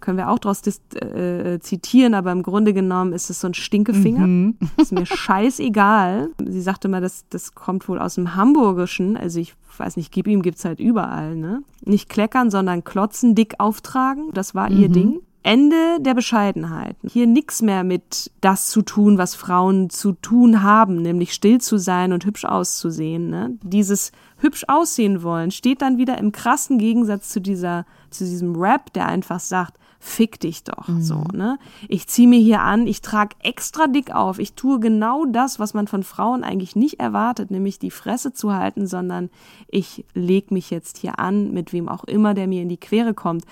können 0.00 0.18
wir 0.18 0.30
auch 0.30 0.38
daraus 0.38 0.62
äh, 0.94 1.58
zitieren, 1.60 2.14
aber 2.14 2.32
im 2.32 2.42
Grunde 2.42 2.72
genommen 2.72 3.12
ist 3.12 3.30
es 3.30 3.40
so 3.40 3.48
ein 3.48 3.54
Stinkefinger. 3.54 4.26
Mhm. 4.26 4.58
Ist 4.76 4.92
mir 4.92 5.06
scheißegal. 5.06 6.30
Sie 6.44 6.60
sagte 6.60 6.88
mal, 6.88 7.00
das, 7.00 7.24
das 7.30 7.54
kommt 7.54 7.88
wohl 7.88 7.98
aus 7.98 8.16
dem 8.16 8.36
Hamburgischen, 8.36 9.16
also 9.16 9.40
ich 9.40 9.54
weiß 9.78 9.96
nicht, 9.96 10.12
gib 10.12 10.26
ihm 10.26 10.42
gibt's 10.42 10.64
halt 10.64 10.80
überall, 10.80 11.36
ne? 11.36 11.62
Nicht 11.84 12.08
kleckern, 12.08 12.50
sondern 12.50 12.84
klotzen, 12.84 13.34
dick 13.34 13.54
auftragen, 13.58 14.30
das 14.34 14.54
war 14.54 14.70
mhm. 14.70 14.78
ihr 14.78 14.88
Ding. 14.88 15.20
Ende 15.42 16.00
der 16.00 16.14
Bescheidenheit. 16.14 16.96
Hier 17.02 17.26
nichts 17.26 17.62
mehr 17.62 17.84
mit 17.84 18.30
das 18.40 18.68
zu 18.68 18.82
tun, 18.82 19.18
was 19.18 19.34
Frauen 19.34 19.88
zu 19.88 20.12
tun 20.12 20.62
haben, 20.62 21.00
nämlich 21.02 21.32
still 21.32 21.60
zu 21.60 21.78
sein 21.78 22.12
und 22.12 22.24
hübsch 22.24 22.44
auszusehen. 22.44 23.30
Ne? 23.30 23.58
Dieses 23.62 24.12
hübsch 24.38 24.64
aussehen 24.68 25.22
wollen 25.22 25.50
steht 25.50 25.82
dann 25.82 25.98
wieder 25.98 26.18
im 26.18 26.32
krassen 26.32 26.78
Gegensatz 26.78 27.28
zu 27.30 27.40
dieser, 27.40 27.86
zu 28.10 28.24
diesem 28.24 28.56
Rap, 28.56 28.92
der 28.92 29.06
einfach 29.06 29.40
sagt, 29.40 29.78
fick 30.00 30.38
dich 30.40 30.62
doch, 30.64 30.86
mhm. 30.88 31.02
so, 31.02 31.24
ne? 31.32 31.58
Ich 31.88 32.06
ziehe 32.06 32.28
mir 32.28 32.38
hier 32.38 32.60
an, 32.60 32.86
ich 32.86 33.00
trage 33.00 33.34
extra 33.40 33.88
dick 33.88 34.14
auf, 34.14 34.38
ich 34.38 34.52
tue 34.52 34.78
genau 34.78 35.24
das, 35.24 35.58
was 35.58 35.74
man 35.74 35.88
von 35.88 36.04
Frauen 36.04 36.44
eigentlich 36.44 36.76
nicht 36.76 37.00
erwartet, 37.00 37.50
nämlich 37.50 37.78
die 37.80 37.90
Fresse 37.90 38.32
zu 38.32 38.54
halten, 38.54 38.86
sondern 38.86 39.28
ich 39.66 40.04
leg 40.14 40.50
mich 40.52 40.70
jetzt 40.70 40.98
hier 40.98 41.18
an, 41.18 41.52
mit 41.52 41.72
wem 41.72 41.88
auch 41.88 42.04
immer, 42.04 42.34
der 42.34 42.46
mir 42.46 42.62
in 42.62 42.68
die 42.68 42.76
Quere 42.76 43.12
kommt. 43.12 43.44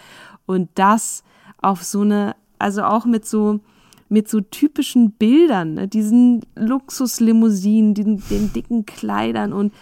Und 0.46 0.70
das 0.76 1.24
auf 1.58 1.82
so 1.82 2.02
eine, 2.02 2.36
also 2.58 2.82
auch 2.82 3.04
mit 3.04 3.26
so, 3.26 3.60
mit 4.08 4.28
so 4.28 4.40
typischen 4.40 5.12
Bildern, 5.12 5.74
ne? 5.74 5.88
diesen 5.88 6.44
Luxuslimousinen, 6.54 7.94
den, 7.94 8.22
den 8.30 8.52
dicken 8.52 8.86
Kleidern 8.86 9.52
und 9.52 9.72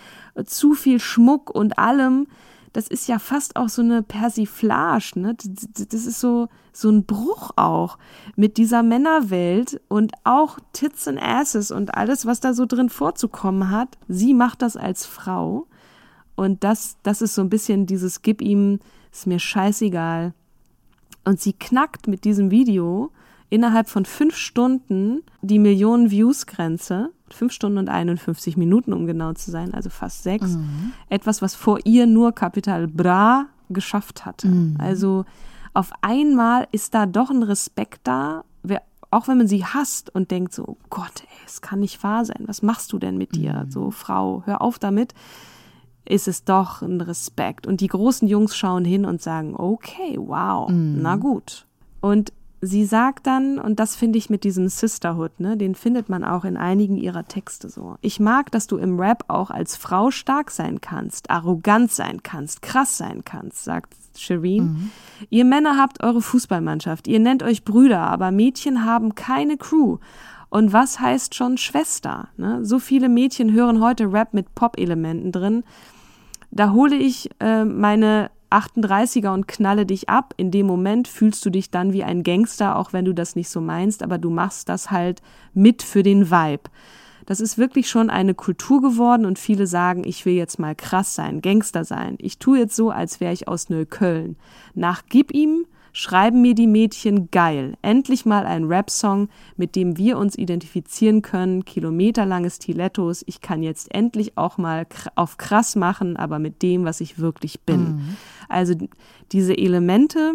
zu 0.45 0.75
viel 0.75 0.99
Schmuck 1.01 1.51
und 1.51 1.79
allem. 1.79 2.27
Das 2.73 2.89
ist 2.89 3.07
ja 3.07 3.21
fast 3.21 3.55
auch 3.55 3.69
so 3.69 3.83
eine 3.83 4.03
Persiflage, 4.03 5.13
ne? 5.15 5.37
Das 5.37 6.07
ist 6.07 6.19
so, 6.19 6.49
so 6.73 6.91
ein 6.91 7.05
Bruch 7.05 7.53
auch 7.55 7.99
mit 8.35 8.57
dieser 8.57 8.83
Männerwelt 8.83 9.81
und 9.87 10.13
auch 10.25 10.59
Tits 10.73 11.07
and 11.07 11.23
Asses 11.23 11.71
und 11.71 11.95
alles, 11.95 12.27
was 12.27 12.41
da 12.41 12.53
so 12.53 12.67
drin 12.67 12.89
vorzukommen 12.89 13.71
hat. 13.71 13.97
Sie 14.09 14.35
macht 14.35 14.61
das 14.61 14.77
als 14.77 15.07
Frau. 15.07 15.69
Und 16.35 16.65
das, 16.65 16.97
das 17.05 17.23
ist 17.23 17.37
so 17.37 17.43
ein 17.43 17.49
bisschen 17.49 17.87
dieses 17.87 18.23
Gib 18.23 18.43
ihm, 18.43 18.81
ist 19.13 19.29
mir 19.29 19.39
scheißegal. 19.39 20.35
Und 21.25 21.41
sie 21.41 21.53
knackt 21.53 22.09
mit 22.09 22.25
diesem 22.25 22.51
Video 22.51 23.11
innerhalb 23.51 23.89
von 23.89 24.05
fünf 24.05 24.37
Stunden 24.37 25.23
die 25.43 25.59
Millionen 25.59 26.11
Views-Grenze. 26.11 27.11
Fünf 27.31 27.53
Stunden 27.53 27.79
und 27.79 27.89
51 27.89 28.57
Minuten, 28.57 28.93
um 28.93 29.07
genau 29.07 29.33
zu 29.33 29.51
sein, 29.51 29.75
also 29.75 29.91
fast 29.91 30.23
sechs. 30.23 30.53
Mhm. 30.53 30.93
Etwas, 31.09 31.43
was 31.43 31.55
vor 31.55 31.79
ihr 31.85 32.07
nur 32.07 32.33
Capital 32.33 32.87
Bra 32.87 33.47
geschafft 33.71 34.27
hatte. 34.27 34.49
Mhm. 34.49 34.77
Also 34.79 35.25
auf 35.73 35.91
einmal 36.03 36.69
ist 36.71 36.95
da 36.95 37.07
doch 37.07 37.31
ein 37.31 37.43
Respekt 37.43 38.01
da, 38.05 38.45
auch 39.15 39.29
wenn 39.29 39.39
man 39.39 39.47
sie 39.47 39.65
hasst 39.65 40.13
und 40.13 40.33
denkt 40.33 40.53
so, 40.53 40.65
oh 40.67 40.77
Gott, 40.91 41.23
ey, 41.23 41.45
es 41.47 41.63
kann 41.63 41.79
nicht 41.79 42.03
wahr 42.03 42.25
sein, 42.25 42.43
was 42.47 42.63
machst 42.63 42.93
du 42.93 42.99
denn 42.99 43.17
mit 43.17 43.37
dir? 43.37 43.65
Mhm. 43.65 43.71
So, 43.71 43.91
Frau, 43.93 44.43
hör 44.45 44.61
auf 44.61 44.81
damit 44.81 45.15
ist 46.07 46.29
es 46.29 46.45
doch 46.45 46.83
ein 46.83 47.01
Respekt. 47.01 47.67
Und 47.67 47.81
die 47.81 47.89
großen 47.89 48.29
Jungs 48.29 48.57
schauen 48.57 48.85
hin 48.85 49.05
und 49.05 49.23
sagen, 49.23 49.55
okay, 49.57 50.17
wow, 50.19 50.69
mhm. 50.69 50.99
na 51.01 51.17
gut. 51.17 51.67
Und 52.01 52.33
sie 52.61 52.85
sagt 52.85 53.27
dann, 53.27 53.59
und 53.59 53.81
das 53.81 53.97
finde 53.97 54.19
ich 54.19 54.31
mit 54.31 54.45
diesem 54.45 54.69
Sisterhood, 54.69 55.41
ne, 55.41 55.57
den 55.57 55.75
findet 55.75 56.09
man 56.09 56.25
auch 56.25 56.45
in 56.45 56.57
einigen 56.57 56.97
ihrer 56.97 57.27
Texte 57.27 57.69
so. 57.69 57.97
Ich 58.01 58.21
mag, 58.21 58.51
dass 58.51 58.67
du 58.67 58.77
im 58.77 58.99
Rap 58.99 59.25
auch 59.29 59.51
als 59.51 59.77
Frau 59.77 60.11
stark 60.11 60.51
sein 60.51 60.81
kannst, 60.81 61.31
arrogant 61.31 61.91
sein 61.91 62.23
kannst, 62.23 62.63
krass 62.63 62.97
sein 62.99 63.23
kannst, 63.25 63.65
sagt 63.65 63.95
Shireen. 64.17 64.65
Mhm. 64.65 64.91
Ihr 65.31 65.45
Männer 65.45 65.77
habt 65.79 66.03
eure 66.03 66.23
Fußballmannschaft, 66.23 67.09
ihr 67.09 67.21
nennt 67.21 67.43
euch 67.43 67.65
Brüder, 67.65 68.01
aber 68.01 68.31
Mädchen 68.31 68.85
haben 68.85 69.15
keine 69.15 69.57
Crew. 69.57 69.99
Und 70.51 70.73
was 70.73 71.01
heißt 71.01 71.35
schon 71.35 71.59
Schwester? 71.59 72.29
Ne? 72.37 72.65
So 72.65 72.79
viele 72.79 73.09
Mädchen 73.09 73.53
hören 73.53 73.81
heute 73.81 74.13
Rap 74.13 74.35
mit 74.35 74.55
Pop-Elementen 74.55 75.33
drin. 75.33 75.65
Da 76.55 76.71
hole 76.71 76.95
ich 76.95 77.31
äh, 77.41 77.65
meine 77.65 78.31
38er 78.51 79.35
und 79.35 79.49
knalle 79.49 79.87
dich 79.87 80.09
ab. 80.09 80.35
In 80.37 80.53
dem 80.53 80.67
Moment 80.67 81.09
fühlst 81.09 81.45
du 81.45 81.51
dich 81.51 81.73
dann 81.73 81.93
wie 81.93 82.05
ein 82.05 82.23
Gangster, 82.23 82.77
auch 82.77 82.93
wenn 82.93 83.05
du 83.05 83.13
das 83.13 83.35
nicht 83.35 83.49
so 83.49 83.61
meinst, 83.61 84.05
aber 84.05 84.19
du 84.19 84.31
machst 84.31 84.69
das 84.69 84.93
halt 84.93 85.21
mit 85.53 85.83
für 85.83 86.05
den 86.05 86.31
Vibe. 86.31 86.71
Das 87.27 87.41
ist 87.41 87.59
wirklich 87.59 87.89
schon 87.89 88.09
eine 88.09 88.35
Kultur 88.35 88.81
geworden 88.81 89.27
und 89.27 89.39
viele 89.39 89.67
sagen, 89.67 90.05
ich 90.05 90.25
will 90.27 90.35
jetzt 90.35 90.61
mal 90.61 90.77
krass 90.77 91.17
sein, 91.17 91.43
Gangster 91.43 91.83
sein. 91.85 92.17
Ich 92.21 92.39
tue 92.39 92.59
jetzt 92.59 92.77
so, 92.77 92.91
als 92.91 93.19
wäre 93.19 93.33
ich 93.33 93.49
aus 93.49 93.69
Neukölln. 93.69 94.37
Nach 94.75 95.03
Gib 95.09 95.35
ihm 95.35 95.67
schreiben 95.95 96.43
mir 96.43 96.55
die 96.55 96.67
Mädchen 96.67 97.31
geil. 97.31 97.77
Endlich 97.81 98.27
mal 98.27 98.45
ein 98.45 98.65
Rap-Song, 98.65 99.29
mit 99.57 99.77
dem 99.77 99.97
wir 99.97 100.19
uns 100.19 100.37
identifizieren 100.37 101.23
können. 101.23 101.65
Kilometerlange 101.65 102.51
Stilettos. 102.51 103.23
Ich 103.27 103.41
kann 103.41 103.63
jetzt 103.63 103.95
endlich 103.95 104.37
auch 104.37 104.59
mal 104.59 104.87
auf 105.15 105.39
krass 105.39 105.77
machen, 105.77 106.17
aber 106.17 106.41
mit 106.41 106.63
dem, 106.63 106.85
was 106.85 107.01
ich 107.01 107.19
wirklich 107.21 107.61
bin. 107.61 107.81
Mhm. 107.81 108.17
Also 108.49 108.75
diese 109.31 109.57
Elemente 109.57 110.35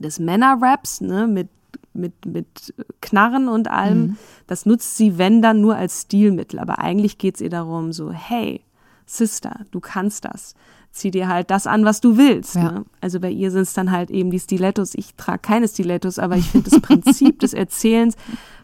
des 0.00 0.18
Männer-Raps, 0.18 1.02
ne, 1.02 1.28
mit 1.28 1.48
mit, 1.94 2.24
mit 2.24 2.72
Knarren 3.02 3.48
und 3.48 3.68
allem, 3.68 4.00
mhm. 4.00 4.16
das 4.46 4.64
nutzt 4.64 4.96
sie, 4.96 5.18
wenn 5.18 5.42
dann, 5.42 5.60
nur 5.60 5.76
als 5.76 6.02
Stilmittel. 6.02 6.58
Aber 6.58 6.78
eigentlich 6.78 7.18
geht 7.18 7.34
es 7.34 7.42
ihr 7.42 7.50
darum, 7.50 7.92
so, 7.92 8.10
hey, 8.10 8.62
Sister, 9.04 9.60
du 9.72 9.80
kannst 9.80 10.24
das 10.24 10.54
zieh 10.92 11.10
dir 11.10 11.28
halt 11.28 11.50
das 11.50 11.66
an, 11.66 11.84
was 11.84 12.00
du 12.00 12.16
willst. 12.16 12.54
Ja. 12.54 12.70
Ne? 12.70 12.84
Also 13.00 13.18
bei 13.18 13.30
ihr 13.30 13.50
sind 13.50 13.62
es 13.62 13.74
dann 13.74 13.90
halt 13.90 14.10
eben 14.10 14.30
die 14.30 14.38
Stilettos. 14.38 14.94
Ich 14.94 15.14
trage 15.16 15.40
keine 15.40 15.66
Stilettos, 15.66 16.18
aber 16.18 16.36
ich 16.36 16.50
finde 16.50 16.70
das 16.70 16.80
Prinzip 16.80 17.38
des 17.40 17.54
Erzählens 17.54 18.14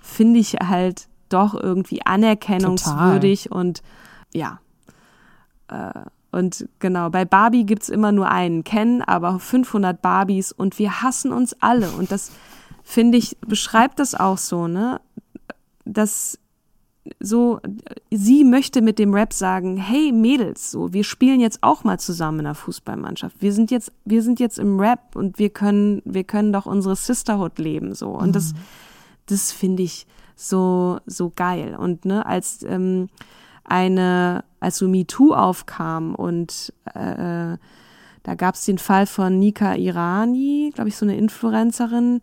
finde 0.00 0.38
ich 0.38 0.54
halt 0.54 1.08
doch 1.28 1.54
irgendwie 1.54 2.04
anerkennungswürdig 2.04 3.44
Total. 3.44 3.60
und 3.60 3.82
ja, 4.32 4.60
äh, 5.68 6.04
Und 6.30 6.68
genau, 6.78 7.08
bei 7.10 7.24
Barbie 7.24 7.64
gibt's 7.64 7.88
immer 7.88 8.12
nur 8.12 8.28
einen 8.28 8.62
Ken, 8.62 9.02
aber 9.02 9.38
500 9.38 10.00
Barbies 10.00 10.52
und 10.52 10.78
wir 10.78 11.00
hassen 11.02 11.32
uns 11.32 11.56
alle. 11.60 11.90
Und 11.90 12.12
das, 12.12 12.30
finde 12.82 13.16
ich, 13.18 13.38
beschreibt 13.40 13.98
das 13.98 14.14
auch 14.14 14.38
so, 14.38 14.68
ne? 14.68 15.00
Dass 15.86 16.38
so, 17.20 17.60
sie 18.10 18.44
möchte 18.44 18.82
mit 18.82 18.98
dem 18.98 19.14
Rap 19.14 19.32
sagen, 19.32 19.76
hey 19.76 20.12
Mädels, 20.12 20.70
so, 20.70 20.92
wir 20.92 21.04
spielen 21.04 21.40
jetzt 21.40 21.62
auch 21.62 21.84
mal 21.84 21.98
zusammen 21.98 22.40
in 22.40 22.46
einer 22.46 22.54
Fußballmannschaft. 22.54 23.36
Wir 23.40 23.52
sind 23.52 23.70
jetzt, 23.70 23.92
wir 24.04 24.22
sind 24.22 24.40
jetzt 24.40 24.58
im 24.58 24.78
Rap 24.80 25.14
und 25.14 25.38
wir 25.38 25.50
können, 25.50 26.02
wir 26.04 26.24
können 26.24 26.52
doch 26.52 26.66
unsere 26.66 26.96
Sisterhood 26.96 27.58
leben, 27.58 27.94
so. 27.94 28.10
Und 28.10 28.28
mhm. 28.28 28.32
das, 28.32 28.54
das 29.26 29.52
finde 29.52 29.82
ich 29.82 30.06
so, 30.36 30.98
so 31.06 31.32
geil. 31.34 31.76
Und, 31.76 32.04
ne, 32.04 32.24
als, 32.24 32.62
ähm, 32.62 33.08
eine, 33.64 34.44
als 34.60 34.78
so 34.78 34.88
MeToo 34.88 35.34
aufkam 35.34 36.14
und 36.14 36.72
äh, 36.94 37.56
da 38.22 38.34
gab 38.34 38.56
es 38.56 38.64
den 38.64 38.78
Fall 38.78 39.06
von 39.06 39.38
Nika 39.38 39.74
Irani, 39.74 40.70
glaube 40.74 40.88
ich, 40.88 40.96
so 40.96 41.06
eine 41.06 41.16
Influencerin, 41.16 42.20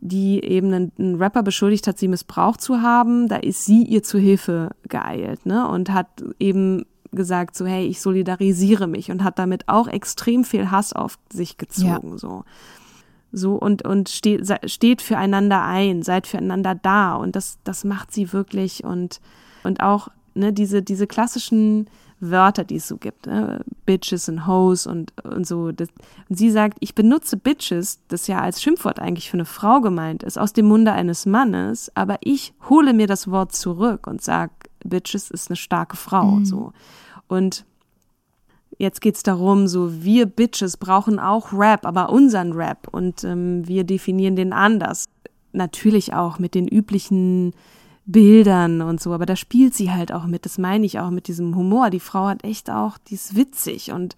die 0.00 0.42
eben 0.44 0.72
einen, 0.72 0.92
einen, 0.98 1.14
Rapper 1.16 1.42
beschuldigt 1.42 1.86
hat, 1.86 1.98
sie 1.98 2.08
missbraucht 2.08 2.60
zu 2.60 2.82
haben. 2.82 3.28
Da 3.28 3.36
ist 3.36 3.64
sie 3.64 3.82
ihr 3.82 4.02
zu 4.02 4.18
Hilfe 4.18 4.70
geeilt, 4.88 5.46
ne? 5.46 5.68
Und 5.68 5.92
hat 5.92 6.22
eben 6.38 6.84
gesagt, 7.12 7.56
so, 7.56 7.66
hey, 7.66 7.86
ich 7.86 8.00
solidarisiere 8.00 8.86
mich 8.86 9.10
und 9.10 9.24
hat 9.24 9.38
damit 9.38 9.68
auch 9.68 9.88
extrem 9.88 10.44
viel 10.44 10.70
Hass 10.70 10.92
auf 10.92 11.18
sich 11.32 11.56
gezogen, 11.56 12.12
ja. 12.12 12.18
so. 12.18 12.44
So 13.32 13.54
und, 13.54 13.84
und 13.84 14.08
steht, 14.08 14.46
steht 14.70 15.02
füreinander 15.02 15.62
ein, 15.62 16.02
seid 16.02 16.26
füreinander 16.26 16.74
da 16.74 17.16
und 17.16 17.36
das, 17.36 17.58
das 17.64 17.84
macht 17.84 18.12
sie 18.12 18.32
wirklich 18.32 18.84
und, 18.84 19.20
und 19.64 19.82
auch 19.82 20.08
ne, 20.36 20.52
diese, 20.52 20.82
diese 20.82 21.06
klassischen 21.06 21.88
Wörter, 22.18 22.64
die 22.64 22.76
es 22.76 22.88
so 22.88 22.96
gibt, 22.96 23.26
ne? 23.26 23.62
Bitches 23.84 24.28
und 24.28 24.46
Hoes 24.46 24.86
und, 24.86 25.12
und 25.24 25.46
so. 25.46 25.70
Das, 25.72 25.88
und 26.28 26.36
sie 26.36 26.50
sagt, 26.50 26.78
ich 26.80 26.94
benutze 26.94 27.36
Bitches, 27.36 28.00
das 28.08 28.26
ja 28.26 28.40
als 28.40 28.62
Schimpfwort 28.62 28.98
eigentlich 28.98 29.30
für 29.30 29.36
eine 29.36 29.44
Frau 29.44 29.80
gemeint 29.80 30.22
ist, 30.22 30.38
aus 30.38 30.52
dem 30.52 30.66
Munde 30.66 30.92
eines 30.92 31.26
Mannes, 31.26 31.90
aber 31.94 32.18
ich 32.22 32.54
hole 32.68 32.94
mir 32.94 33.06
das 33.06 33.30
Wort 33.30 33.54
zurück 33.54 34.06
und 34.06 34.22
sag, 34.22 34.50
Bitches 34.84 35.30
ist 35.30 35.50
eine 35.50 35.56
starke 35.56 35.96
Frau, 35.96 36.36
mhm. 36.36 36.44
so. 36.46 36.72
Und 37.28 37.66
jetzt 38.78 39.00
geht's 39.00 39.22
darum, 39.22 39.66
so 39.66 40.02
wir 40.02 40.26
Bitches 40.26 40.78
brauchen 40.78 41.18
auch 41.18 41.52
Rap, 41.52 41.84
aber 41.84 42.10
unseren 42.10 42.52
Rap 42.52 42.88
und 42.90 43.24
ähm, 43.24 43.66
wir 43.68 43.84
definieren 43.84 44.36
den 44.36 44.52
anders. 44.52 45.06
Natürlich 45.52 46.14
auch 46.14 46.38
mit 46.38 46.54
den 46.54 46.68
üblichen 46.68 47.52
Bildern 48.06 48.82
und 48.82 49.00
so, 49.00 49.12
aber 49.12 49.26
da 49.26 49.34
spielt 49.34 49.74
sie 49.74 49.90
halt 49.90 50.12
auch 50.12 50.26
mit, 50.26 50.44
das 50.44 50.58
meine 50.58 50.86
ich 50.86 51.00
auch 51.00 51.10
mit 51.10 51.26
diesem 51.26 51.56
Humor. 51.56 51.90
Die 51.90 52.00
Frau 52.00 52.26
hat 52.26 52.44
echt 52.44 52.70
auch, 52.70 52.98
die 52.98 53.14
ist 53.14 53.34
witzig 53.34 53.90
und, 53.90 54.16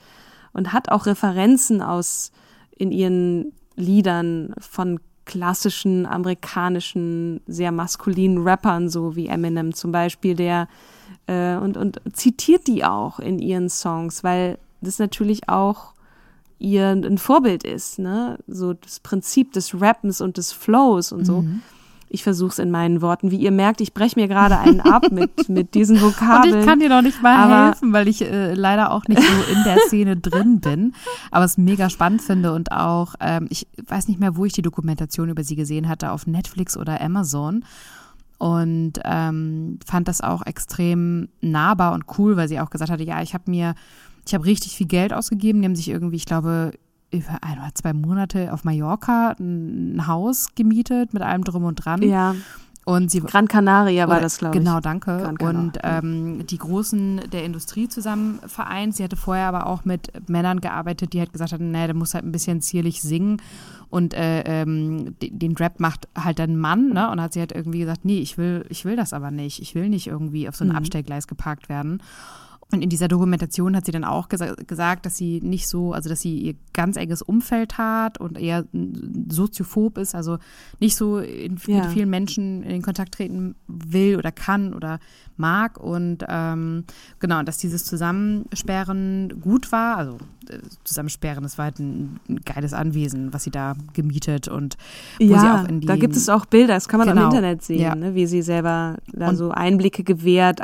und 0.53 0.75
hat 0.75 0.91
auch 0.91 1.07
Referenzen 1.07 1.81
aus 1.81 2.31
in 2.77 2.93
ihren 2.93 3.53
Liedern 3.77 4.55
von 4.61 5.01
klassischen 5.25 6.05
amerikanischen, 6.05 7.41
sehr 7.47 7.73
maskulinen 7.73 8.47
Rappern, 8.47 8.91
so 8.91 9.17
wie 9.17 9.27
Eminem 9.27 9.75
zum 9.75 9.91
Beispiel, 9.91 10.35
der 10.35 10.69
äh, 11.27 11.57
und, 11.57 11.79
und 11.79 12.01
zitiert 12.13 12.67
die 12.67 12.85
auch 12.85 13.19
in 13.19 13.39
ihren 13.39 13.71
Songs, 13.71 14.23
weil 14.23 14.59
das 14.83 14.99
natürlich 14.99 15.49
auch 15.49 15.95
ihr 16.59 16.89
ein 16.89 17.19
Vorbild 17.19 17.65
ist, 17.65 17.99
ne? 17.99 18.39
So 18.49 18.75
das 18.75 19.01
Prinzip 19.01 19.53
des 19.53 19.81
Rappens 19.81 20.21
und 20.21 20.37
des 20.37 20.53
Flows 20.53 21.13
und 21.13 21.25
so. 21.25 21.43
Mhm 21.43 21.63
ich 22.11 22.23
versuche 22.23 22.51
es 22.51 22.59
in 22.59 22.71
meinen 22.71 23.03
Worten. 23.03 23.31
Wie 23.31 23.37
ihr 23.37 23.51
merkt, 23.51 23.81
ich 23.81 23.95
breche 23.95 24.19
mir 24.19 24.29
gerade 24.29 24.59
einen 24.59 24.81
ab 24.81 25.11
mit, 25.11 25.49
mit 25.49 25.75
diesen 25.75 26.01
Vokabeln. 26.01 26.55
Und 26.55 26.61
ich 26.61 26.67
kann 26.67 26.81
dir 26.81 26.89
noch 26.89 27.03
nicht 27.03 27.23
mal 27.23 27.67
helfen, 27.67 27.93
weil 27.93 28.09
ich 28.09 28.23
äh, 28.23 28.55
leider 28.55 28.91
auch 28.93 29.05
nicht 29.09 29.23
so 29.23 29.53
in 29.53 29.65
der 29.65 29.79
Szene 29.87 30.17
drin 30.17 30.61
bin, 30.61 30.95
aber 31.31 31.45
es 31.45 31.59
mega 31.59 31.91
spannend 31.91 32.23
finde 32.23 32.53
und 32.53 32.73
auch, 32.73 33.15
ähm, 33.21 33.47
ich 33.51 33.67
weiß 33.87 34.09
nicht 34.09 34.21
mehr, 34.21 34.37
wo 34.37 34.45
ich 34.45 34.53
die 34.53 34.63
Dokumentation 34.63 35.29
über 35.29 35.45
sie 35.45 35.57
gesehen 35.57 35.89
hatte, 35.89 36.13
auf 36.13 36.27
Netflix 36.27 36.77
oder 36.77 37.01
Amazon 37.01 37.65
und 38.39 38.95
ähm, 39.05 39.79
fand 39.85 40.09
das 40.09 40.21
auch 40.21 40.47
extrem 40.47 41.29
nahbar 41.41 41.93
und 41.93 42.05
cool, 42.19 42.37
weil 42.37 42.49
sie 42.49 42.61
auch 42.61 42.71
gesagt 42.71 42.91
hatte, 42.91 43.03
ja, 43.03 43.21
ich 43.21 43.35
habe 43.35 43.51
mir, 43.51 43.75
ich 44.27 44.35
habe 44.35 44.45
richtig 44.45 44.77
viel 44.77 44.87
Geld 44.87 45.13
ausgegeben, 45.13 45.61
die 45.61 45.67
haben 45.67 45.77
sich 45.77 45.89
irgendwie, 45.89 46.17
ich 46.17 46.27
glaube, 46.27 46.73
über 47.11 47.39
ein 47.43 47.59
oder 47.59 47.75
zwei 47.75 47.93
Monate 47.93 48.53
auf 48.53 48.65
Mallorca 48.65 49.35
ein 49.39 50.07
Haus 50.07 50.49
gemietet 50.55 51.15
mit 51.15 51.23
allem 51.23 51.45
drum 51.45 51.65
und 51.65 51.77
dran. 51.77 52.03
Ja. 52.03 52.35
Und 52.89 53.11
sie, 53.11 53.21
Gran 53.21 53.49
Canaria 53.49 54.09
war 54.09 54.19
das, 54.19 54.39
glaube 54.39 54.57
ich. 54.57 54.65
Genau, 54.65 54.81
danke. 54.81 55.31
Und 55.41 55.79
ähm, 55.83 56.47
die 56.47 56.57
Großen 56.57 57.21
der 57.31 57.45
Industrie 57.45 57.87
zusammen 57.87 58.39
vereint. 58.47 58.97
Sie 58.97 59.05
hatte 59.05 59.17
vorher 59.17 59.49
aber 59.49 59.67
auch 59.67 59.85
mit 59.85 60.11
Männern 60.31 60.63
gearbeitet, 60.63 61.13
die 61.13 61.19
halt 61.19 61.35
gesagt 61.35 61.53
hatten, 61.53 61.71
naja, 61.71 61.89
der 61.89 61.97
muss 61.97 62.15
halt 62.15 62.25
ein 62.25 62.33
bisschen 62.33 62.63
zierlich 62.63 63.03
singen. 63.03 63.43
Und 63.91 64.15
äh, 64.15 64.63
ähm, 64.63 65.17
den 65.21 65.55
Rap 65.57 65.81
macht 65.81 66.09
halt 66.17 66.41
ein 66.41 66.57
Mann, 66.57 66.95
ne? 66.95 67.11
Und 67.11 67.21
hat 67.21 67.35
sie 67.35 67.41
halt 67.41 67.53
irgendwie 67.53 67.81
gesagt, 67.81 68.07
nee, 68.07 68.21
ich 68.21 68.39
will, 68.39 68.65
ich 68.71 68.87
will 68.87 68.97
das 68.97 69.13
aber 69.13 69.31
nicht. 69.31 69.61
Ich 69.61 69.75
will 69.75 69.91
nicht 69.91 70.07
irgendwie 70.07 70.49
auf 70.49 70.57
so 70.57 70.65
ein 70.65 70.71
mhm. 70.71 70.77
Abstellgleis 70.77 71.27
geparkt 71.27 71.69
werden. 71.69 72.03
Und 72.71 72.83
in 72.83 72.91
dieser 72.91 73.09
Dokumentation 73.09 73.75
hat 73.75 73.87
sie 73.87 73.93
dann 73.93 74.05
auch 74.05 74.29
gesa 74.29 74.55
gesagt, 74.55 75.07
dass 75.07 75.17
sie 75.17 75.41
nicht 75.41 75.69
so, 75.69 75.95
also 75.95 76.11
dass 76.11 76.21
sie 76.21 76.39
ihr 76.39 76.55
ganz 76.75 76.97
enges 76.97 77.23
Umfeld 77.23 77.79
hat 77.79 78.21
und 78.21 78.39
eher 78.39 78.67
soziophob 79.31 79.97
ist, 79.97 80.15
also 80.15 80.39
nicht 80.79 80.95
so 80.95 81.19
in, 81.19 81.59
ja. 81.67 81.77
mit 81.77 81.87
vielen 81.93 82.11
Menschen 82.11 82.63
in 82.63 82.83
Kontakt 82.83 83.15
treten 83.15 83.55
will 83.67 84.17
oder 84.17 84.33
kann 84.33 84.75
oder 84.75 84.99
mag. 85.39 85.79
Und 85.79 86.25
ähm, 86.29 86.85
genau, 87.19 87.43
dass 87.43 87.59
dieses 87.59 87.85
Zusammensperren 87.85 89.41
gut 89.41 89.73
war, 89.73 89.97
also 89.97 90.19
äh, 90.49 90.59
Zusammensperren, 90.85 91.43
das 91.43 91.59
war 91.59 91.67
halt 91.67 91.79
ein, 91.79 92.21
ein, 92.29 92.41
geiles 92.45 92.73
Anwesen, 92.73 93.33
was 93.33 93.45
sie 93.45 93.51
da 93.51 93.75
gemietet 93.93 94.49
und 94.49 94.77
wo 95.19 95.25
ja, 95.25 95.41
sie 95.41 95.47
auch 95.47 95.69
in 95.69 95.81
die. 95.81 95.87
Da 95.87 95.97
gibt 95.97 96.17
es 96.17 96.29
auch 96.29 96.47
Bilder, 96.47 96.75
das 96.75 96.89
kann 96.89 96.99
man 96.99 97.09
genau, 97.09 97.23
im 97.23 97.27
Internet 97.29 97.63
sehen, 97.63 97.81
ja. 97.81 97.95
ne, 97.95 98.15
wie 98.15 98.27
sie 98.27 98.43
selber 98.43 98.97
da 99.13 99.31
und, 99.31 99.37
so 99.37 99.51
Einblicke 99.51 100.05
gewährt. 100.05 100.61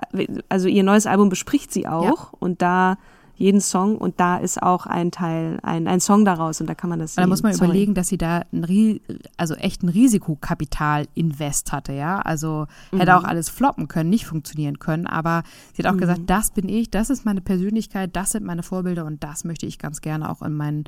Also 0.49 0.68
ihr 0.68 0.83
neues 0.83 1.07
Album 1.07 1.29
bespricht 1.29 1.72
sie 1.72 1.87
auch 1.87 2.33
ja. 2.33 2.39
und 2.39 2.62
da 2.62 2.97
jeden 3.45 3.61
Song 3.61 3.99
und 3.99 4.18
da 4.20 4.38
ist 4.38 4.62
auch 4.62 4.86
ein 4.86 5.11
Teil, 5.11 5.59
ein, 5.62 5.86
ein 5.86 6.01
Song 6.01 6.24
daraus 6.24 6.62
und 6.62 6.66
da 6.66 6.74
kann 6.74 6.88
man 6.88 6.99
das. 6.99 7.14
Da 7.14 7.26
muss 7.26 7.42
man 7.42 7.53
Sorry. 7.53 7.66
überlegen, 7.66 7.92
dass 7.92 8.09
sie 8.09 8.16
da 8.16 8.45
ein, 8.53 9.01
also 9.36 9.55
echt 9.57 9.82
ein 9.82 9.90
Risikokapital-Invest 9.90 11.70
hatte, 11.70 11.92
ja. 11.92 12.20
Also 12.20 12.66
mhm. 12.90 13.01
hätte 13.01 13.14
auch 13.14 13.24
alles 13.24 13.51
floppen 13.51 13.86
können, 13.86 14.09
nicht 14.09 14.24
funktionieren 14.24 14.78
können, 14.78 15.07
aber 15.07 15.42
sie 15.74 15.82
hat 15.82 15.90
auch 15.90 15.97
mhm. 15.97 16.01
gesagt, 16.01 16.22
das 16.26 16.53
bin 16.53 16.70
ich, 16.70 16.90
das 16.90 17.11
ist 17.11 17.26
meine 17.26 17.42
Persönlichkeit, 17.42 18.16
das 18.16 18.30
sind 18.30 18.47
meine 18.47 18.62
Vorbilder 18.62 19.05
und 19.05 19.22
das 19.22 19.45
möchte 19.45 19.66
ich 19.66 19.78
ganz 19.78 20.01
gerne 20.01 20.30
auch 20.30 20.40
in 20.40 20.55
meinen 20.55 20.84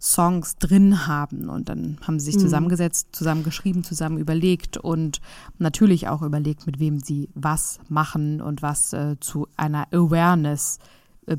Songs 0.00 0.56
drin 0.56 1.06
haben. 1.06 1.48
Und 1.48 1.68
dann 1.68 1.98
haben 2.02 2.18
sie 2.18 2.26
sich 2.26 2.36
mhm. 2.36 2.40
zusammengesetzt, 2.40 3.08
zusammen 3.12 3.44
geschrieben, 3.44 3.84
zusammen 3.84 4.18
überlegt 4.18 4.78
und 4.78 5.20
natürlich 5.58 6.08
auch 6.08 6.22
überlegt, 6.22 6.66
mit 6.66 6.80
wem 6.80 6.98
sie 6.98 7.28
was 7.34 7.78
machen 7.88 8.40
und 8.40 8.62
was 8.62 8.92
äh, 8.92 9.14
zu 9.20 9.46
einer 9.56 9.86
Awareness 9.92 10.80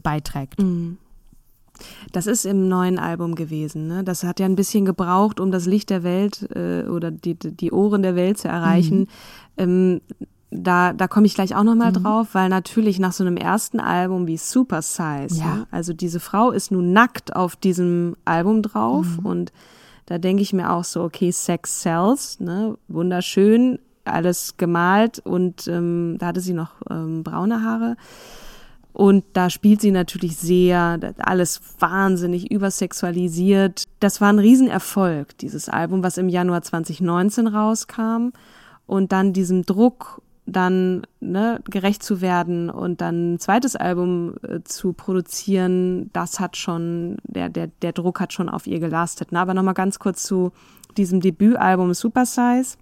beiträgt. 0.01 0.61
Mhm. 0.61 0.97
Das 2.11 2.27
ist 2.27 2.45
im 2.45 2.69
neuen 2.69 2.99
Album 2.99 3.35
gewesen. 3.35 3.87
Ne? 3.87 4.03
Das 4.03 4.23
hat 4.23 4.39
ja 4.39 4.45
ein 4.45 4.55
bisschen 4.55 4.85
gebraucht, 4.85 5.39
um 5.39 5.51
das 5.51 5.65
Licht 5.65 5.89
der 5.89 6.03
Welt 6.03 6.47
äh, 6.55 6.83
oder 6.83 7.11
die, 7.11 7.35
die 7.35 7.71
Ohren 7.71 8.01
der 8.01 8.15
Welt 8.15 8.37
zu 8.37 8.47
erreichen. 8.47 8.99
Mhm. 8.99 9.07
Ähm, 9.57 10.01
da, 10.51 10.93
da 10.93 11.07
komme 11.07 11.25
ich 11.25 11.35
gleich 11.35 11.55
auch 11.55 11.63
nochmal 11.63 11.91
mhm. 11.91 12.03
drauf, 12.03 12.27
weil 12.33 12.49
natürlich 12.49 12.99
nach 12.99 13.11
so 13.11 13.23
einem 13.23 13.37
ersten 13.37 13.79
Album 13.79 14.27
wie 14.27 14.37
Super 14.37 14.81
Size, 14.81 15.39
ja. 15.39 15.55
ne? 15.55 15.67
also 15.71 15.93
diese 15.93 16.19
Frau 16.19 16.51
ist 16.51 16.71
nun 16.71 16.93
nackt 16.93 17.35
auf 17.35 17.55
diesem 17.55 18.15
Album 18.25 18.61
drauf 18.61 19.05
mhm. 19.19 19.25
und 19.25 19.53
da 20.05 20.17
denke 20.17 20.43
ich 20.43 20.53
mir 20.53 20.71
auch 20.71 20.83
so, 20.83 21.03
okay, 21.03 21.31
Sex 21.31 21.81
Sells, 21.81 22.39
ne, 22.39 22.77
wunderschön, 22.87 23.79
alles 24.03 24.55
gemalt 24.57 25.19
und 25.19 25.67
ähm, 25.67 26.17
da 26.19 26.27
hatte 26.27 26.41
sie 26.41 26.53
noch 26.53 26.75
ähm, 26.89 27.23
braune 27.23 27.63
Haare. 27.63 27.97
Und 28.95 29.25
da 29.33 29.49
spielt 29.49 29.81
sie 29.81 29.91
natürlich 29.91 30.37
sehr, 30.37 30.97
alles 31.17 31.59
wahnsinnig 31.79 32.49
übersexualisiert. 32.49 33.83
Das 33.99 34.21
war 34.21 34.29
ein 34.29 34.39
Riesenerfolg, 34.39 35.37
dieses 35.39 35.67
Album, 35.67 36.01
was 36.01 36.17
im 36.17 36.29
Januar 36.29 36.61
2019 36.61 37.47
rauskam. 37.47 38.29
Und 38.85 39.11
dann 39.11 39.33
diesem 39.33 39.63
Druck 39.63 40.21
dann 40.45 41.01
ne, 41.19 41.59
gerecht 41.69 42.03
zu 42.03 42.21
werden 42.21 42.69
und 42.69 43.01
dann 43.01 43.33
ein 43.33 43.39
zweites 43.39 43.75
Album 43.75 44.35
äh, 44.47 44.61
zu 44.63 44.93
produzieren, 44.93 46.09
das 46.13 46.39
hat 46.39 46.55
schon, 46.55 47.17
der, 47.23 47.49
der, 47.49 47.67
der 47.81 47.91
Druck 47.91 48.21
hat 48.21 48.31
schon 48.31 48.47
auf 48.47 48.65
ihr 48.65 48.79
gelastet. 48.79 49.33
Ne? 49.33 49.41
Aber 49.41 49.53
nochmal 49.53 49.73
ganz 49.73 49.99
kurz 49.99 50.23
zu 50.23 50.53
diesem 50.95 51.19
Debütalbum 51.19 51.93
Super 51.93 52.25
Size. 52.25 52.77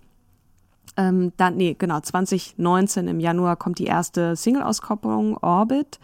Ähm, 0.96 1.32
dann, 1.38 1.56
nee, 1.56 1.76
genau, 1.78 2.00
2019 2.00 3.08
im 3.08 3.20
Januar 3.20 3.56
kommt 3.56 3.80
die 3.80 3.86
erste 3.86 4.36
Single-Auskopplung 4.36 5.38
Orbit. 5.38 6.00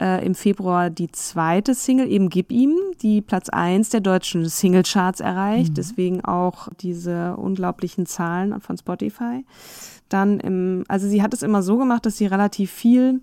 Äh, 0.00 0.24
Im 0.24 0.34
Februar 0.34 0.90
die 0.90 1.10
zweite 1.10 1.74
Single, 1.74 2.10
eben 2.10 2.28
Gib 2.30 2.50
ihm, 2.50 2.74
die 3.02 3.20
Platz 3.20 3.48
eins 3.48 3.90
der 3.90 4.00
deutschen 4.00 4.46
Singlecharts 4.48 5.20
erreicht. 5.20 5.70
Mhm. 5.70 5.74
Deswegen 5.74 6.24
auch 6.24 6.68
diese 6.80 7.36
unglaublichen 7.36 8.06
Zahlen 8.06 8.60
von 8.60 8.76
Spotify 8.78 9.44
dann 10.12 10.40
im, 10.40 10.84
also 10.88 11.08
sie 11.08 11.22
hat 11.22 11.34
es 11.34 11.42
immer 11.42 11.62
so 11.62 11.78
gemacht, 11.78 12.06
dass 12.06 12.16
sie 12.16 12.26
relativ 12.26 12.70
viel 12.70 13.20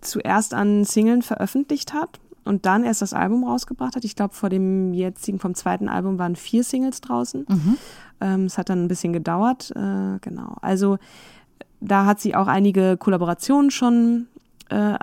zuerst 0.00 0.54
an 0.54 0.84
Singeln 0.84 1.22
veröffentlicht 1.22 1.92
hat 1.92 2.20
und 2.46 2.66
dann 2.66 2.84
erst 2.84 3.02
das 3.02 3.12
Album 3.12 3.44
rausgebracht 3.44 3.96
hat. 3.96 4.04
Ich 4.04 4.16
glaube, 4.16 4.34
vor 4.34 4.48
dem 4.48 4.94
jetzigen, 4.94 5.38
vom 5.38 5.54
zweiten 5.54 5.88
Album 5.88 6.18
waren 6.18 6.36
vier 6.36 6.64
Singles 6.64 7.00
draußen. 7.00 7.46
Mhm. 7.48 7.78
Ähm, 8.20 8.44
es 8.44 8.56
hat 8.58 8.68
dann 8.68 8.84
ein 8.84 8.88
bisschen 8.88 9.12
gedauert, 9.12 9.72
äh, 9.74 10.18
genau. 10.20 10.56
Also 10.62 10.98
da 11.80 12.06
hat 12.06 12.20
sie 12.20 12.34
auch 12.34 12.46
einige 12.46 12.96
Kollaborationen 12.96 13.70
schon 13.70 14.26
äh, 14.68 14.96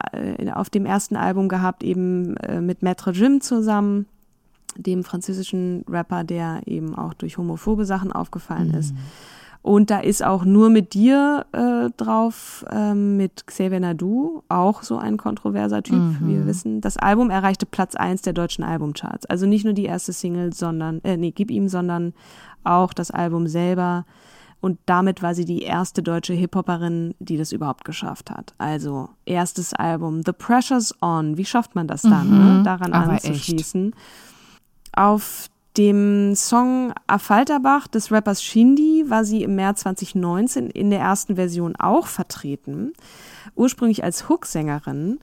auf 0.51 0.69
dem 0.69 0.85
ersten 0.85 1.15
Album 1.15 1.47
gehabt, 1.47 1.83
eben 1.83 2.35
äh, 2.37 2.61
mit 2.61 2.81
Maître 2.81 3.11
Jim 3.11 3.41
zusammen, 3.41 4.07
dem 4.75 5.03
französischen 5.03 5.85
Rapper, 5.87 6.23
der 6.23 6.61
eben 6.65 6.95
auch 6.95 7.13
durch 7.13 7.37
homophobe 7.37 7.85
Sachen 7.85 8.11
aufgefallen 8.11 8.69
mhm. 8.69 8.77
ist. 8.77 8.95
Und 9.63 9.89
da 9.89 9.99
ist 9.99 10.23
auch 10.25 10.43
nur 10.43 10.69
mit 10.69 10.93
dir 10.93 11.45
äh, 11.53 11.89
drauf, 11.95 12.65
ähm, 12.69 13.15
mit 13.15 13.47
Xavier 13.47 13.79
Nadu, 13.79 14.43
auch 14.49 14.83
so 14.83 14.97
ein 14.97 15.15
kontroverser 15.15 15.81
Typ, 15.81 15.95
mhm. 15.95 16.17
wie 16.21 16.33
wir 16.35 16.45
wissen. 16.45 16.81
Das 16.81 16.97
Album 16.97 17.29
erreichte 17.29 17.65
Platz 17.65 17.95
eins 17.95 18.21
der 18.21 18.33
deutschen 18.33 18.65
Albumcharts. 18.65 19.25
Also 19.25 19.45
nicht 19.45 19.63
nur 19.63 19.73
die 19.73 19.85
erste 19.85 20.11
Single, 20.11 20.53
sondern, 20.53 20.99
äh, 21.05 21.15
nee, 21.15 21.31
gib 21.31 21.49
ihm, 21.49 21.69
sondern 21.69 22.13
auch 22.65 22.91
das 22.93 23.09
Album 23.09 23.47
selber. 23.47 24.05
Und 24.59 24.79
damit 24.85 25.21
war 25.21 25.33
sie 25.33 25.45
die 25.45 25.61
erste 25.61 26.03
deutsche 26.03 26.33
Hip-Hopperin, 26.33 27.15
die 27.19 27.37
das 27.37 27.53
überhaupt 27.53 27.85
geschafft 27.85 28.31
hat. 28.31 28.53
Also 28.57 29.09
erstes 29.25 29.73
Album, 29.73 30.23
The 30.25 30.33
Pressure's 30.33 30.93
On. 31.01 31.37
Wie 31.37 31.45
schafft 31.45 31.73
man 31.73 31.87
das 31.87 32.01
dann, 32.01 32.29
Mhm, 32.29 32.57
ne? 32.57 32.63
daran 32.63 32.91
anzuschließen? 32.91 33.95
Auf 34.93 35.47
dem 35.77 36.35
Song 36.35 36.93
Affalterbach 37.07 37.87
des 37.87 38.11
Rappers 38.11 38.43
Shindy 38.43 39.05
war 39.07 39.25
sie 39.25 39.43
im 39.43 39.55
März 39.55 39.81
2019 39.81 40.69
in 40.69 40.89
der 40.89 40.99
ersten 40.99 41.35
Version 41.35 41.75
auch 41.77 42.07
vertreten, 42.07 42.93
ursprünglich 43.55 44.03
als 44.03 44.29
Hook-Sängerin. 44.29 45.19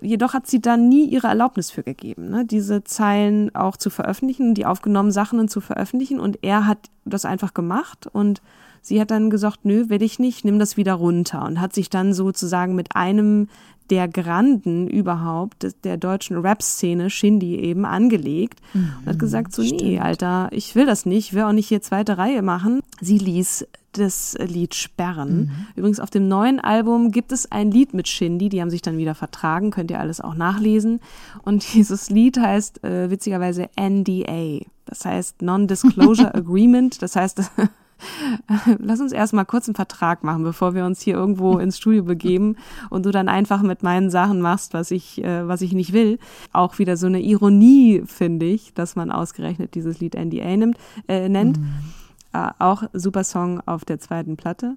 Jedoch 0.00 0.34
hat 0.34 0.46
sie 0.46 0.60
da 0.60 0.76
nie 0.76 1.06
ihre 1.06 1.26
Erlaubnis 1.26 1.72
für 1.72 1.82
gegeben, 1.82 2.30
ne? 2.30 2.44
diese 2.44 2.84
Zeilen 2.84 3.52
auch 3.54 3.76
zu 3.76 3.90
veröffentlichen, 3.90 4.54
die 4.54 4.64
aufgenommenen 4.64 5.12
Sachen 5.12 5.48
zu 5.48 5.60
veröffentlichen. 5.60 6.20
Und 6.20 6.38
er 6.42 6.68
hat 6.68 6.78
das 7.04 7.24
einfach 7.24 7.52
gemacht 7.52 8.06
und 8.06 8.40
sie 8.80 9.00
hat 9.00 9.10
dann 9.10 9.28
gesagt, 9.28 9.64
nö, 9.64 9.88
will 9.88 10.02
ich 10.02 10.20
nicht, 10.20 10.44
nimm 10.44 10.60
das 10.60 10.76
wieder 10.76 10.94
runter 10.94 11.44
und 11.44 11.60
hat 11.60 11.74
sich 11.74 11.90
dann 11.90 12.14
sozusagen 12.14 12.76
mit 12.76 12.94
einem 12.94 13.48
der 13.90 14.08
Granden 14.08 14.86
überhaupt 14.86 15.66
der 15.84 15.96
deutschen 15.96 16.38
Rap-Szene, 16.38 17.10
Shindy, 17.10 17.56
eben 17.56 17.84
angelegt 17.84 18.60
mhm, 18.72 18.92
und 19.00 19.06
hat 19.06 19.18
gesagt, 19.18 19.54
so, 19.54 19.62
nee, 19.62 19.68
stimmt. 19.68 20.00
Alter, 20.00 20.48
ich 20.52 20.74
will 20.74 20.86
das 20.86 21.06
nicht, 21.06 21.34
will 21.34 21.42
auch 21.42 21.52
nicht 21.52 21.68
hier 21.68 21.82
zweite 21.82 22.18
Reihe 22.18 22.42
machen. 22.42 22.80
Sie 23.00 23.18
ließ 23.18 23.66
das 23.92 24.36
Lied 24.40 24.74
sperren. 24.74 25.36
Mhm. 25.36 25.50
Übrigens 25.76 26.00
auf 26.00 26.10
dem 26.10 26.28
neuen 26.28 26.60
Album 26.60 27.10
gibt 27.10 27.32
es 27.32 27.50
ein 27.52 27.70
Lied 27.70 27.94
mit 27.94 28.08
Shindy, 28.08 28.48
die 28.48 28.60
haben 28.60 28.70
sich 28.70 28.82
dann 28.82 28.96
wieder 28.96 29.14
vertragen, 29.14 29.70
könnt 29.70 29.90
ihr 29.90 30.00
alles 30.00 30.20
auch 30.20 30.34
nachlesen. 30.34 31.00
Und 31.42 31.72
dieses 31.74 32.10
Lied 32.10 32.38
heißt 32.38 32.84
äh, 32.84 33.10
witzigerweise 33.10 33.68
NDA, 33.78 34.64
das 34.86 35.04
heißt 35.04 35.42
Non-Disclosure 35.42 36.34
Agreement, 36.34 37.02
das 37.02 37.16
heißt, 37.16 37.42
Lass 38.78 39.00
uns 39.00 39.12
erstmal 39.12 39.44
kurz 39.44 39.68
einen 39.68 39.74
Vertrag 39.74 40.24
machen, 40.24 40.42
bevor 40.42 40.74
wir 40.74 40.84
uns 40.84 41.00
hier 41.00 41.14
irgendwo 41.14 41.58
ins 41.58 41.78
Studio 41.78 42.04
begeben 42.04 42.56
und 42.90 43.06
du 43.06 43.10
dann 43.10 43.28
einfach 43.28 43.62
mit 43.62 43.82
meinen 43.82 44.10
Sachen 44.10 44.40
machst, 44.40 44.74
was 44.74 44.90
ich, 44.90 45.22
äh, 45.22 45.46
was 45.46 45.62
ich 45.62 45.72
nicht 45.72 45.92
will. 45.92 46.18
Auch 46.52 46.78
wieder 46.78 46.96
so 46.96 47.06
eine 47.06 47.20
Ironie, 47.20 48.02
finde 48.06 48.46
ich, 48.46 48.74
dass 48.74 48.96
man 48.96 49.10
ausgerechnet 49.10 49.74
dieses 49.74 50.00
Lied 50.00 50.14
NDA 50.14 50.56
nimmt, 50.56 50.76
äh, 51.08 51.28
nennt. 51.28 51.58
Mhm. 51.58 51.74
Äh, 52.32 52.50
auch 52.58 52.84
super 52.92 53.24
Song 53.24 53.60
auf 53.66 53.84
der 53.84 53.98
zweiten 53.98 54.36
Platte. 54.36 54.76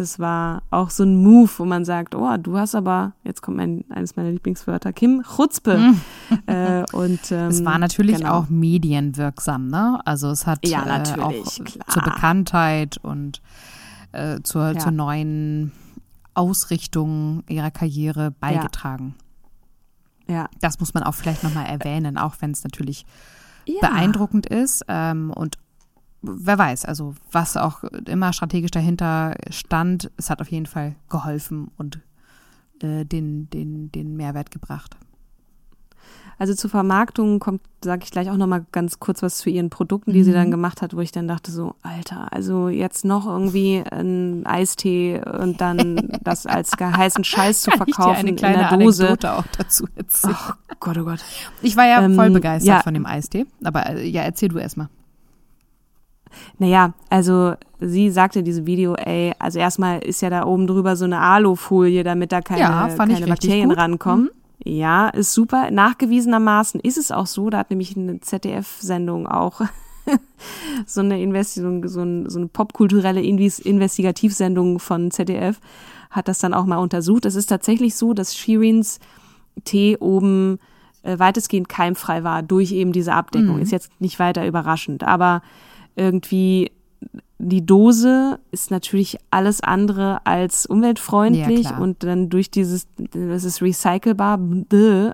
Das 0.00 0.18
war 0.18 0.62
auch 0.70 0.88
so 0.88 1.02
ein 1.02 1.14
Move, 1.22 1.50
wo 1.58 1.66
man 1.66 1.84
sagt, 1.84 2.14
oh, 2.14 2.36
du 2.38 2.56
hast 2.56 2.74
aber, 2.74 3.12
jetzt 3.22 3.42
kommt 3.42 3.58
mein, 3.58 3.84
eines 3.90 4.16
meiner 4.16 4.30
Lieblingswörter, 4.30 4.94
Kim, 4.94 5.22
Chutzpe. 5.22 5.92
äh, 6.46 6.84
und, 6.94 7.20
ähm, 7.30 7.48
Es 7.50 7.62
war 7.66 7.78
natürlich 7.78 8.16
genau. 8.16 8.38
auch 8.38 8.48
medienwirksam, 8.48 9.68
ne? 9.68 10.00
Also 10.06 10.30
es 10.30 10.46
hat 10.46 10.66
Ja, 10.66 10.86
äh, 10.86 11.20
auch 11.20 11.44
klar. 11.64 11.86
zur 11.88 12.02
Bekanntheit 12.02 12.96
und 13.02 13.42
äh, 14.12 14.40
zur, 14.42 14.70
Ja. 14.72 14.78
zur 14.78 14.92
neuen 14.92 15.72
Ausrichtung 16.32 17.42
ihrer 17.46 17.70
Karriere 17.70 18.30
beigetragen. 18.30 19.16
Ja. 20.28 20.48
Das 20.62 20.80
muss 20.80 20.94
man 20.94 21.02
auch 21.02 21.14
vielleicht 21.14 21.42
nochmal 21.42 21.66
erwähnen, 21.66 22.16
auch 22.16 22.36
wenn 22.40 22.52
es 22.52 22.64
natürlich 22.64 23.04
Ja. 23.66 23.80
beeindruckend 23.82 24.46
ist 24.46 24.82
ähm, 24.88 25.30
und 25.30 25.58
wer 26.22 26.58
weiß, 26.58 26.84
also 26.84 27.14
was 27.32 27.56
auch 27.56 27.82
immer 27.84 28.32
strategisch 28.32 28.70
dahinter 28.70 29.34
stand, 29.50 30.10
es 30.16 30.30
hat 30.30 30.40
auf 30.40 30.50
jeden 30.50 30.66
Fall 30.66 30.94
geholfen 31.08 31.70
und 31.78 32.00
äh, 32.82 33.04
den, 33.04 33.48
den, 33.50 33.90
den 33.92 34.16
Mehrwert 34.16 34.50
gebracht. 34.50 34.96
Also 36.38 36.54
zur 36.54 36.70
Vermarktung 36.70 37.38
kommt, 37.38 37.60
sage 37.84 38.02
ich 38.04 38.10
gleich 38.10 38.30
auch 38.30 38.36
noch 38.38 38.46
mal 38.46 38.64
ganz 38.72 38.98
kurz 38.98 39.22
was 39.22 39.36
zu 39.36 39.50
ihren 39.50 39.68
Produkten, 39.68 40.14
die 40.14 40.24
sie 40.24 40.30
Mhm. 40.30 40.34
dann 40.36 40.50
gemacht 40.50 40.80
hat, 40.80 40.96
wo 40.96 41.00
ich 41.00 41.12
dann 41.12 41.28
dachte 41.28 41.52
so, 41.52 41.74
Alter, 41.82 42.32
also 42.32 42.70
jetzt 42.70 43.04
noch 43.04 43.26
irgendwie 43.26 43.84
ein 43.90 44.46
Eistee 44.46 45.20
und 45.22 45.60
dann 45.60 46.08
das 46.24 46.46
als 46.46 46.78
ge- 46.78 46.90
heißen 46.90 47.24
Scheiß 47.24 47.60
zu 47.60 47.70
verkaufen 47.72 48.16
eine 48.20 48.30
in 48.30 48.36
kleine 48.36 48.66
der 48.70 48.78
Dose. 48.78 49.06
Anekdote 49.08 49.34
auch 49.34 49.44
dazu 49.58 49.84
erzählen. 49.96 50.34
Oh 50.48 50.74
Gott, 50.80 50.96
oh 50.96 51.04
Gott. 51.04 51.22
Ich 51.60 51.76
war 51.76 51.86
ja 51.86 52.02
Ähm, 52.02 52.14
voll 52.14 52.30
begeistert 52.30 52.68
ja. 52.76 52.82
von 52.82 52.94
dem 52.94 53.04
Eistee, 53.04 53.44
aber 53.62 53.84
äh, 53.90 54.08
ja, 54.08 54.22
erzähl 54.22 54.48
du 54.48 54.56
erst 54.58 54.78
mal. 54.78 54.88
Naja, 56.58 56.92
also 57.08 57.54
sie 57.80 58.10
sagte 58.10 58.40
in 58.40 58.44
diesem 58.44 58.66
Video, 58.66 58.94
ey, 58.94 59.32
also 59.38 59.58
erstmal 59.58 60.00
ist 60.00 60.22
ja 60.22 60.30
da 60.30 60.44
oben 60.46 60.66
drüber 60.66 60.96
so 60.96 61.04
eine 61.04 61.20
Alufolie, 61.20 62.04
damit 62.04 62.32
da 62.32 62.40
keine, 62.40 62.60
Ja, 62.60 62.88
keine 62.96 63.26
Bakterien 63.26 63.68
gut. 63.68 63.76
Mhm. 63.76 63.80
rankommen. 63.80 64.30
Ja, 64.62 65.08
ist 65.08 65.32
super. 65.32 65.70
Nachgewiesenermaßen 65.70 66.80
ist 66.80 66.98
es 66.98 67.10
auch 67.12 67.26
so. 67.26 67.48
Da 67.48 67.58
hat 67.58 67.70
nämlich 67.70 67.96
eine 67.96 68.20
ZDF-Sendung 68.20 69.26
auch 69.26 69.62
so 70.86 71.00
eine 71.00 71.22
Investition, 71.22 71.86
so, 71.88 72.02
ein, 72.02 72.28
so 72.28 72.38
eine 72.38 72.48
popkulturelle 72.48 73.22
Investigativsendung 73.22 74.78
von 74.78 75.10
ZDF 75.10 75.60
hat 76.10 76.28
das 76.28 76.40
dann 76.40 76.54
auch 76.54 76.66
mal 76.66 76.78
untersucht. 76.78 77.24
Es 77.24 77.36
ist 77.36 77.46
tatsächlich 77.46 77.94
so, 77.94 78.12
dass 78.12 78.36
Shirins 78.36 78.98
Tee 79.64 79.96
oben 79.98 80.58
äh, 81.02 81.18
weitestgehend 81.18 81.68
keimfrei 81.68 82.24
war 82.24 82.42
durch 82.42 82.72
eben 82.72 82.92
diese 82.92 83.14
Abdeckung. 83.14 83.56
Mhm. 83.56 83.62
Ist 83.62 83.72
jetzt 83.72 83.90
nicht 84.00 84.18
weiter 84.18 84.46
überraschend, 84.46 85.04
aber 85.04 85.42
irgendwie 85.96 86.70
die 87.42 87.64
Dose 87.64 88.38
ist 88.50 88.70
natürlich 88.70 89.16
alles 89.30 89.62
andere 89.62 90.20
als 90.26 90.66
umweltfreundlich 90.66 91.64
Ja, 91.64 91.78
und 91.78 92.04
dann 92.04 92.28
durch 92.28 92.50
dieses, 92.50 92.86
das 92.98 93.44
ist 93.44 93.62
recycelbar, 93.62 94.38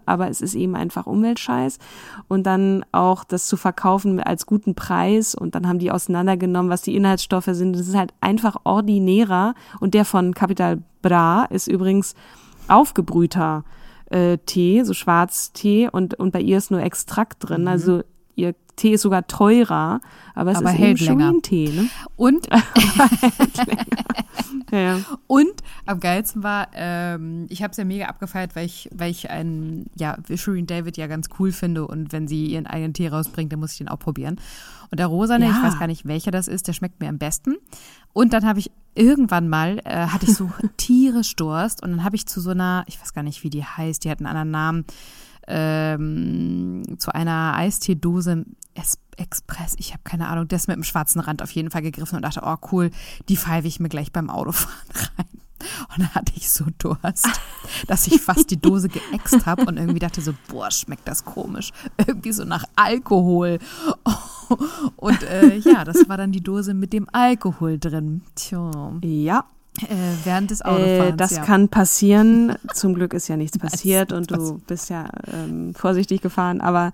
aber 0.07 0.29
es 0.29 0.41
ist 0.41 0.55
eben 0.55 0.74
einfach 0.74 1.07
Umweltscheiß. 1.07 1.79
Und 2.27 2.45
dann 2.45 2.85
auch 2.91 3.22
das 3.22 3.47
zu 3.47 3.57
verkaufen 3.57 4.18
als 4.18 4.45
guten 4.45 4.74
Preis 4.74 5.37
und 5.37 5.55
dann 5.55 5.68
haben 5.68 5.79
die 5.79 5.93
auseinandergenommen, 5.93 6.70
was 6.70 6.83
die 6.83 6.97
Inhaltsstoffe 6.97 7.51
sind. 7.53 7.74
Das 7.74 7.87
ist 7.87 7.97
halt 7.97 8.12
einfach 8.20 8.57
ordinärer 8.64 9.55
und 9.79 9.95
der 9.95 10.05
von 10.05 10.35
Capital 10.35 10.83
Bra 11.03 11.45
ist 11.45 11.68
übrigens 11.68 12.16
aufgebrühter 12.66 13.64
äh, 14.11 14.39
Tee, 14.39 14.83
so 14.83 14.95
Schwarztee 14.95 15.89
und, 15.91 16.14
und 16.14 16.33
bei 16.33 16.41
ihr 16.41 16.59
ist 16.59 16.72
nur 16.72 16.81
Extrakt 16.81 17.49
drin, 17.49 17.68
also 17.68 18.03
ihr 18.35 18.55
Tee 18.77 18.93
ist 18.93 19.03
sogar 19.03 19.27
teurer, 19.27 20.01
aber 20.35 20.53
es. 20.53 20.59
Aber 20.59 20.70
ist 20.70 20.79
hält 20.79 21.01
eben 21.01 21.07
länger. 21.18 21.27
Shirin-Tee, 21.31 21.68
ne? 21.70 21.89
Und, 22.16 22.49
Ja, 24.72 24.79
ja. 24.79 25.01
und 25.27 25.53
am 25.87 26.01
geilsten 26.01 26.43
war, 26.43 26.68
ähm, 26.74 27.47
ich 27.49 27.62
habe 27.62 27.70
es 27.70 27.77
ja 27.77 27.85
mega 27.85 28.07
abgefeiert, 28.07 28.57
weil 28.57 28.66
ich, 28.66 28.89
weil 28.93 29.11
ich 29.11 29.31
einen, 29.31 29.87
ja, 29.97 30.16
Shireen 30.35 30.66
David 30.66 30.97
ja 30.97 31.07
ganz 31.07 31.29
cool 31.39 31.53
finde 31.53 31.87
und 31.87 32.12
wenn 32.12 32.27
sie 32.27 32.47
ihren 32.47 32.66
eigenen 32.66 32.93
Tee 32.93 33.09
rausbringt, 33.09 33.53
dann 33.53 33.61
muss 33.61 33.72
ich 33.72 33.79
den 33.79 33.89
auch 33.89 33.99
probieren. 33.99 34.41
Und 34.91 34.99
der 34.99 35.07
rosane, 35.07 35.47
Ja. 35.47 35.53
ich 35.53 35.62
weiß 35.62 35.79
gar 35.79 35.87
nicht, 35.87 36.07
welcher 36.07 36.31
das 36.31 36.49
ist, 36.49 36.66
der 36.68 36.72
schmeckt 36.72 37.01
mir 37.01 37.09
am 37.09 37.18
besten. 37.18 37.57
Und 38.12 38.33
dann 38.33 38.45
habe 38.45 38.59
ich 38.59 38.70
irgendwann 38.95 39.49
mal, 39.49 39.79
äh, 39.85 40.07
hatte 40.09 40.27
ich 40.27 40.35
so 40.35 40.51
tierisch 40.77 41.37
Durst 41.37 41.83
und 41.83 41.91
dann 41.91 42.05
habe 42.05 42.16
ich 42.16 42.27
zu 42.27 42.41
so 42.41 42.51
einer, 42.51 42.85
ich 42.89 43.01
weiß 43.01 43.12
gar 43.14 43.22
nicht, 43.22 43.43
wie 43.45 43.51
die 43.51 43.64
heißt, 43.64 44.05
die 44.05 44.11
hat 44.11 44.18
einen 44.18 44.27
anderen 44.27 44.51
Namen, 44.51 44.85
ähm, 45.47 46.82
zu 46.99 47.14
einer 47.14 47.55
Eisteedose 47.57 48.44
es 48.74 48.99
Express, 49.16 49.74
ich 49.78 49.92
habe 49.92 50.03
keine 50.05 50.28
Ahnung, 50.28 50.47
das 50.47 50.68
mit 50.68 50.76
dem 50.76 50.84
schwarzen 50.84 51.20
Rand 51.20 51.42
auf 51.42 51.51
jeden 51.51 51.70
Fall 51.70 51.80
gegriffen 51.80 52.16
und 52.16 52.22
dachte, 52.22 52.42
oh 52.44 52.57
cool, 52.70 52.90
die 53.30 53.38
pfeife 53.38 53.66
ich 53.66 53.80
mir 53.80 53.88
gleich 53.88 54.12
beim 54.12 54.28
Autofahren 54.28 54.76
rein. 55.16 55.40
Und 55.88 56.01
dann 56.01 56.14
hatte 56.14 56.32
ich 56.36 56.51
so 56.51 56.66
Durst, 56.78 57.26
dass 57.86 58.07
ich 58.07 58.20
fast 58.20 58.51
die 58.51 58.61
Dose 58.61 58.90
geäxt 58.90 59.47
habe 59.47 59.64
und 59.64 59.78
irgendwie 59.78 59.99
dachte 60.01 60.20
so, 60.20 60.34
boah, 60.49 60.70
schmeckt 60.70 61.09
das 61.09 61.24
komisch. 61.24 61.72
Irgendwie 61.97 62.32
so 62.32 62.44
nach 62.44 62.64
Alkohol. 62.76 63.59
Und 64.97 65.22
äh, 65.24 65.57
ja, 65.57 65.82
das 65.84 66.09
war 66.09 66.16
dann 66.16 66.30
die 66.30 66.42
Dose 66.42 66.72
mit 66.72 66.92
dem 66.92 67.09
Alkohol 67.11 67.78
drin. 67.78 68.22
Tja, 68.36 68.92
ja. 69.03 69.44
Äh, 69.83 69.95
während 70.24 70.51
des 70.51 70.62
Autofahrens. 70.62 71.12
Äh, 71.12 71.16
das 71.16 71.37
ja. 71.37 71.43
kann 71.43 71.68
passieren. 71.68 72.57
Zum 72.74 72.95
Glück 72.95 73.14
ist 73.14 73.29
ja 73.29 73.37
nichts 73.37 73.59
passiert 73.59 74.12
und 74.12 74.31
du 74.31 74.59
bist 74.66 74.91
ja 74.91 75.09
ähm, 75.33 75.74
vorsichtig 75.74 76.20
gefahren. 76.20 76.61
Aber 76.61 76.93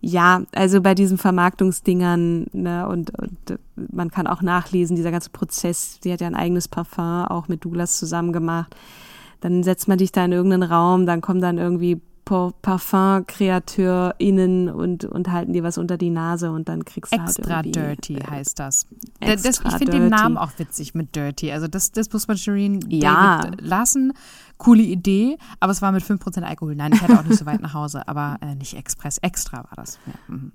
ja, 0.00 0.42
also 0.54 0.80
bei 0.80 0.94
diesen 0.94 1.18
Vermarktungsdingern 1.18 2.46
ne, 2.52 2.88
und, 2.88 3.18
und 3.18 3.50
äh, 3.50 3.58
man 3.90 4.10
kann 4.10 4.26
auch 4.26 4.42
nachlesen, 4.42 4.96
dieser 4.96 5.10
ganze 5.10 5.30
Prozess, 5.30 5.98
sie 6.02 6.12
hat 6.12 6.20
ja 6.20 6.26
ein 6.26 6.34
eigenes 6.34 6.68
Parfum 6.68 7.24
auch 7.26 7.48
mit 7.48 7.64
Douglas 7.64 7.98
zusammen 7.98 8.32
gemacht. 8.32 8.74
Dann 9.40 9.62
setzt 9.62 9.86
man 9.86 9.98
dich 9.98 10.10
da 10.10 10.24
in 10.24 10.32
irgendeinen 10.32 10.64
Raum, 10.64 11.06
dann 11.06 11.20
kommen 11.20 11.40
dann 11.40 11.58
irgendwie 11.58 12.00
Parfum-KreateurInnen 12.28 14.68
und, 14.68 15.04
und 15.04 15.30
halten 15.30 15.52
dir 15.52 15.62
was 15.62 15.78
unter 15.78 15.96
die 15.96 16.10
Nase 16.10 16.50
und 16.50 16.68
dann 16.68 16.84
kriegst 16.84 17.12
du 17.12 17.16
extra 17.16 17.54
halt 17.56 17.74
dirty 17.74 18.16
äh, 18.16 18.24
heißt 18.24 18.58
das. 18.58 18.86
extra 19.20 19.48
das 19.48 19.60
ich 19.64 19.72
finde 19.78 19.98
den. 19.98 20.08
Namen 20.08 20.36
auch 20.36 20.50
witzig 20.58 20.94
mit 20.94 21.16
dirty. 21.16 21.52
Also 21.52 21.68
das, 21.68 21.92
das 21.92 22.12
muss 22.12 22.26
man 22.28 22.36
Shireen 22.36 22.80
Ja. 22.88 23.40
David 23.42 23.62
lassen. 23.62 24.12
Coole 24.58 24.82
Idee, 24.82 25.38
aber 25.60 25.72
es 25.72 25.80
war 25.82 25.92
mit 25.92 26.02
5% 26.02 26.42
Alkohol. 26.42 26.74
Nein, 26.74 26.92
ich 26.92 27.00
hatte 27.00 27.16
auch 27.18 27.24
nicht 27.24 27.38
so 27.38 27.46
weit 27.46 27.60
nach 27.60 27.74
Hause, 27.74 28.08
aber 28.08 28.38
äh, 28.40 28.56
nicht 28.56 28.74
Express, 28.74 29.18
extra 29.18 29.58
war 29.58 29.76
das. 29.76 30.00
Ja, 30.06 30.34
mhm. 30.34 30.50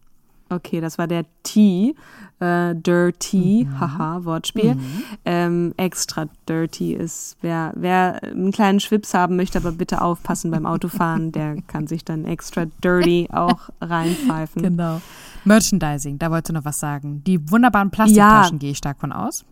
Okay, 0.54 0.82
das 0.82 0.98
war 0.98 1.08
der 1.08 1.26
T, 1.44 1.96
äh, 2.40 2.76
Dirty, 2.76 3.68
Mhm. 3.70 3.80
haha, 3.80 4.26
Wortspiel. 4.26 4.76
Ähm, 5.26 5.74
extra 5.78 6.28
Dirty 6.48 6.94
ist, 6.94 7.38
wer, 7.42 7.74
wer 7.76 8.22
einen 8.24 8.52
kleinen 8.52 8.80
Schwips 8.80 9.14
haben 9.14 9.36
möchte, 9.36 9.58
aber 9.58 9.72
bitte 9.72 10.02
aufpassen 10.02 10.52
beim 10.52 10.66
Autofahren, 10.66 11.32
der 11.32 11.56
kann 11.68 11.88
sich 11.88 12.04
dann 12.06 12.26
extra 12.26 12.66
Dirty 12.84 13.30
auch 13.32 13.70
reinpfeifen. 13.82 14.62
Genau. 14.64 15.02
Merchandising, 15.46 16.20
da 16.20 16.32
wolltest 16.32 16.50
du 16.50 16.54
noch 16.54 16.66
was 16.66 16.80
sagen. 16.80 17.24
Die 17.26 17.50
wunderbaren 17.52 17.92
Plastiktaschen 17.92 18.60
gehe 18.60 18.72
ich 18.72 18.78
stark 18.78 19.00
von 19.00 19.12
aus. 19.12 19.46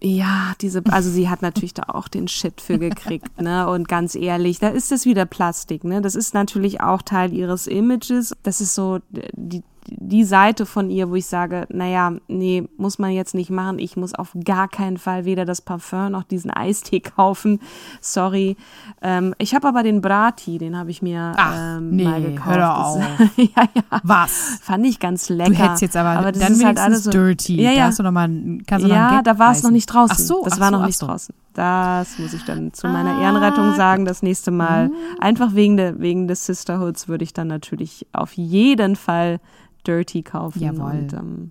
Ja, 0.00 0.52
diese, 0.60 0.80
also 0.90 1.10
sie 1.10 1.28
hat 1.28 1.42
natürlich 1.42 1.74
da 1.74 1.82
auch 1.88 2.06
den 2.06 2.28
Shit 2.28 2.60
für 2.60 2.78
gekriegt, 2.78 3.40
ne? 3.40 3.68
Und 3.68 3.88
ganz 3.88 4.14
ehrlich, 4.14 4.60
da 4.60 4.68
ist 4.68 4.92
es 4.92 5.06
wieder 5.06 5.26
Plastik, 5.26 5.82
ne? 5.82 6.00
Das 6.00 6.14
ist 6.14 6.34
natürlich 6.34 6.80
auch 6.80 7.02
Teil 7.02 7.32
ihres 7.32 7.66
Images. 7.66 8.32
Das 8.44 8.60
ist 8.60 8.76
so 8.76 9.00
die, 9.32 9.64
die 9.90 10.24
Seite 10.24 10.66
von 10.66 10.90
ihr, 10.90 11.10
wo 11.10 11.14
ich 11.14 11.26
sage, 11.26 11.66
naja, 11.70 12.12
nee, 12.28 12.68
muss 12.76 12.98
man 12.98 13.10
jetzt 13.12 13.34
nicht 13.34 13.50
machen. 13.50 13.78
Ich 13.78 13.96
muss 13.96 14.14
auf 14.14 14.30
gar 14.44 14.68
keinen 14.68 14.98
Fall 14.98 15.24
weder 15.24 15.44
das 15.44 15.60
Parfum 15.60 16.12
noch 16.12 16.22
diesen 16.24 16.50
Eistee 16.50 17.00
kaufen. 17.00 17.60
Sorry. 18.00 18.56
Ähm, 19.02 19.34
ich 19.38 19.54
habe 19.54 19.66
aber 19.68 19.82
den 19.82 20.00
Brati, 20.00 20.58
den 20.58 20.76
habe 20.76 20.90
ich 20.90 21.02
mir 21.02 21.32
Ach, 21.36 21.54
ähm, 21.78 21.90
nee, 21.90 22.04
mal 22.04 22.20
gekauft. 22.22 22.46
hör 22.48 22.56
Das- 22.58 22.78
auf. 22.78 23.02
ja, 23.36 23.62
ja. 23.74 23.82
Was? 24.02 24.58
Fand 24.62 24.86
ich 24.86 24.98
ganz 25.00 25.28
lecker. 25.28 25.50
Du 25.50 25.56
hättest 25.56 25.82
jetzt 25.82 25.96
aber, 25.96 26.30
das 26.32 26.40
dann 26.42 26.52
ist 26.52 26.64
halt 26.64 26.78
alles 26.78 27.04
so, 27.04 27.10
dirty. 27.10 27.60
Ja, 27.62 27.70
Da 27.70 27.76
ja. 27.76 27.84
hast 27.84 27.98
du 27.98 28.02
noch 28.02 28.12
mal, 28.12 28.24
einen- 28.24 28.62
kannst 28.66 28.84
du 28.84 28.88
noch 28.88 28.96
einen 28.96 29.14
Ja, 29.16 29.22
da 29.22 29.38
war 29.38 29.52
es 29.52 29.62
noch 29.62 29.70
nicht 29.70 29.86
draußen. 29.86 30.12
Ach 30.14 30.18
so, 30.18 30.42
das 30.44 30.54
ach 30.54 30.60
war 30.60 30.70
so, 30.70 30.76
noch 30.78 30.86
nicht 30.86 30.98
so. 30.98 31.06
draußen. 31.06 31.34
Das 31.54 32.18
muss 32.20 32.34
ich 32.34 32.44
dann 32.44 32.72
zu 32.72 32.86
meiner 32.86 33.16
Ah. 33.16 33.22
Ehrenrettung 33.22 33.74
sagen, 33.74 34.04
das 34.04 34.22
nächste 34.22 34.50
Mal. 34.52 34.90
Einfach 35.18 35.54
wegen, 35.54 35.76
der, 35.76 35.98
wegen 35.98 36.28
des 36.28 36.46
Sisterhoods 36.46 37.08
würde 37.08 37.24
ich 37.24 37.32
dann 37.32 37.48
natürlich 37.48 38.06
auf 38.12 38.32
jeden 38.34 38.94
Fall 38.94 39.40
Dirty 39.86 40.22
kaufen. 40.22 40.60
Jawohl. 40.60 40.90
Und, 40.90 41.12
ähm, 41.12 41.50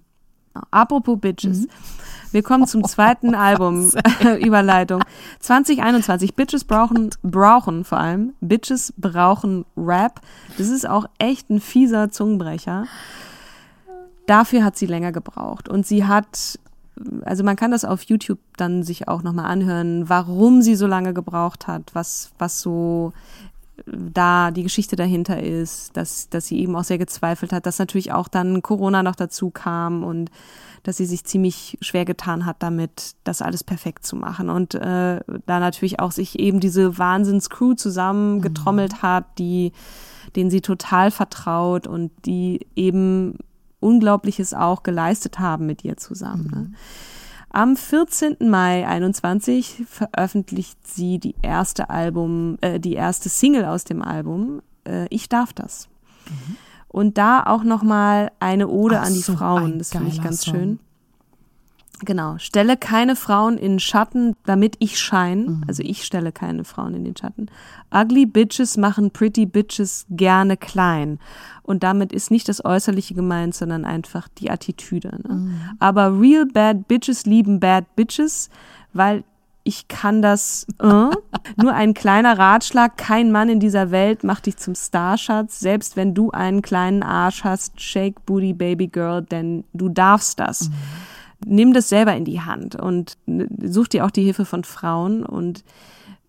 apropos 0.72 1.20
Bitches. 1.20 1.62
Mhm. 1.62 1.68
Wir 2.32 2.44
kommen 2.44 2.68
zum 2.68 2.84
zweiten 2.84 3.36
Album, 3.36 3.92
Überleitung. 4.40 5.02
2021, 5.40 6.36
Bitches 6.36 6.64
brauchen, 6.66 7.10
brauchen 7.24 7.84
vor 7.84 8.00
allem, 8.00 8.34
Bitches 8.42 8.94
brauchen 8.98 9.66
Rap. 9.76 10.22
Das 10.58 10.70
ist 10.70 10.88
auch 10.88 11.06
echt 11.20 11.50
ein 11.50 11.62
fieser 11.62 12.10
Zungenbrecher. 12.12 12.86
Dafür 14.26 14.64
hat 14.64 14.78
sie 14.78 14.88
länger 14.88 15.14
gebraucht. 15.14 15.70
Und 15.70 15.88
sie 15.88 16.06
hat, 16.06 16.60
also 17.24 17.44
man 17.44 17.56
kann 17.56 17.72
das 17.72 17.86
auf 17.86 18.04
YouTube 18.04 18.40
dann 18.58 18.84
sich 18.84 19.08
auch 19.08 19.24
nochmal 19.24 19.46
anhören, 19.46 20.10
warum 20.10 20.62
sie 20.62 20.76
so 20.76 20.86
lange 20.86 21.14
gebraucht 21.14 21.68
hat, 21.68 21.92
was, 21.94 22.32
was 22.38 22.60
so 22.60 23.14
da 23.86 24.52
die 24.52 24.64
Geschichte 24.64 24.96
dahinter 24.96 25.42
ist, 25.42 25.96
dass, 25.96 26.30
dass 26.30 26.48
sie 26.48 26.60
eben 26.60 26.76
auch 26.76 26.84
sehr 26.84 26.98
gezweifelt 26.98 27.54
hat, 27.54 27.66
dass 27.66 27.80
natürlich 27.80 28.12
auch 28.12 28.28
dann 28.28 28.62
Corona 28.62 29.04
noch 29.04 29.16
dazu 29.16 29.50
kam 29.52 30.04
und 30.04 30.32
dass 30.84 30.98
sie 30.98 31.06
sich 31.06 31.26
ziemlich 31.26 31.78
schwer 31.82 32.06
getan 32.06 32.46
hat 32.46 32.58
damit, 32.60 33.16
das 33.24 33.42
alles 33.42 33.64
perfekt 33.64 34.06
zu 34.06 34.16
machen. 34.16 34.50
Und 34.50 34.74
äh, 34.76 35.20
da 35.46 35.60
natürlich 35.60 36.00
auch 36.00 36.12
sich 36.12 36.40
eben 36.40 36.60
diese 36.60 36.98
Wahnsinns-Crew 36.98 37.74
zusammengetrommelt 37.74 39.02
hat, 39.02 39.26
die, 39.38 39.74
denen 40.36 40.50
sie 40.50 40.62
total 40.62 41.12
vertraut 41.12 41.88
und 41.88 42.12
die 42.26 42.66
eben 42.76 43.38
Unglaubliches 43.80 44.54
auch 44.54 44.82
geleistet 44.82 45.40
haben 45.40 45.66
mit 45.66 45.84
ihr 45.84 45.98
zusammen. 45.98 46.50
Ne? 46.52 46.72
Am 47.58 47.76
14. 47.76 48.38
Mai 48.42 48.88
21 48.88 49.86
veröffentlicht 49.90 50.78
sie 50.86 51.18
die 51.18 51.34
erste 51.42 51.90
Album, 51.90 52.60
äh, 52.62 52.80
die 52.80 52.94
erste 52.94 53.30
Single 53.30 53.66
aus 53.66 53.84
dem 53.84 54.04
Album. 54.04 54.62
Äh, 54.88 55.08
ich 55.10 55.28
darf 55.28 55.54
das. 55.54 55.90
Und 56.88 57.18
da 57.18 57.42
auch 57.42 57.64
noch 57.64 57.82
mal 57.82 58.32
eine 58.40 58.68
Ode 58.68 59.00
Ach 59.00 59.08
an 59.08 59.14
die 59.16 59.22
so, 59.22 59.36
Frauen. 59.36 59.80
Das 59.80 59.90
finde 59.90 60.10
ich 60.10 60.22
ganz 60.22 60.42
Song. 60.42 60.54
schön. 60.54 60.80
Genau. 62.02 62.38
Stelle 62.38 62.78
keine 62.78 63.16
Frauen 63.16 63.58
in 63.58 63.80
Schatten, 63.80 64.36
damit 64.46 64.76
ich 64.80 65.00
scheine. 65.00 65.50
Mhm. 65.50 65.64
Also 65.68 65.84
ich 65.84 66.04
stelle 66.04 66.32
keine 66.32 66.64
Frauen 66.64 66.94
in 66.94 67.04
den 67.04 67.16
Schatten. 67.16 67.48
Ugly 67.94 68.26
Bitches 68.28 68.78
machen 68.78 69.12
Pretty 69.12 69.46
Bitches 69.46 70.06
gerne 70.10 70.58
klein. 70.58 71.20
Und 71.64 71.84
damit 71.84 72.14
ist 72.14 72.32
nicht 72.32 72.48
das 72.50 72.64
Äußerliche 72.64 73.14
gemeint, 73.14 73.56
sondern 73.56 73.84
einfach 73.84 74.28
die 74.38 74.52
Attitüde. 74.52 75.10
Ne? 75.28 75.34
Mhm. 75.34 75.60
Aber 75.80 76.20
real 76.20 76.46
bad 76.46 76.88
Bitches 76.88 77.26
lieben 77.26 77.60
bad 77.60 77.96
Bitches, 77.96 78.50
weil 78.94 79.24
ich 79.64 79.90
kann 79.90 80.22
das. 80.22 80.66
Äh? 80.82 80.86
Nur 81.62 81.74
ein 81.74 81.94
kleiner 81.94 82.38
Ratschlag: 82.38 82.96
Kein 82.96 83.32
Mann 83.32 83.50
in 83.50 83.60
dieser 83.60 83.92
Welt 83.92 84.24
macht 84.24 84.46
dich 84.46 84.56
zum 84.58 84.76
Starschatz. 84.76 85.60
Selbst 85.60 85.98
wenn 85.98 86.14
du 86.14 86.32
einen 86.32 86.62
kleinen 86.62 87.04
Arsch 87.04 87.44
hast, 87.44 87.82
shake 87.82 88.26
booty 88.26 88.54
baby 88.54 88.88
girl, 88.88 89.22
denn 89.22 89.66
du 89.74 89.90
darfst 89.90 90.40
das. 90.40 90.70
Nimm 91.46 91.74
das 91.74 91.90
selber 91.90 92.16
in 92.16 92.26
die 92.26 92.42
Hand 92.42 92.76
und 92.76 93.18
such 93.64 93.90
dir 93.90 94.06
auch 94.06 94.12
die 94.12 94.24
Hilfe 94.24 94.46
von 94.46 94.64
Frauen. 94.64 95.24
Und 95.24 95.64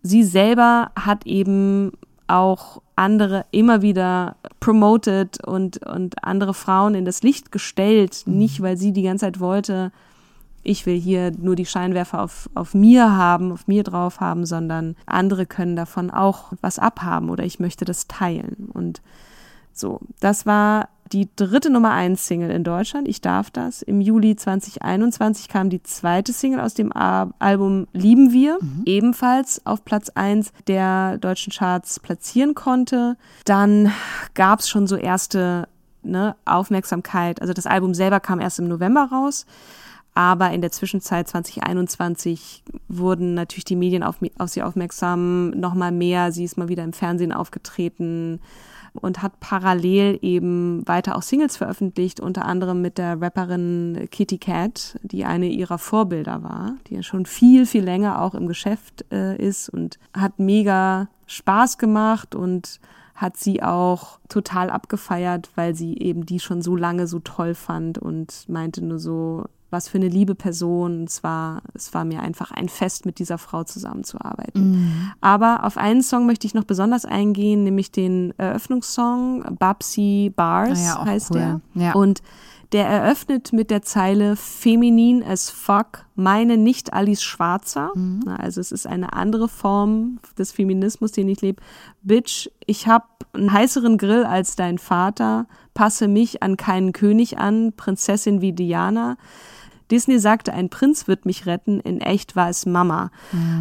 sie 0.02 0.22
selber 0.22 0.90
hat 0.96 1.26
eben 1.26 1.92
auch 2.26 2.82
andere 2.94 3.46
immer 3.50 3.80
wieder 3.80 4.36
promoted 4.60 5.44
und, 5.46 5.86
und 5.86 6.24
andere 6.24 6.52
Frauen 6.52 6.94
in 6.94 7.04
das 7.04 7.22
Licht 7.22 7.52
gestellt. 7.52 8.24
Nicht, 8.26 8.60
weil 8.60 8.76
sie 8.76 8.92
die 8.92 9.02
ganze 9.02 9.26
Zeit 9.26 9.40
wollte, 9.40 9.92
ich 10.62 10.84
will 10.84 10.98
hier 11.00 11.32
nur 11.38 11.56
die 11.56 11.66
Scheinwerfer 11.66 12.22
auf, 12.22 12.50
auf 12.54 12.74
mir 12.74 13.16
haben, 13.16 13.52
auf 13.52 13.66
mir 13.66 13.84
drauf 13.84 14.20
haben, 14.20 14.44
sondern 14.44 14.96
andere 15.06 15.46
können 15.46 15.76
davon 15.76 16.10
auch 16.10 16.52
was 16.60 16.78
abhaben 16.78 17.30
oder 17.30 17.44
ich 17.44 17.58
möchte 17.58 17.84
das 17.84 18.06
teilen. 18.06 18.68
Und 18.72 19.00
so, 19.72 20.00
das 20.20 20.44
war 20.44 20.88
die 21.12 21.28
dritte 21.36 21.70
Nummer 21.70 21.92
eins 21.92 22.26
Single 22.26 22.50
in 22.50 22.64
Deutschland. 22.64 23.08
Ich 23.08 23.20
darf 23.20 23.50
das. 23.50 23.82
Im 23.82 24.00
Juli 24.00 24.36
2021 24.36 25.48
kam 25.48 25.70
die 25.70 25.82
zweite 25.82 26.32
Single 26.32 26.60
aus 26.60 26.74
dem 26.74 26.92
Al- 26.92 27.30
Album 27.38 27.86
Lieben 27.92 28.32
wir, 28.32 28.58
ebenfalls 28.84 29.64
auf 29.66 29.84
Platz 29.84 30.10
eins 30.10 30.52
der 30.66 31.18
deutschen 31.18 31.52
Charts 31.52 32.00
platzieren 32.00 32.54
konnte. 32.54 33.16
Dann 33.44 33.92
gab 34.34 34.60
es 34.60 34.68
schon 34.68 34.86
so 34.86 34.96
erste 34.96 35.68
ne, 36.02 36.36
Aufmerksamkeit. 36.44 37.40
Also 37.40 37.52
das 37.52 37.66
Album 37.66 37.94
selber 37.94 38.20
kam 38.20 38.40
erst 38.40 38.58
im 38.58 38.68
November 38.68 39.08
raus. 39.10 39.46
Aber 40.14 40.50
in 40.50 40.62
der 40.62 40.72
Zwischenzeit 40.72 41.28
2021 41.28 42.64
wurden 42.88 43.34
natürlich 43.34 43.64
die 43.64 43.76
Medien 43.76 44.02
auf, 44.02 44.16
auf 44.38 44.48
sie 44.48 44.62
aufmerksam, 44.62 45.50
nochmal 45.50 45.92
mehr. 45.92 46.32
Sie 46.32 46.44
ist 46.44 46.58
mal 46.58 46.68
wieder 46.68 46.82
im 46.82 46.92
Fernsehen 46.92 47.32
aufgetreten 47.32 48.40
und 49.00 49.22
hat 49.22 49.40
parallel 49.40 50.18
eben 50.22 50.86
weiter 50.86 51.16
auch 51.16 51.22
Singles 51.22 51.56
veröffentlicht, 51.56 52.20
unter 52.20 52.44
anderem 52.44 52.82
mit 52.82 52.98
der 52.98 53.20
Rapperin 53.20 54.08
Kitty 54.10 54.38
Cat, 54.38 54.98
die 55.02 55.24
eine 55.24 55.46
ihrer 55.46 55.78
Vorbilder 55.78 56.42
war, 56.42 56.74
die 56.86 56.96
ja 56.96 57.02
schon 57.02 57.26
viel, 57.26 57.66
viel 57.66 57.84
länger 57.84 58.20
auch 58.22 58.34
im 58.34 58.46
Geschäft 58.46 59.04
äh, 59.12 59.36
ist 59.36 59.68
und 59.68 59.98
hat 60.12 60.38
mega 60.38 61.08
Spaß 61.26 61.78
gemacht 61.78 62.34
und 62.34 62.80
hat 63.14 63.36
sie 63.36 63.62
auch 63.62 64.20
total 64.28 64.70
abgefeiert, 64.70 65.50
weil 65.56 65.74
sie 65.74 65.98
eben 65.98 66.24
die 66.24 66.38
schon 66.38 66.62
so 66.62 66.76
lange 66.76 67.06
so 67.08 67.18
toll 67.18 67.54
fand 67.54 67.98
und 67.98 68.48
meinte 68.48 68.84
nur 68.84 69.00
so, 69.00 69.44
was 69.70 69.88
für 69.88 69.98
eine 69.98 70.08
liebe 70.08 70.34
Person. 70.34 71.04
Es 71.04 71.22
war, 71.22 71.62
es 71.74 71.92
war 71.94 72.04
mir 72.04 72.20
einfach 72.20 72.50
ein 72.50 72.68
Fest, 72.68 73.06
mit 73.06 73.18
dieser 73.18 73.38
Frau 73.38 73.64
zusammenzuarbeiten. 73.64 75.12
Aber 75.20 75.64
auf 75.64 75.76
einen 75.76 76.02
Song 76.02 76.26
möchte 76.26 76.46
ich 76.46 76.54
noch 76.54 76.64
besonders 76.64 77.04
eingehen, 77.04 77.64
nämlich 77.64 77.92
den 77.92 78.32
Eröffnungssong 78.38 79.56
Babsy 79.58 80.32
Bars 80.34 80.80
Ah 80.80 81.04
ja, 81.04 81.04
heißt 81.04 81.30
cool. 81.32 81.38
der. 81.38 81.60
Ja. 81.74 81.92
Und 81.92 82.22
der 82.72 82.86
eröffnet 82.86 83.54
mit 83.54 83.70
der 83.70 83.80
Zeile 83.80 84.36
Feminin 84.36 85.22
as 85.22 85.48
fuck, 85.48 86.04
meine 86.14 86.58
nicht 86.58 86.92
Alice 86.92 87.22
Schwarzer. 87.22 87.92
Mhm. 87.94 88.24
Also 88.26 88.60
es 88.60 88.72
ist 88.72 88.86
eine 88.86 89.14
andere 89.14 89.48
Form 89.48 90.18
des 90.36 90.52
Feminismus, 90.52 91.12
den 91.12 91.28
ich 91.28 91.40
lebe. 91.40 91.62
Bitch, 92.02 92.50
ich 92.66 92.86
hab 92.86 93.24
einen 93.32 93.52
heißeren 93.52 93.96
Grill 93.96 94.24
als 94.24 94.54
dein 94.54 94.76
Vater, 94.76 95.46
passe 95.72 96.08
mich 96.08 96.42
an 96.42 96.58
keinen 96.58 96.92
König 96.92 97.38
an, 97.38 97.72
Prinzessin 97.74 98.42
wie 98.42 98.52
Diana. 98.52 99.16
Disney 99.90 100.18
sagte, 100.18 100.52
ein 100.52 100.68
Prinz 100.68 101.08
wird 101.08 101.26
mich 101.26 101.46
retten, 101.46 101.80
in 101.80 102.00
echt 102.00 102.36
war 102.36 102.48
es 102.48 102.66
Mama. 102.66 103.10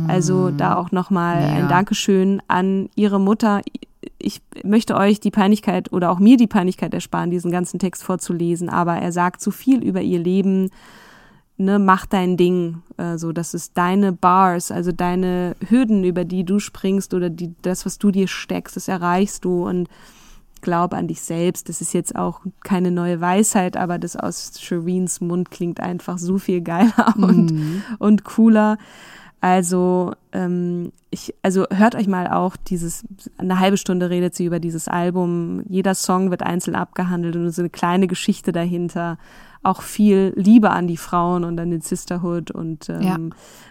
Also 0.08 0.52
da 0.52 0.76
auch 0.76 0.92
nochmal 0.92 1.42
Mega. 1.42 1.54
ein 1.54 1.70
Dankeschön 1.70 2.42
an 2.48 2.90
ihre 2.96 3.20
Mutter. 3.20 3.62
Ich 4.20 4.42
möchte 4.64 4.96
euch 4.96 5.20
die 5.20 5.32
Peinlichkeit 5.32 5.92
oder 5.92 6.12
auch 6.12 6.20
mir 6.20 6.38
die 6.38 6.48
Peinlichkeit 6.48 6.94
ersparen, 6.94 7.32
diesen 7.32 7.52
ganzen 7.52 7.80
Text 7.80 8.04
vorzulesen, 8.04 8.70
aber 8.70 8.96
er 8.96 9.12
sagt 9.12 9.42
so 9.42 9.52
viel 9.52 9.84
über 9.84 10.02
ihr 10.02 10.20
Leben. 10.20 10.70
ne, 11.58 11.80
mach 11.80 12.06
dein 12.06 12.38
Ding, 12.38 12.84
äh, 12.98 13.18
so, 13.18 13.32
das 13.32 13.54
ist 13.54 13.78
deine 13.78 14.12
Bars, 14.12 14.72
also 14.72 14.92
deine 14.92 15.56
Hürden, 15.68 16.04
über 16.04 16.24
die 16.24 16.44
du 16.44 16.60
springst 16.60 17.14
oder 17.14 17.30
die, 17.30 17.56
das, 17.62 17.86
was 17.86 17.98
du 17.98 18.12
dir 18.12 18.28
steckst, 18.28 18.76
das 18.76 18.88
erreichst 18.88 19.44
du 19.44 19.68
und 19.68 19.90
glaub 20.68 20.94
an 20.94 21.08
dich 21.08 21.22
selbst. 21.22 21.70
Das 21.70 21.80
ist 21.80 21.94
jetzt 21.94 22.18
auch 22.18 22.42
keine 22.62 22.92
neue 22.92 23.22
Weisheit, 23.22 23.78
aber 23.78 23.98
das 23.98 24.18
aus 24.18 24.60
Shireens 24.60 25.22
Mund 25.22 25.50
klingt 25.50 25.80
einfach 25.80 26.18
so 26.18 26.38
viel 26.38 26.60
geiler 26.60 27.14
und, 27.18 27.52
mhm. 27.54 27.84
und 28.00 28.26
cooler. 28.26 28.78
Also, 29.40 30.12
ähm, 30.34 30.92
ich, 31.10 31.34
also 31.42 31.68
hört 31.72 31.96
euch 31.96 32.08
mal 32.08 32.28
auch 32.28 32.58
dieses, 32.58 33.06
eine 33.38 33.62
halbe 33.62 33.78
Stunde 33.78 34.10
redet 34.10 34.36
sie 34.36 34.44
über 34.44 34.60
dieses 34.60 34.90
Album. 34.90 35.64
Jeder 35.70 35.96
Song 35.96 36.32
wird 36.32 36.44
einzeln 36.44 36.76
abgehandelt 36.76 37.38
und 37.38 37.50
so 37.52 37.62
eine 37.62 37.70
kleine 37.70 38.08
Geschichte 38.08 38.52
dahinter. 38.52 39.18
Auch 39.64 39.84
viel 39.84 40.34
Liebe 40.36 40.72
an 40.72 40.88
die 40.88 40.98
Frauen 40.98 41.46
und 41.46 41.58
an 41.62 41.72
den 41.72 41.82
Sisterhood 41.82 42.52
und 42.52 42.90
ähm, 42.90 43.02
ja. 43.02 43.18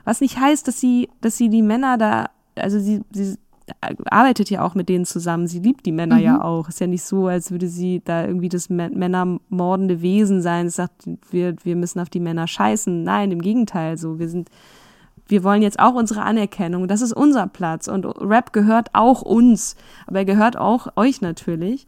was 0.05 0.23
nicht 0.23 0.41
heißt, 0.41 0.67
dass 0.67 0.81
sie, 0.81 1.11
dass 1.21 1.37
sie 1.37 1.51
die 1.51 1.63
Männer 1.63 1.99
da, 1.99 2.31
also 2.55 2.81
sie, 2.81 3.03
sie 3.13 3.37
arbeitet 4.11 4.51
ja 4.51 4.63
auch 4.63 4.75
mit 4.75 4.89
denen 4.89 5.05
zusammen. 5.05 5.47
Sie 5.47 5.59
liebt 5.59 5.87
die 5.87 5.93
Männer 5.93 6.17
mhm. 6.17 6.23
ja 6.23 6.43
auch. 6.43 6.69
Ist 6.69 6.81
ja 6.81 6.87
nicht 6.87 7.03
so, 7.03 7.27
als 7.27 7.51
würde 7.51 7.69
sie 7.69 8.01
da 8.05 8.25
irgendwie 8.25 8.49
das 8.49 8.69
männermordende 8.69 10.03
Wesen 10.03 10.41
sein. 10.41 10.67
Es 10.67 10.77
sagt, 10.77 11.09
wir, 11.31 11.57
wir 11.65 11.77
müssen 11.77 12.01
auf 12.01 12.09
die 12.09 12.21
Männer 12.21 12.47
scheißen. 12.47 13.03
Nein, 13.03 13.33
im 13.33 13.43
Gegenteil. 13.43 13.99
So, 13.99 14.19
wir 14.19 14.29
sind, 14.29 14.51
wir 15.27 15.43
wollen 15.43 15.63
jetzt 15.63 15.81
auch 15.81 15.95
unsere 15.95 16.23
Anerkennung. 16.23 16.87
Das 16.87 17.03
ist 17.03 17.13
unser 17.13 17.49
Platz. 17.49 17.89
Und 17.89 18.05
Rap 18.05 18.53
gehört 18.53 18.91
auch 18.93 19.23
uns. 19.23 19.77
Aber 20.07 20.19
er 20.19 20.25
gehört 20.25 20.57
auch 20.57 20.89
euch 20.97 21.21
natürlich. 21.21 21.87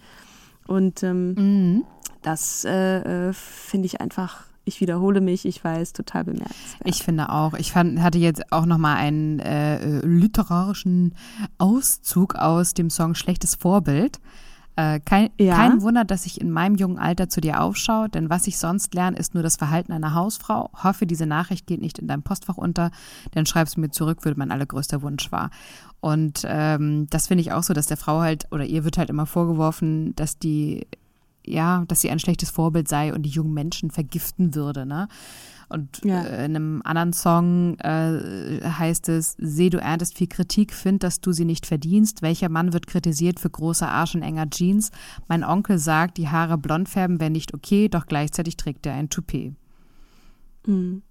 Und 0.67 1.03
ähm, 1.03 1.35
mhm. 1.35 1.85
das 2.23 2.65
äh, 2.65 3.29
äh, 3.29 3.33
finde 3.33 3.87
ich 3.87 4.01
einfach 4.01 4.48
ich 4.69 4.81
wiederhole 4.81 5.21
mich, 5.21 5.45
ich 5.45 5.65
weiß, 5.65 5.93
total 5.93 6.25
bemerkenswert. 6.25 6.83
Ich 6.85 7.03
finde 7.03 7.31
auch. 7.31 7.55
Ich 7.55 7.73
fand, 7.73 8.01
hatte 8.01 8.19
jetzt 8.19 8.53
auch 8.53 8.67
noch 8.67 8.79
mal 8.79 8.95
einen 8.95 9.41
äh, 9.41 10.01
literarischen 10.07 11.15
Auszug 11.59 12.37
aus 12.37 12.75
dem 12.75 12.91
Song 12.91 13.15
Schlechtes 13.15 13.55
Vorbild. 13.57 14.21
Äh, 14.77 15.01
kein, 15.01 15.31
ja. 15.41 15.57
kein 15.57 15.83
Wunder, 15.83 16.05
dass 16.05 16.25
ich 16.25 16.41
in 16.41 16.53
meinem 16.53 16.77
jungen 16.77 16.99
Alter 16.99 17.29
zu 17.29 17.41
dir 17.41 17.61
aufschaue, 17.61 18.09
denn 18.09 18.31
was 18.31 18.47
ich 18.47 18.59
sonst 18.59 18.95
lerne, 18.95 19.19
ist 19.19 19.35
nur 19.35 19.43
das 19.43 19.57
Verhalten 19.57 19.91
einer 19.91 20.15
Hausfrau. 20.15 20.71
Hoffe, 20.85 21.05
diese 21.05 21.27
Nachricht 21.27 21.67
geht 21.67 21.81
nicht 21.81 21.99
in 21.99 22.07
deinem 22.07 22.23
Postfach 22.23 22.57
unter, 22.57 22.93
denn 23.35 23.45
schreibst 23.45 23.77
du 23.77 23.81
mir 23.81 23.91
zurück, 23.91 24.25
würde 24.25 24.39
mein 24.39 24.53
allergrößter 24.53 25.03
Wunsch 25.03 25.33
war. 25.33 25.51
Und 25.99 26.43
ähm, 26.45 27.09
das 27.11 27.27
finde 27.27 27.41
ich 27.43 27.51
auch 27.51 27.65
so, 27.65 27.75
dass 27.75 27.89
der 27.89 27.97
Frau 27.97 28.21
halt, 28.21 28.47
oder 28.53 28.65
ihr 28.65 28.85
wird 28.85 28.99
halt 28.99 29.11
immer 29.11 29.27
vorgeworfen, 29.27 30.15
dass 30.15 30.39
die 30.39 30.87
ja, 31.51 31.85
dass 31.89 32.01
sie 32.01 32.11
ein 32.11 32.19
schlechtes 32.19 32.51
Vorbild 32.51 32.89
sei 32.89 33.13
und 33.13 33.23
die 33.23 33.31
jungen 33.31 33.55
Menschen 33.55 33.91
vergiften 33.91 34.55
würde, 34.55 34.87
ne? 34.87 35.09
Und 35.69 36.03
ja. 36.03 36.23
äh, 36.23 36.47
in 36.47 36.57
einem 36.57 36.83
anderen 36.83 37.13
Song 37.13 37.79
äh, 37.81 38.61
heißt 38.65 39.09
es, 39.11 39.37
seh, 39.39 39.69
du 39.69 39.79
erntest 39.79 40.17
viel 40.17 40.27
Kritik, 40.27 40.73
find, 40.73 41.03
dass 41.03 41.21
du 41.21 41.33
sie 41.33 41.45
nicht 41.45 41.67
verdienst. 41.67 42.23
Welcher 42.23 42.49
Mann 42.49 42.73
wird 42.73 42.87
kritisiert 42.87 43.39
für 43.39 43.51
große 43.51 43.87
Arsch 43.87 44.15
und 44.15 44.23
enger 44.23 44.49
Jeans? 44.49 44.91
Mein 45.29 45.45
Onkel 45.45 45.79
sagt, 45.79 46.17
die 46.17 46.29
Haare 46.29 46.57
blond 46.57 46.89
färben 46.89 47.21
wäre 47.21 47.31
nicht 47.31 47.53
okay, 47.53 47.89
doch 47.89 48.07
gleichzeitig 48.07 48.57
trägt 48.57 48.87
er 48.87 48.95
ein 48.95 49.11
Toupet. 49.11 49.53
Mhm. 50.67 51.03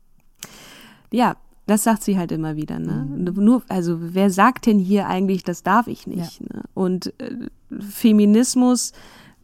Ja, 1.12 1.38
das 1.68 1.84
sagt 1.84 2.04
sie 2.04 2.18
halt 2.18 2.32
immer 2.32 2.56
wieder, 2.56 2.80
ne? 2.80 3.06
Mhm. 3.08 3.44
Nur, 3.44 3.64
also 3.68 3.98
wer 4.00 4.32
sagt 4.32 4.66
denn 4.66 4.80
hier 4.80 5.08
eigentlich, 5.08 5.44
das 5.44 5.62
darf 5.64 5.88
ich 5.88 6.08
nicht? 6.08 6.40
Ja. 6.40 6.58
Ne? 6.58 6.64
Und 6.74 7.14
äh, 7.20 7.48
Feminismus 7.80 8.94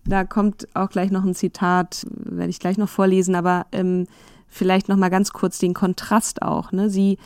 da 0.05 0.23
kommt 0.25 0.67
auch 0.73 0.89
gleich 0.89 1.11
noch 1.11 1.23
ein 1.23 1.35
Zitat, 1.35 2.05
werde 2.09 2.49
ich 2.49 2.59
gleich 2.59 2.77
noch 2.77 2.89
vorlesen, 2.89 3.35
aber 3.35 3.65
ähm, 3.71 4.07
vielleicht 4.47 4.89
noch 4.89 4.97
mal 4.97 5.09
ganz 5.09 5.31
kurz 5.31 5.59
den 5.59 5.73
Kontrast 5.73 6.41
auch. 6.41 6.71
Ne? 6.71 6.89
Sie, 6.89 7.17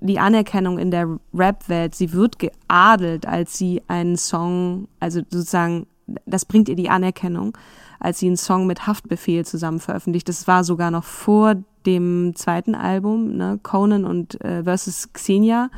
die 0.00 0.18
Anerkennung 0.18 0.78
in 0.78 0.90
der 0.90 1.18
Rap-Welt, 1.32 1.94
sie 1.94 2.12
wird 2.12 2.38
geadelt, 2.38 3.26
als 3.26 3.56
sie 3.56 3.82
einen 3.88 4.16
Song, 4.16 4.88
also 5.00 5.20
sozusagen, 5.20 5.86
das 6.26 6.44
bringt 6.44 6.68
ihr 6.68 6.76
die 6.76 6.90
Anerkennung, 6.90 7.56
als 8.00 8.18
sie 8.18 8.26
einen 8.26 8.36
Song 8.36 8.66
mit 8.66 8.86
Haftbefehl 8.86 9.46
zusammen 9.46 9.80
veröffentlicht. 9.80 10.28
Das 10.28 10.46
war 10.46 10.64
sogar 10.64 10.90
noch 10.90 11.04
vor 11.04 11.54
dem 11.86 12.32
zweiten 12.34 12.74
Album, 12.74 13.36
ne? 13.36 13.58
Conan 13.62 14.04
und 14.04 14.40
äh, 14.42 14.64
versus 14.64 15.12
Xenia. 15.12 15.70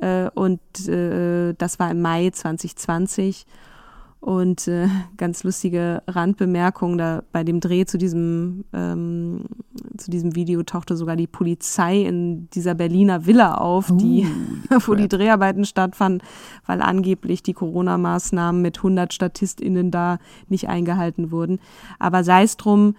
Äh, 0.00 0.30
und 0.30 0.60
äh, 0.88 1.52
das 1.54 1.78
war 1.78 1.90
im 1.90 2.00
Mai 2.00 2.30
2020. 2.30 3.46
Und 4.20 4.68
äh, 4.68 4.86
ganz 5.16 5.44
lustige 5.44 6.02
Randbemerkung, 6.06 6.98
da 6.98 7.22
bei 7.32 7.42
dem 7.42 7.58
Dreh 7.60 7.86
zu 7.86 7.96
diesem, 7.96 8.64
ähm, 8.74 9.46
zu 9.96 10.10
diesem 10.10 10.36
Video 10.36 10.62
tauchte 10.62 10.94
sogar 10.94 11.16
die 11.16 11.26
Polizei 11.26 12.02
in 12.02 12.50
dieser 12.50 12.74
Berliner 12.74 13.24
Villa 13.24 13.54
auf, 13.54 13.90
die, 13.90 14.26
uh, 14.70 14.78
wo 14.86 14.94
die 14.94 15.08
Dreharbeiten 15.08 15.64
stattfanden, 15.64 16.22
weil 16.66 16.82
angeblich 16.82 17.42
die 17.42 17.54
Corona-Maßnahmen 17.54 18.60
mit 18.60 18.76
100 18.76 19.14
StatistInnen 19.14 19.90
da 19.90 20.18
nicht 20.48 20.68
eingehalten 20.68 21.30
wurden. 21.30 21.58
Aber 21.98 22.22
sei 22.22 22.42
es 22.42 22.58
drum, 22.58 22.96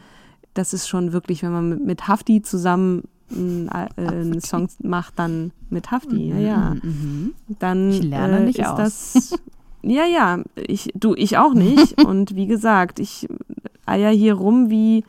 das 0.55 0.73
ist 0.73 0.87
schon 0.87 1.13
wirklich, 1.13 1.43
wenn 1.43 1.51
man 1.51 1.85
mit, 1.85 2.07
Hafti 2.07 2.41
zusammen 2.41 3.03
äh, 3.29 3.87
einen 3.95 4.41
Song 4.41 4.69
macht, 4.81 5.19
dann 5.19 5.51
mit 5.69 5.91
Hafti, 5.91 6.29
ja, 6.29 6.37
ja. 6.39 6.75
Mhm, 6.81 7.33
mhm. 7.47 7.55
Dann 7.59 7.91
äh, 8.11 8.39
nicht 8.43 8.57
ist 8.57 8.67
aus. 8.67 8.77
das 8.77 9.39
Ja, 9.83 10.05
ja, 10.05 10.43
ich, 10.55 10.89
du, 10.93 11.15
ich 11.15 11.37
auch 11.37 11.53
nicht. 11.53 12.01
Und 12.05 12.35
wie 12.35 12.47
gesagt, 12.47 12.99
ich 12.99 13.27
eier 13.85 14.11
hier 14.11 14.35
rum 14.35 14.69
wie, 14.69 15.03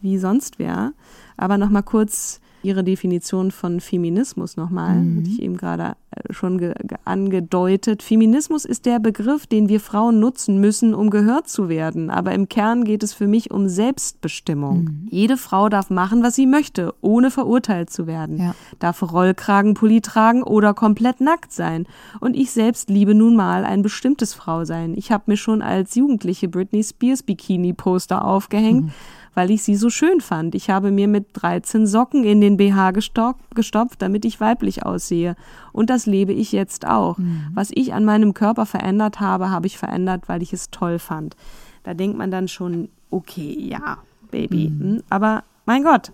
wie 0.00 0.18
sonst 0.18 0.58
wer. 0.58 0.92
Aber 1.36 1.58
nochmal 1.58 1.82
kurz 1.82 2.40
Ihre 2.66 2.82
Definition 2.82 3.52
von 3.52 3.78
Feminismus 3.78 4.56
nochmal, 4.56 4.96
mhm. 4.96 5.18
hatte 5.18 5.30
ich 5.30 5.40
eben 5.40 5.56
gerade 5.56 5.92
äh, 6.10 6.32
schon 6.32 6.74
angedeutet. 7.04 8.02
Feminismus 8.02 8.64
ist 8.64 8.86
der 8.86 8.98
Begriff, 8.98 9.46
den 9.46 9.68
wir 9.68 9.78
Frauen 9.78 10.18
nutzen 10.18 10.60
müssen, 10.60 10.92
um 10.92 11.10
gehört 11.10 11.48
zu 11.48 11.68
werden. 11.68 12.10
Aber 12.10 12.32
im 12.32 12.48
Kern 12.48 12.82
geht 12.82 13.04
es 13.04 13.14
für 13.14 13.28
mich 13.28 13.52
um 13.52 13.68
Selbstbestimmung. 13.68 14.82
Mhm. 14.82 15.08
Jede 15.10 15.36
Frau 15.36 15.68
darf 15.68 15.90
machen, 15.90 16.24
was 16.24 16.34
sie 16.34 16.46
möchte, 16.46 16.92
ohne 17.02 17.30
verurteilt 17.30 17.90
zu 17.90 18.08
werden. 18.08 18.38
Ja. 18.38 18.56
Darf 18.80 19.00
Rollkragenpulli 19.00 20.00
tragen 20.00 20.42
oder 20.42 20.74
komplett 20.74 21.20
nackt 21.20 21.52
sein. 21.52 21.86
Und 22.18 22.34
ich 22.34 22.50
selbst 22.50 22.90
liebe 22.90 23.14
nun 23.14 23.36
mal 23.36 23.64
ein 23.64 23.82
bestimmtes 23.82 24.34
Frausein. 24.34 24.94
Ich 24.96 25.12
habe 25.12 25.24
mir 25.28 25.36
schon 25.36 25.62
als 25.62 25.94
Jugendliche 25.94 26.48
Britney 26.48 26.82
Spears 26.82 27.22
Bikini-Poster 27.22 28.24
aufgehängt. 28.24 28.86
Mhm 28.86 28.92
weil 29.36 29.50
ich 29.50 29.62
sie 29.62 29.76
so 29.76 29.90
schön 29.90 30.22
fand. 30.22 30.54
Ich 30.54 30.70
habe 30.70 30.90
mir 30.90 31.08
mit 31.08 31.26
13 31.34 31.86
Socken 31.86 32.24
in 32.24 32.40
den 32.40 32.56
BH 32.56 32.92
gestopft, 32.92 34.00
damit 34.00 34.24
ich 34.24 34.40
weiblich 34.40 34.86
aussehe. 34.86 35.36
Und 35.72 35.90
das 35.90 36.06
lebe 36.06 36.32
ich 36.32 36.52
jetzt 36.52 36.86
auch. 36.86 37.18
Mhm. 37.18 37.48
Was 37.52 37.70
ich 37.74 37.92
an 37.92 38.06
meinem 38.06 38.32
Körper 38.32 38.64
verändert 38.64 39.20
habe, 39.20 39.50
habe 39.50 39.66
ich 39.66 39.76
verändert, 39.76 40.28
weil 40.28 40.42
ich 40.42 40.54
es 40.54 40.70
toll 40.70 40.98
fand. 40.98 41.36
Da 41.82 41.92
denkt 41.92 42.16
man 42.16 42.30
dann 42.30 42.48
schon, 42.48 42.88
okay, 43.10 43.54
ja, 43.58 43.98
Baby. 44.30 44.70
Mhm. 44.70 44.80
Hm, 44.80 45.02
aber 45.10 45.44
mein 45.66 45.84
Gott, 45.84 46.12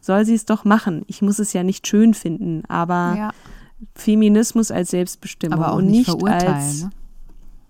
soll 0.00 0.26
sie 0.26 0.34
es 0.34 0.44
doch 0.44 0.64
machen. 0.64 1.04
Ich 1.06 1.22
muss 1.22 1.38
es 1.38 1.54
ja 1.54 1.62
nicht 1.62 1.86
schön 1.86 2.12
finden, 2.12 2.64
aber 2.68 3.14
ja. 3.16 3.30
Feminismus 3.94 4.70
als 4.70 4.90
Selbstbestimmung 4.90 5.58
aber 5.58 5.72
auch 5.72 5.78
und 5.78 5.86
nicht, 5.86 6.08
nicht 6.08 6.28
als 6.28 6.82
ne? 6.82 6.90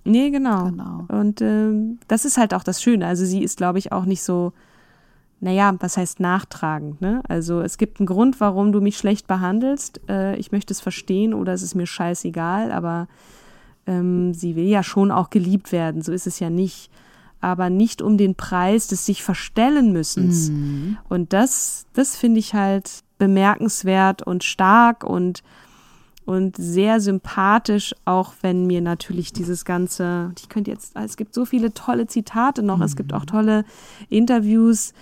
Nee, 0.05 0.31
genau. 0.31 0.65
genau. 0.71 1.05
Und 1.09 1.41
äh, 1.41 1.71
das 2.09 2.25
ist 2.25 2.37
halt 2.37 2.53
auch 2.53 2.65
das 2.65 2.83
Schöne. 2.83 3.07
Also 3.07 3.25
sie 3.25 3.43
ist, 3.43 3.59
glaube 3.59 3.79
ich, 3.79 3.93
auch 3.93 4.07
nicht 4.07 4.23
so 4.23 4.53
naja, 5.41 5.75
was 5.79 5.97
heißt 5.97 6.21
nachtragend? 6.21 7.01
Ne? 7.01 7.23
Also 7.29 7.61
es 7.61 7.79
gibt 7.79 8.01
einen 8.01 8.07
Grund, 8.07 8.41
warum 8.41 8.73
du 8.73 8.81
mich 8.81 8.99
schlecht 8.99 9.27
behandelst. 9.27 10.01
Äh, 10.09 10.37
ich 10.37 10.51
möchte 10.51 10.73
es 10.73 10.81
verstehen 10.81 11.33
oder 11.33 11.53
es 11.53 11.63
ist 11.63 11.75
mir 11.75 11.87
scheißegal, 11.87 12.73
aber 12.73 13.07
ähm, 13.87 14.35
sie 14.35 14.57
will 14.57 14.67
ja 14.67 14.83
schon 14.83 15.11
auch 15.11 15.31
geliebt 15.31 15.71
werden, 15.71 16.03
so 16.03 16.13
ist 16.13 16.27
es 16.27 16.41
ja 16.41 16.51
nicht. 16.51 16.91
Aber 17.41 17.71
nicht 17.71 18.03
um 18.03 18.19
den 18.19 18.35
Preis 18.35 18.89
des 18.89 19.07
sich 19.07 19.23
verstellen 19.23 19.93
müssens. 19.93 20.51
Mhm. 20.51 20.99
Und 21.09 21.33
das, 21.33 21.87
das 21.93 22.17
finde 22.17 22.41
ich 22.41 22.55
halt 22.55 23.05
bemerkenswert 23.19 24.23
und 24.23 24.43
stark 24.43 25.05
und 25.05 25.45
und 26.29 26.59
sehr 26.59 27.01
sympathisch, 27.01 27.95
auch 28.05 28.35
wenn 28.43 28.67
mir 28.67 28.83
natürlich 28.83 29.33
dieses 29.33 29.65
ganze, 29.65 30.31
ich 30.39 30.51
könnte 30.51 30.71
jetzt, 30.71 30.95
es 30.95 31.17
gibt 31.17 31.33
so 31.33 31.47
viele 31.47 31.73
tolle 31.73 32.07
Zitate 32.07 32.63
noch, 32.63 32.77
mhm. 32.77 32.83
es 32.83 32.97
gibt 32.97 33.15
auch 33.15 33.23
mhm. 33.23 33.29
tolle 33.29 33.65
Interviews. 34.11 34.93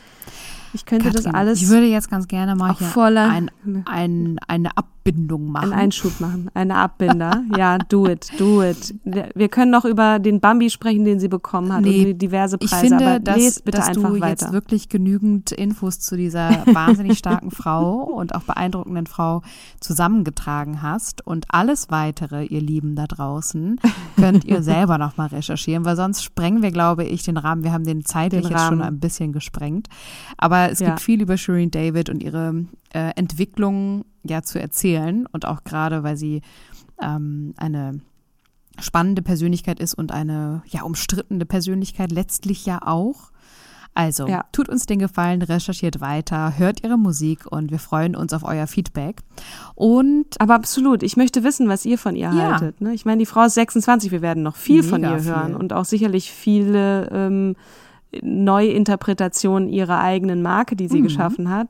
Ich 0.76 0.84
könnte 0.84 1.06
Katrin, 1.06 1.24
das 1.24 1.34
alles. 1.34 1.62
Ich 1.62 1.68
würde 1.68 1.86
jetzt 1.86 2.10
ganz 2.10 2.28
gerne 2.28 2.54
mal 2.54 2.76
hier 2.76 2.86
voller, 2.88 3.30
ein, 3.30 3.50
ein, 3.86 4.38
eine 4.46 4.76
Abbindung 4.76 5.50
machen. 5.50 5.72
Einen 5.72 5.80
Einschub 5.84 6.20
machen, 6.20 6.50
eine 6.52 6.74
Abbinder. 6.74 7.44
ja, 7.56 7.78
do 7.78 8.06
it, 8.06 8.28
do 8.38 8.62
it. 8.62 8.94
Wir 9.04 9.48
können 9.48 9.70
noch 9.70 9.86
über 9.86 10.18
den 10.18 10.40
Bambi 10.40 10.68
sprechen, 10.68 11.06
den 11.06 11.18
sie 11.18 11.28
bekommen 11.28 11.72
hat 11.72 11.80
nee, 11.80 12.12
und 12.12 12.18
diverse 12.18 12.58
Preise. 12.58 12.74
Ich 12.74 12.80
finde, 12.88 13.06
aber 13.06 13.20
dass, 13.20 13.62
bitte 13.62 13.78
dass 13.78 13.88
einfach 13.88 14.10
du 14.10 14.20
weiter. 14.20 14.28
jetzt 14.28 14.52
wirklich 14.52 14.90
genügend 14.90 15.50
Infos 15.52 16.00
zu 16.00 16.16
dieser 16.16 16.50
wahnsinnig 16.66 17.16
starken 17.16 17.50
Frau 17.52 18.02
und 18.02 18.34
auch 18.34 18.42
beeindruckenden 18.42 19.06
Frau 19.06 19.40
zusammengetragen 19.80 20.82
hast. 20.82 21.26
Und 21.26 21.46
alles 21.48 21.90
weitere, 21.90 22.44
ihr 22.44 22.60
Lieben 22.60 22.96
da 22.96 23.06
draußen, 23.06 23.80
könnt 24.16 24.44
ihr 24.44 24.62
selber 24.62 24.98
noch 24.98 25.16
mal 25.16 25.28
recherchieren, 25.28 25.86
weil 25.86 25.96
sonst 25.96 26.22
sprengen 26.22 26.62
wir, 26.62 26.70
glaube 26.70 27.04
ich, 27.04 27.22
den 27.22 27.38
Rahmen. 27.38 27.64
Wir 27.64 27.72
haben 27.72 27.84
den 27.84 28.04
zeitlich 28.04 28.42
den 28.42 28.50
jetzt 28.50 28.66
schon 28.66 28.82
ein 28.82 29.00
bisschen 29.00 29.32
gesprengt. 29.32 29.88
Aber 30.36 30.65
Aber 30.66 30.72
es 30.72 30.80
Ja. 30.80 30.88
gibt 30.88 31.00
viel 31.00 31.20
über 31.22 31.36
Shireen 31.36 31.70
David 31.70 32.08
und 32.10 32.22
ihre 32.22 32.64
äh, 32.92 33.10
Entwicklung 33.16 34.04
ja 34.24 34.42
zu 34.42 34.60
erzählen. 34.60 35.26
Und 35.32 35.46
auch 35.46 35.64
gerade, 35.64 36.02
weil 36.02 36.16
sie 36.16 36.42
ähm, 37.00 37.54
eine 37.56 38.00
spannende 38.78 39.22
Persönlichkeit 39.22 39.80
ist 39.80 39.94
und 39.94 40.12
eine 40.12 40.62
ja 40.66 40.82
umstrittene 40.82 41.46
Persönlichkeit 41.46 42.12
letztlich 42.12 42.66
ja 42.66 42.80
auch. 42.82 43.30
Also, 43.94 44.26
Ja. 44.28 44.44
tut 44.52 44.68
uns 44.68 44.84
den 44.84 44.98
Gefallen, 44.98 45.40
recherchiert 45.40 46.02
weiter, 46.02 46.58
hört 46.58 46.84
ihre 46.84 46.98
Musik 46.98 47.46
und 47.50 47.70
wir 47.70 47.78
freuen 47.78 48.14
uns 48.14 48.34
auf 48.34 48.44
euer 48.44 48.66
Feedback. 48.66 49.22
Und 49.74 50.38
Aber 50.38 50.54
absolut, 50.54 51.02
ich 51.02 51.16
möchte 51.16 51.42
wissen, 51.44 51.68
was 51.70 51.86
ihr 51.86 51.96
von 51.96 52.14
ihr 52.14 52.30
Ja. 52.30 52.52
haltet. 52.52 52.82
Ne? 52.82 52.92
Ich 52.92 53.06
meine, 53.06 53.20
die 53.20 53.26
Frau 53.26 53.44
ist 53.44 53.54
26, 53.54 54.10
wir 54.10 54.20
werden 54.20 54.42
noch 54.42 54.56
viel 54.56 54.82
von 54.82 55.00
Mega 55.00 55.16
ihr 55.16 55.24
hören 55.24 55.46
viel. 55.52 55.56
und 55.56 55.72
auch 55.72 55.86
sicherlich 55.86 56.30
viele 56.30 57.08
ähm, 57.10 57.56
Neuinterpretationen 58.22 59.68
ihrer 59.68 60.00
eigenen 60.00 60.42
Marke, 60.42 60.76
die 60.76 60.88
sie 60.88 61.02
geschaffen 61.02 61.50
hat. 61.50 61.68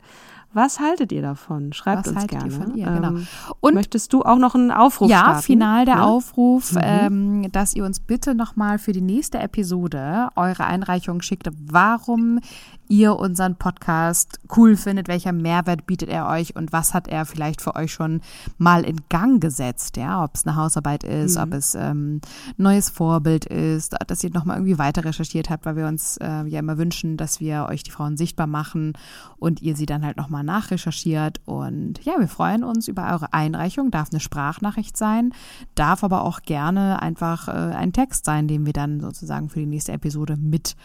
Was 0.52 0.80
haltet 0.80 1.12
ihr 1.12 1.20
davon? 1.20 1.74
Schreibt 1.74 2.06
Mhm. 2.06 2.16
Was 2.16 2.24
uns 2.24 2.32
haltet 2.32 2.44
ihr 2.44 2.58
gerne. 2.58 2.74
ihr? 2.76 2.86
Genau. 2.86 3.08
Ähm, 3.08 3.26
Und- 3.60 3.74
möchtest 3.74 4.12
du 4.14 4.22
auch 4.22 4.38
noch 4.38 4.54
einen 4.54 4.70
Aufruf 4.70 5.10
ja, 5.10 5.18
starten? 5.18 5.42
final 5.42 5.84
der 5.84 5.96
Ne? 5.96 6.04
Aufruf, 6.04 6.74
ähm, 6.80 7.50
dass 7.52 7.74
ihr 7.74 7.84
uns 7.84 8.00
bitte 8.00 8.34
nochmal 8.34 8.78
für 8.78 8.92
die 8.92 9.02
nächste 9.02 9.38
Episode 9.38 10.28
eure 10.34 10.64
Einreichung 10.64 11.20
schickt, 11.20 11.50
warum 11.70 12.40
ihr 12.88 13.16
unseren 13.16 13.56
Podcast 13.56 14.38
cool 14.56 14.76
findet, 14.76 15.08
welcher 15.08 15.32
Mehrwert 15.32 15.86
bietet 15.86 16.08
er 16.08 16.28
euch 16.28 16.56
und 16.56 16.72
was 16.72 16.94
hat 16.94 17.08
er 17.08 17.26
vielleicht 17.26 17.60
für 17.60 17.74
euch 17.76 17.92
schon 17.92 18.20
mal 18.58 18.84
in 18.84 19.00
Gang 19.08 19.40
gesetzt, 19.40 19.96
ja, 19.96 20.22
ob 20.22 20.34
es 20.34 20.46
eine 20.46 20.56
Hausarbeit 20.56 21.04
ist, 21.04 21.36
ob 21.36 21.52
es 21.52 21.74
ähm, 21.74 22.20
neues 22.56 22.90
Vorbild 22.90 23.46
ist, 23.46 23.96
dass 24.06 24.22
ihr 24.24 24.30
nochmal 24.30 24.58
irgendwie 24.58 24.78
weiter 24.78 25.04
recherchiert 25.04 25.50
habt, 25.50 25.66
weil 25.66 25.76
wir 25.76 25.86
uns 25.86 26.16
äh, 26.18 26.44
ja 26.46 26.58
immer 26.60 26.78
wünschen, 26.78 27.16
dass 27.16 27.40
wir 27.40 27.66
euch 27.68 27.82
die 27.82 27.90
Frauen 27.90 28.16
sichtbar 28.16 28.46
machen 28.46 28.94
und 29.38 29.62
ihr 29.62 29.76
sie 29.76 29.86
dann 29.86 30.04
halt 30.04 30.16
nochmal 30.16 30.44
nachrecherchiert. 30.44 31.40
Und 31.44 32.04
ja, 32.04 32.14
wir 32.18 32.28
freuen 32.28 32.64
uns 32.64 32.88
über 32.88 33.10
eure 33.12 33.32
Einreichung, 33.32 33.90
darf 33.90 34.10
eine 34.10 34.20
Sprachnachricht 34.20 34.96
sein, 34.96 35.32
darf 35.74 36.04
aber 36.04 36.24
auch 36.24 36.42
gerne 36.42 37.02
einfach 37.02 37.48
äh, 37.48 37.52
ein 37.52 37.92
Text 37.92 38.24
sein, 38.24 38.48
den 38.48 38.66
wir 38.66 38.72
dann 38.72 39.00
sozusagen 39.00 39.48
für 39.48 39.60
die 39.60 39.66
nächste 39.66 39.92
Episode 39.92 40.36
mit 40.36 40.76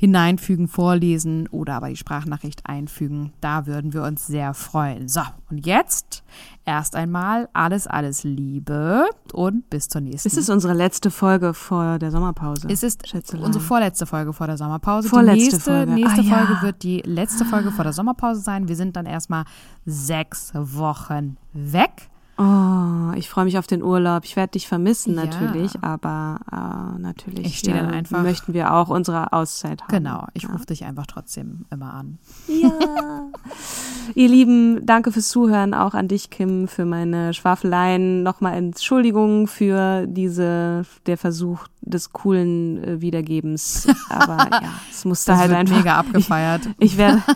hineinfügen, 0.00 0.66
vorlesen 0.66 1.46
oder 1.48 1.74
aber 1.74 1.90
die 1.90 1.96
Sprachnachricht 1.96 2.62
einfügen. 2.64 3.34
Da 3.42 3.66
würden 3.66 3.92
wir 3.92 4.02
uns 4.02 4.26
sehr 4.26 4.54
freuen. 4.54 5.08
So, 5.08 5.20
und 5.50 5.66
jetzt 5.66 6.22
erst 6.64 6.96
einmal 6.96 7.50
alles, 7.52 7.86
alles 7.86 8.24
Liebe 8.24 9.04
und 9.34 9.68
bis 9.68 9.88
zur 9.88 10.00
nächsten. 10.00 10.26
Es 10.26 10.38
ist 10.38 10.48
unsere 10.48 10.72
letzte 10.72 11.10
Folge 11.10 11.52
vor 11.52 11.98
der 11.98 12.10
Sommerpause. 12.10 12.66
Es 12.70 12.82
ist 12.82 13.06
Schätzelein. 13.06 13.44
unsere 13.44 13.62
vorletzte 13.62 14.06
Folge 14.06 14.32
vor 14.32 14.46
der 14.46 14.56
Sommerpause. 14.56 15.06
Vorletzte 15.06 15.36
die 15.36 15.50
nächste, 15.50 15.70
Folge. 15.70 15.92
nächste 15.92 16.20
Ah, 16.22 16.24
ja. 16.24 16.46
Folge 16.46 16.62
wird 16.62 16.82
die 16.82 17.02
letzte 17.04 17.44
Folge 17.44 17.70
vor 17.70 17.84
der 17.84 17.92
Sommerpause 17.92 18.40
sein. 18.40 18.68
Wir 18.68 18.76
sind 18.76 18.96
dann 18.96 19.04
erstmal 19.04 19.44
sechs 19.84 20.52
Wochen 20.54 21.36
weg. 21.52 22.09
Oh, 22.42 23.12
ich 23.16 23.28
freue 23.28 23.44
mich 23.44 23.58
auf 23.58 23.66
den 23.66 23.82
Urlaub. 23.82 24.24
Ich 24.24 24.34
werde 24.34 24.52
dich 24.52 24.66
vermissen 24.66 25.14
Ja. 25.14 25.26
natürlich, 25.26 25.72
aber 25.82 26.40
äh, 26.50 26.98
natürlich 26.98 27.60
dann 27.62 27.90
äh, 27.90 27.96
einfach- 27.96 28.22
möchten 28.22 28.54
wir 28.54 28.72
auch 28.72 28.88
unsere 28.88 29.34
Auszeit 29.34 29.82
haben. 29.82 29.90
Genau, 29.90 30.26
ich 30.32 30.48
rufe 30.48 30.64
dich 30.64 30.84
einfach 30.86 31.04
trotzdem 31.06 31.66
immer 31.70 31.92
an. 31.92 32.18
Ihr 34.14 34.28
Lieben, 34.28 34.84
danke 34.84 35.12
fürs 35.12 35.28
Zuhören, 35.28 35.74
auch 35.74 35.94
an 35.94 36.08
dich, 36.08 36.30
Kim, 36.30 36.68
für 36.68 36.84
meine 36.84 37.32
Schwafeleien. 37.34 38.22
Nochmal 38.22 38.54
Entschuldigung 38.54 39.46
für 39.46 40.06
diese, 40.06 40.84
der 41.06 41.16
Versuch 41.16 41.66
des 41.80 42.12
coolen 42.12 42.82
äh, 42.84 43.00
Wiedergebens. 43.00 43.86
Aber 44.08 44.48
ja, 44.50 44.70
es 44.90 45.04
musste 45.04 45.32
Das 45.32 45.40
halt 45.40 45.50
wird 45.50 45.60
einfach. 45.60 45.76
mega 45.76 45.96
abgefeiert. 45.96 46.68
Ich 46.78 46.96
werde. 46.96 47.22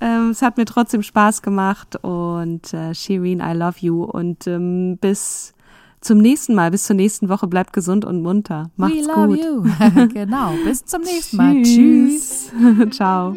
ähm, 0.00 0.30
es 0.30 0.42
hat 0.42 0.56
mir 0.56 0.64
trotzdem 0.64 1.02
Spaß 1.02 1.42
gemacht 1.42 1.96
und 2.02 2.72
äh, 2.74 2.94
Shireen, 2.94 3.40
I 3.40 3.52
love 3.56 3.76
you. 3.80 4.04
Und 4.04 4.46
ähm, 4.46 4.98
bis 5.00 5.54
zum 6.00 6.18
nächsten 6.18 6.54
Mal, 6.54 6.70
bis 6.70 6.84
zur 6.84 6.96
nächsten 6.96 7.28
Woche, 7.28 7.46
bleibt 7.46 7.72
gesund 7.72 8.04
und 8.04 8.22
munter. 8.22 8.70
Macht's 8.76 8.96
We 8.96 9.02
love 9.12 9.28
gut. 9.28 9.44
you. 9.44 10.08
genau, 10.14 10.54
bis 10.64 10.84
zum 10.84 11.02
nächsten 11.02 11.36
Mal. 11.36 11.62
Tschüss. 11.62 12.50
Tschüss. 12.50 12.96
Ciao. 12.96 13.36